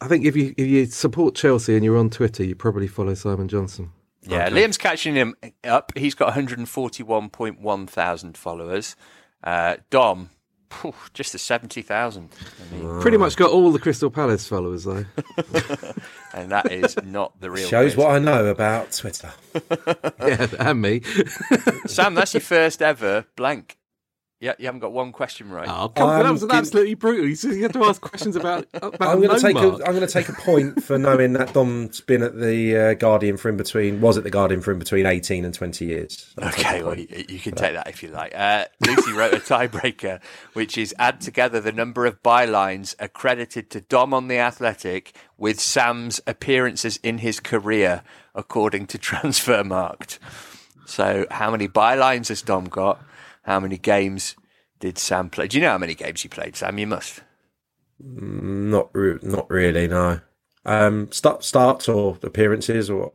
S- 0.00 0.04
I 0.04 0.08
think 0.08 0.24
if 0.24 0.36
you 0.36 0.54
if 0.56 0.66
you 0.66 0.86
support 0.86 1.34
Chelsea 1.34 1.74
and 1.74 1.84
you're 1.84 1.96
on 1.96 2.10
Twitter, 2.10 2.44
you 2.44 2.54
probably 2.54 2.86
follow 2.86 3.14
Simon 3.14 3.48
Johnson. 3.48 3.92
Yeah, 4.22 4.50
Liam's 4.50 4.76
catching 4.76 5.14
him 5.14 5.34
up. 5.64 5.92
He's 5.96 6.14
got 6.14 6.34
141.1 6.34 7.88
thousand 7.88 8.36
followers. 8.36 8.94
Uh, 9.42 9.76
Dom, 9.90 10.30
phew, 10.70 10.92
just 11.14 11.32
the 11.32 11.38
70,000. 11.38 12.28
I 12.30 12.74
mean, 12.76 13.00
Pretty 13.00 13.16
much 13.16 13.36
got 13.36 13.50
all 13.50 13.70
the 13.72 13.78
Crystal 13.78 14.10
Palace 14.10 14.46
followers 14.46 14.84
though. 14.84 15.04
and 16.34 16.50
that 16.50 16.70
is 16.70 16.96
not 17.04 17.40
the 17.40 17.50
real. 17.50 17.68
shows 17.68 17.94
quiz. 17.94 18.04
what 18.04 18.14
I 18.14 18.18
know 18.18 18.46
about 18.46 18.92
Twitter. 18.92 19.32
yeah, 20.20 20.46
and 20.58 20.82
me. 20.82 21.02
Sam, 21.86 22.14
that's 22.14 22.34
your 22.34 22.40
first 22.40 22.82
ever 22.82 23.24
blank. 23.36 23.78
Yeah, 24.40 24.52
you 24.58 24.66
haven't 24.66 24.80
got 24.80 24.92
one 24.92 25.10
question 25.10 25.50
right. 25.50 25.68
Oh, 25.68 25.88
come 25.88 26.08
on, 26.08 26.18
that 26.18 26.26
I'm 26.26 26.32
was 26.34 26.44
absolutely 26.48 26.94
brutal. 26.94 27.26
You 27.26 27.34
said 27.34 27.56
had 27.56 27.72
to 27.72 27.82
ask 27.82 28.00
questions 28.00 28.36
about 28.36 28.68
about 28.74 29.02
I'm 29.02 29.20
going 29.20 29.34
to 29.34 29.40
take 29.40 29.56
a, 29.56 29.60
mark. 29.60 29.82
I'm 29.84 29.94
going 29.94 30.06
to 30.06 30.12
take 30.12 30.28
a 30.28 30.32
point 30.32 30.84
for 30.84 30.96
knowing 30.96 31.32
that 31.32 31.52
Dom's 31.54 32.00
been 32.00 32.22
at 32.22 32.38
the 32.38 32.76
uh, 32.76 32.94
Guardian 32.94 33.36
for 33.36 33.48
in 33.48 33.56
between 33.56 34.00
was 34.00 34.16
at 34.16 34.22
the 34.22 34.30
Guardian 34.30 34.60
for 34.60 34.70
in 34.70 34.78
between 34.78 35.06
18 35.06 35.44
and 35.44 35.52
20 35.52 35.84
years. 35.84 36.32
I'll 36.38 36.50
Okay, 36.50 36.84
well, 36.84 36.96
you, 36.96 37.08
you 37.28 37.40
can 37.40 37.56
take 37.56 37.74
that 37.74 37.88
if 37.88 38.00
you 38.00 38.10
like. 38.10 38.32
Uh, 38.32 38.66
Lucy 38.86 39.12
wrote 39.12 39.34
a 39.34 39.36
tiebreaker, 39.38 40.20
which 40.52 40.78
is 40.78 40.94
add 41.00 41.20
together 41.20 41.60
the 41.60 41.72
number 41.72 42.06
of 42.06 42.22
bylines 42.22 42.94
accredited 43.00 43.70
to 43.70 43.80
Dom 43.80 44.14
on 44.14 44.28
the 44.28 44.38
Athletic 44.38 45.16
with 45.36 45.58
Sam's 45.58 46.20
appearances 46.28 47.00
in 47.02 47.18
his 47.18 47.40
career, 47.40 48.02
according 48.36 48.86
to 48.86 48.98
Transfermarkt. 48.98 50.20
So, 50.86 51.26
how 51.32 51.50
many 51.50 51.66
bylines 51.66 52.28
has 52.28 52.40
Dom 52.40 52.66
got? 52.66 53.02
How 53.48 53.58
many 53.60 53.78
games 53.78 54.36
did 54.78 54.98
Sam 54.98 55.30
play? 55.30 55.48
Do 55.48 55.56
you 55.56 55.62
know 55.62 55.70
how 55.70 55.78
many 55.78 55.94
games 55.94 56.20
he 56.20 56.28
played, 56.28 56.54
Sam? 56.54 56.76
You 56.76 56.86
must. 56.86 57.20
Not 57.98 58.90
re- 58.92 59.18
not 59.22 59.48
really, 59.48 59.88
no. 59.88 60.20
Um, 60.66 61.10
start, 61.12 61.42
starts 61.44 61.88
or 61.88 62.18
appearances 62.22 62.90
or 62.90 63.12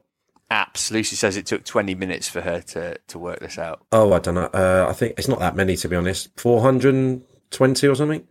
Apps. 0.49 0.89
Lucy 0.89 1.15
says 1.15 1.37
it 1.37 1.45
took 1.45 1.63
20 1.65 1.93
minutes 1.93 2.27
for 2.27 2.41
her 2.41 2.61
to, 2.61 2.97
to 3.07 3.19
work 3.19 3.41
this 3.41 3.59
out. 3.59 3.85
oh, 3.91 4.11
I 4.13 4.17
don't 4.19 4.33
know. 4.33 4.49
Uh, 4.53 4.87
I 4.89 4.93
think 4.93 5.13
it's 5.19 5.27
not 5.27 5.37
that 5.39 5.55
many 5.55 5.75
to 5.77 5.87
be 5.87 5.95
honest. 5.95 6.29
420 6.39 7.87
or 7.87 7.95
something. 7.95 8.27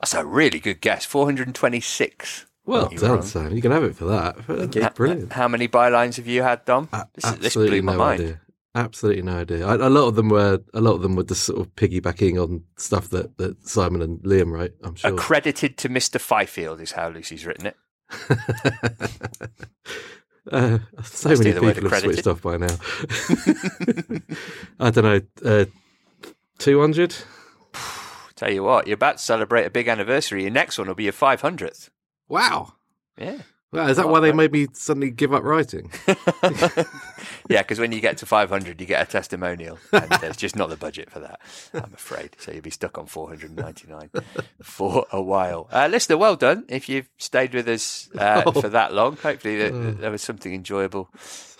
That's 0.00 0.12
a 0.12 0.26
really 0.26 0.60
good 0.60 0.82
guess. 0.82 1.06
426. 1.06 2.44
Well 2.66 2.88
You 2.92 3.00
were 3.00 3.08
done. 3.08 3.22
Sam. 3.22 3.56
You 3.56 3.62
can 3.62 3.72
have 3.72 3.84
it 3.84 3.96
for 3.96 4.04
that. 4.04 4.36
That's 4.46 4.94
brilliant. 4.94 5.32
How 5.32 5.48
many 5.48 5.68
bylines 5.68 6.16
have 6.16 6.26
you 6.26 6.42
had, 6.42 6.66
Dom? 6.66 6.88
This, 7.14 7.24
is- 7.24 7.36
this 7.38 7.46
Absolutely 7.46 7.80
blew 7.80 7.86
my 7.86 7.92
no 7.92 7.98
mind. 7.98 8.20
idea. 8.20 8.40
Absolutely 8.74 9.22
no 9.22 9.38
idea. 9.38 9.66
I, 9.66 9.74
a 9.74 9.90
lot 9.90 10.08
of 10.08 10.16
them 10.16 10.28
were 10.28 10.60
a 10.72 10.80
lot 10.80 10.94
of 10.94 11.02
them 11.02 11.14
were 11.14 11.22
just 11.22 11.44
sort 11.44 11.60
of 11.60 11.74
piggybacking 11.76 12.42
on 12.42 12.64
stuff 12.76 13.10
that, 13.10 13.38
that 13.38 13.66
Simon 13.66 14.02
and 14.02 14.18
Liam 14.20 14.50
wrote. 14.50 14.74
I'm 14.82 14.96
sure. 14.96 15.14
Accredited 15.14 15.78
to 15.78 15.88
Mr. 15.88 16.20
Fifield 16.20 16.80
is 16.80 16.92
how 16.92 17.08
Lucy's 17.08 17.46
written 17.46 17.66
it. 17.66 17.76
Uh, 20.52 20.78
so 21.02 21.30
Let's 21.30 21.40
many 21.40 21.52
do 21.52 21.54
the 21.54 21.62
word 21.62 21.74
people 21.76 21.88
have 21.88 22.00
switched 22.00 22.26
off 22.26 22.42
by 22.42 22.58
now. 22.58 22.66
I 24.78 24.90
don't 24.90 25.04
know. 25.04 25.20
Uh, 25.42 25.64
Two 26.58 26.80
hundred. 26.80 27.16
Tell 28.36 28.52
you 28.52 28.62
what, 28.62 28.86
you're 28.86 28.94
about 28.94 29.16
to 29.16 29.22
celebrate 29.22 29.64
a 29.64 29.70
big 29.70 29.88
anniversary. 29.88 30.42
Your 30.42 30.50
next 30.50 30.76
one 30.76 30.88
will 30.88 30.94
be 30.94 31.04
your 31.04 31.12
500th. 31.12 31.88
Wow. 32.28 32.74
Yeah. 33.16 33.38
Wow, 33.72 33.86
is 33.86 33.96
that 33.96 34.08
why 34.08 34.20
they 34.20 34.32
made 34.32 34.52
me 34.52 34.66
suddenly 34.72 35.10
give 35.10 35.32
up 35.32 35.44
writing? 35.44 35.90
Yeah, 37.48 37.62
because 37.62 37.78
when 37.78 37.92
you 37.92 38.00
get 38.00 38.16
to 38.18 38.26
500, 38.26 38.80
you 38.80 38.86
get 38.86 39.02
a 39.06 39.10
testimonial. 39.10 39.78
And 39.92 40.10
there's 40.20 40.36
just 40.36 40.56
not 40.56 40.68
the 40.70 40.76
budget 40.76 41.10
for 41.10 41.20
that, 41.20 41.40
I'm 41.74 41.92
afraid. 41.94 42.36
So 42.38 42.52
you'll 42.52 42.62
be 42.62 42.70
stuck 42.70 42.98
on 42.98 43.06
499 43.06 44.10
for 44.62 45.06
a 45.12 45.20
while. 45.22 45.68
Uh, 45.72 45.88
listener, 45.90 46.16
well 46.16 46.36
done 46.36 46.64
if 46.68 46.88
you've 46.88 47.08
stayed 47.18 47.54
with 47.54 47.68
us 47.68 48.08
uh, 48.18 48.42
Oh. 48.46 48.52
for 48.52 48.68
that 48.68 48.92
long. 48.92 49.16
Hopefully, 49.16 49.56
there, 49.56 49.70
there 49.70 50.10
was 50.10 50.22
something 50.22 50.52
enjoyable 50.52 51.08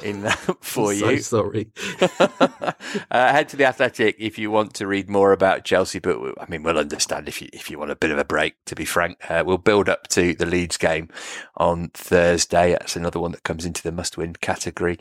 in 0.03 0.23
that 0.23 0.39
for 0.61 0.91
I'm 0.93 0.99
you. 0.99 1.21
So 1.21 1.39
sorry. 1.43 1.69
uh, 2.21 2.73
head 3.11 3.49
to 3.51 3.57
the 3.57 3.65
Athletic 3.65 4.17
if 4.19 4.39
you 4.39 4.51
want 4.51 4.75
to 4.75 4.87
read 4.87 5.09
more 5.09 5.33
about 5.33 5.65
Chelsea. 5.65 5.99
But 5.99 6.19
I 6.39 6.47
mean, 6.49 6.63
we'll 6.63 6.79
understand 6.79 7.29
if 7.29 7.41
you 7.41 7.49
if 7.53 7.71
you 7.71 7.79
want 7.79 7.91
a 7.91 7.97
bit 7.97 8.11
of 8.11 8.19
a 8.19 8.25
break. 8.25 8.55
To 8.67 8.75
be 8.75 8.85
frank, 8.85 9.19
uh, 9.31 9.43
we'll 9.47 9.59
build 9.59 9.89
up 9.89 10.09
to 10.09 10.35
the 10.35 10.47
Leeds 10.47 10.77
game 10.77 11.09
on 11.57 11.89
Thursday. 11.91 12.73
That's 12.73 12.97
another 12.97 13.21
one 13.21 13.33
that 13.33 13.43
comes 13.45 13.65
into 13.65 13.83
the 13.83 13.93
must-win 13.93 14.35
category, 14.41 14.99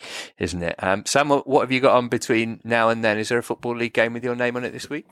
isn't 0.54 0.64
it? 0.64 0.76
Um, 0.84 1.06
Sam, 1.06 1.30
what 1.30 1.48
what 1.48 1.62
have 1.62 1.72
you 1.72 1.80
got 1.80 1.96
on 1.96 2.08
between 2.08 2.62
now 2.64 2.90
and 2.90 3.04
then? 3.04 3.18
Is 3.18 3.30
there 3.30 3.38
a 3.38 3.44
football 3.44 3.76
league 3.76 3.94
game 3.94 4.14
with 4.14 4.24
your 4.24 4.36
name 4.36 4.56
on 4.56 4.64
it 4.64 4.72
this 4.72 4.90
week? 4.90 5.06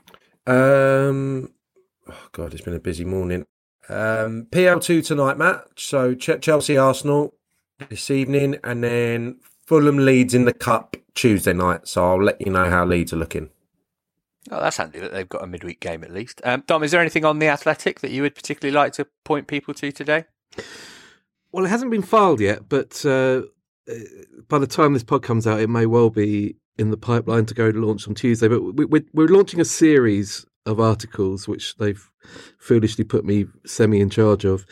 Um, 0.46 1.52
oh 2.08 2.28
God, 2.32 2.52
it's 2.52 2.62
been 2.62 2.74
a 2.74 2.80
busy 2.80 3.04
morning. 3.04 3.46
Um, 3.88 4.46
PL2 4.50 5.04
tonight 5.04 5.38
match. 5.38 5.88
So 5.88 6.14
Ch- 6.14 6.40
Chelsea 6.40 6.76
Arsenal 6.76 7.34
this 7.88 8.10
evening, 8.10 8.58
and 8.62 8.84
then 8.84 9.40
Fulham 9.66 9.98
Leeds 10.04 10.34
in 10.34 10.44
the 10.44 10.52
Cup 10.52 10.96
Tuesday 11.14 11.52
night. 11.52 11.88
So 11.88 12.04
I'll 12.04 12.22
let 12.22 12.40
you 12.40 12.52
know 12.52 12.70
how 12.70 12.84
Leeds 12.84 13.12
are 13.12 13.16
looking. 13.16 13.50
Oh, 14.50 14.60
that's 14.60 14.76
handy 14.76 14.98
that 14.98 15.12
they've 15.12 15.28
got 15.28 15.44
a 15.44 15.46
midweek 15.46 15.80
game 15.80 16.02
at 16.02 16.12
least. 16.12 16.40
Um, 16.44 16.64
Dom, 16.66 16.82
is 16.82 16.90
there 16.90 17.00
anything 17.00 17.24
on 17.24 17.38
the 17.38 17.46
Athletic 17.48 18.00
that 18.00 18.10
you 18.10 18.22
would 18.22 18.34
particularly 18.34 18.74
like 18.74 18.92
to 18.94 19.06
point 19.24 19.46
people 19.46 19.72
to 19.74 19.92
today? 19.92 20.24
Well, 21.52 21.64
it 21.64 21.68
hasn't 21.68 21.90
been 21.90 22.02
filed 22.02 22.40
yet, 22.40 22.68
but 22.68 23.04
uh, 23.06 23.42
by 24.48 24.58
the 24.58 24.66
time 24.66 24.92
this 24.92 25.04
pod 25.04 25.22
comes 25.22 25.46
out, 25.46 25.60
it 25.60 25.70
may 25.70 25.86
well 25.86 26.10
be 26.10 26.56
in 26.78 26.90
the 26.90 26.96
pipeline 26.96 27.46
to 27.46 27.54
go 27.54 27.70
to 27.70 27.78
launch 27.78 28.08
on 28.08 28.14
Tuesday. 28.14 28.48
But 28.48 28.62
we, 28.62 28.84
we're, 28.84 29.04
we're 29.12 29.28
launching 29.28 29.60
a 29.60 29.64
series 29.64 30.46
of 30.66 30.80
articles, 30.80 31.48
which 31.48 31.76
they've 31.76 32.08
foolishly 32.58 33.04
put 33.04 33.24
me 33.24 33.46
semi 33.66 34.00
in 34.00 34.10
charge 34.10 34.44
of, 34.44 34.64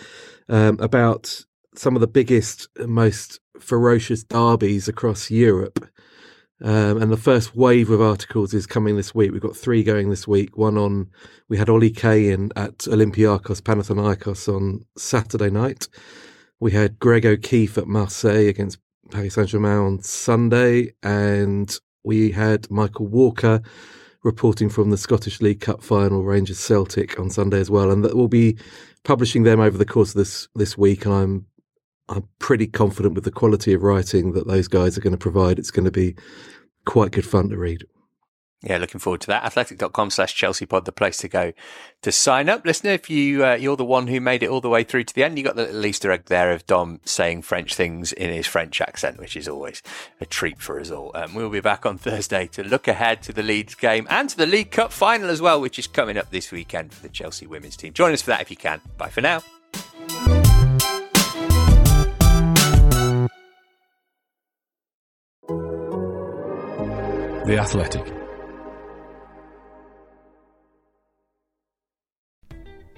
um, 0.49 0.79
about 0.81 1.45
some 1.75 1.95
of 1.95 2.01
the 2.01 2.07
biggest, 2.07 2.69
most 2.79 3.41
ferocious 3.59 4.23
derbies 4.25 4.89
across 4.89 5.31
Europe. 5.31 5.89
Um, 6.63 7.01
and 7.01 7.11
the 7.11 7.17
first 7.17 7.57
wave 7.57 7.89
of 7.89 8.03
articles 8.03 8.53
is 8.53 8.67
coming 8.67 8.97
this 8.97 9.15
week. 9.15 9.33
We've 9.33 9.41
got 9.41 9.57
three 9.57 9.83
going 9.83 10.11
this 10.11 10.29
week. 10.29 10.59
One 10.59 10.77
on, 10.77 11.09
we 11.49 11.57
had 11.57 11.71
Ollie 11.71 11.91
Kay 11.91 12.31
at 12.31 12.41
Olympiakos 12.51 13.63
Panathinaikos 13.63 14.47
on 14.55 14.85
Saturday 14.97 15.49
night. 15.49 15.89
We 16.59 16.73
had 16.73 16.99
Greg 16.99 17.25
O'Keeffe 17.25 17.79
at 17.79 17.87
Marseille 17.87 18.49
against 18.49 18.79
Paris 19.11 19.35
Saint 19.35 19.49
Germain 19.49 19.79
on 19.79 20.03
Sunday. 20.03 20.93
And 21.03 21.75
we 22.05 22.31
had 22.31 22.71
Michael 22.71 23.07
Walker 23.07 23.61
reporting 24.23 24.69
from 24.69 24.91
the 24.91 24.99
Scottish 24.99 25.41
League 25.41 25.61
Cup 25.61 25.83
final, 25.83 26.25
Rangers 26.25 26.59
Celtic 26.59 27.19
on 27.19 27.31
Sunday 27.31 27.61
as 27.61 27.71
well. 27.71 27.91
And 27.91 28.05
that 28.05 28.17
we'll 28.17 28.29
be 28.29 28.57
publishing 29.05 29.43
them 29.43 29.61
over 29.61 29.77
the 29.77 29.85
course 29.85 30.11
of 30.11 30.17
this, 30.17 30.49
this 30.55 30.77
week. 30.79 31.05
And 31.05 31.15
I'm 31.15 31.47
I'm 32.11 32.29
pretty 32.41 32.67
confident 32.67 33.15
with 33.15 33.23
the 33.23 33.31
quality 33.31 33.73
of 33.73 33.85
writing 33.85 34.33
that 34.33 34.49
those 34.49 34.67
guys 34.67 34.99
are 34.99 35.01
going 35.01 35.13
to 35.13 35.19
provide. 35.19 35.61
It's 35.61 35.71
going 35.71 35.85
to 35.85 35.93
be 35.93 36.17
quite 36.85 37.13
good 37.13 37.25
fun 37.25 37.49
to 37.51 37.57
read. 37.57 37.85
Yeah, 38.63 38.77
looking 38.77 39.01
forward 39.01 39.23
to 39.23 39.27
that. 39.29 39.45
Athletic.com 39.45 40.11
slash 40.11 40.35
Chelsea 40.35 40.67
pod, 40.67 40.85
the 40.85 40.93
place 40.93 41.17
to 41.19 41.29
go 41.29 41.55
to 42.03 42.13
sign 42.13 42.51
up. 42.51 42.67
Listener, 42.67 42.91
if 42.91 43.09
you, 43.09 43.45
uh, 43.45 43.55
you're 43.55 43.77
the 43.77 43.87
one 43.87 44.07
who 44.07 44.21
made 44.21 44.43
it 44.43 44.51
all 44.51 44.61
the 44.61 44.69
way 44.69 44.85
through 44.85 45.05
to 45.05 45.15
the 45.15 45.25
end, 45.25 45.39
you 45.39 45.45
got 45.45 45.57
the 45.57 45.65
little 45.65 45.87
Easter 45.87 46.13
egg 46.13 46.27
there 46.27 46.51
of 46.53 46.67
Dom 46.67 47.01
saying 47.07 47.41
French 47.43 47.75
things 47.75 48.13
in 48.13 48.31
his 48.31 48.47
French 48.47 48.83
accent, 48.83 49.19
which 49.19 49.35
is 49.35 49.49
always 49.49 49.83
a 50.21 50.27
treat 50.27 50.61
for 50.61 50.79
us 50.79 50.91
all. 50.91 51.11
Um, 51.15 51.35
we'll 51.35 51.49
be 51.49 51.61
back 51.61 51.87
on 51.87 51.97
Thursday 51.97 52.49
to 52.49 52.63
look 52.63 52.87
ahead 52.87 53.23
to 53.23 53.33
the 53.33 53.43
Leeds 53.43 53.75
game 53.77 54.07
and 54.11 54.29
to 54.29 54.37
the 54.37 54.47
League 54.47 54.71
Cup 54.71 54.93
final 54.93 55.31
as 55.31 55.41
well, 55.41 55.59
which 55.59 55.79
is 55.79 55.87
coming 55.87 56.19
up 56.19 56.31
this 56.31 56.53
weekend 56.53 56.93
for 56.93 57.03
the 57.03 57.09
Chelsea 57.09 57.47
women's 57.47 57.79
team. 57.79 57.95
Join 57.95 58.13
us 58.13 58.21
for 58.21 58.31
that 58.31 58.43
if 58.43 58.51
you 58.51 58.57
can. 58.59 58.83
Bye 58.99 59.09
for 59.09 59.23
now. 59.23 59.41
The 67.47 67.59
Athletic. 67.59 68.20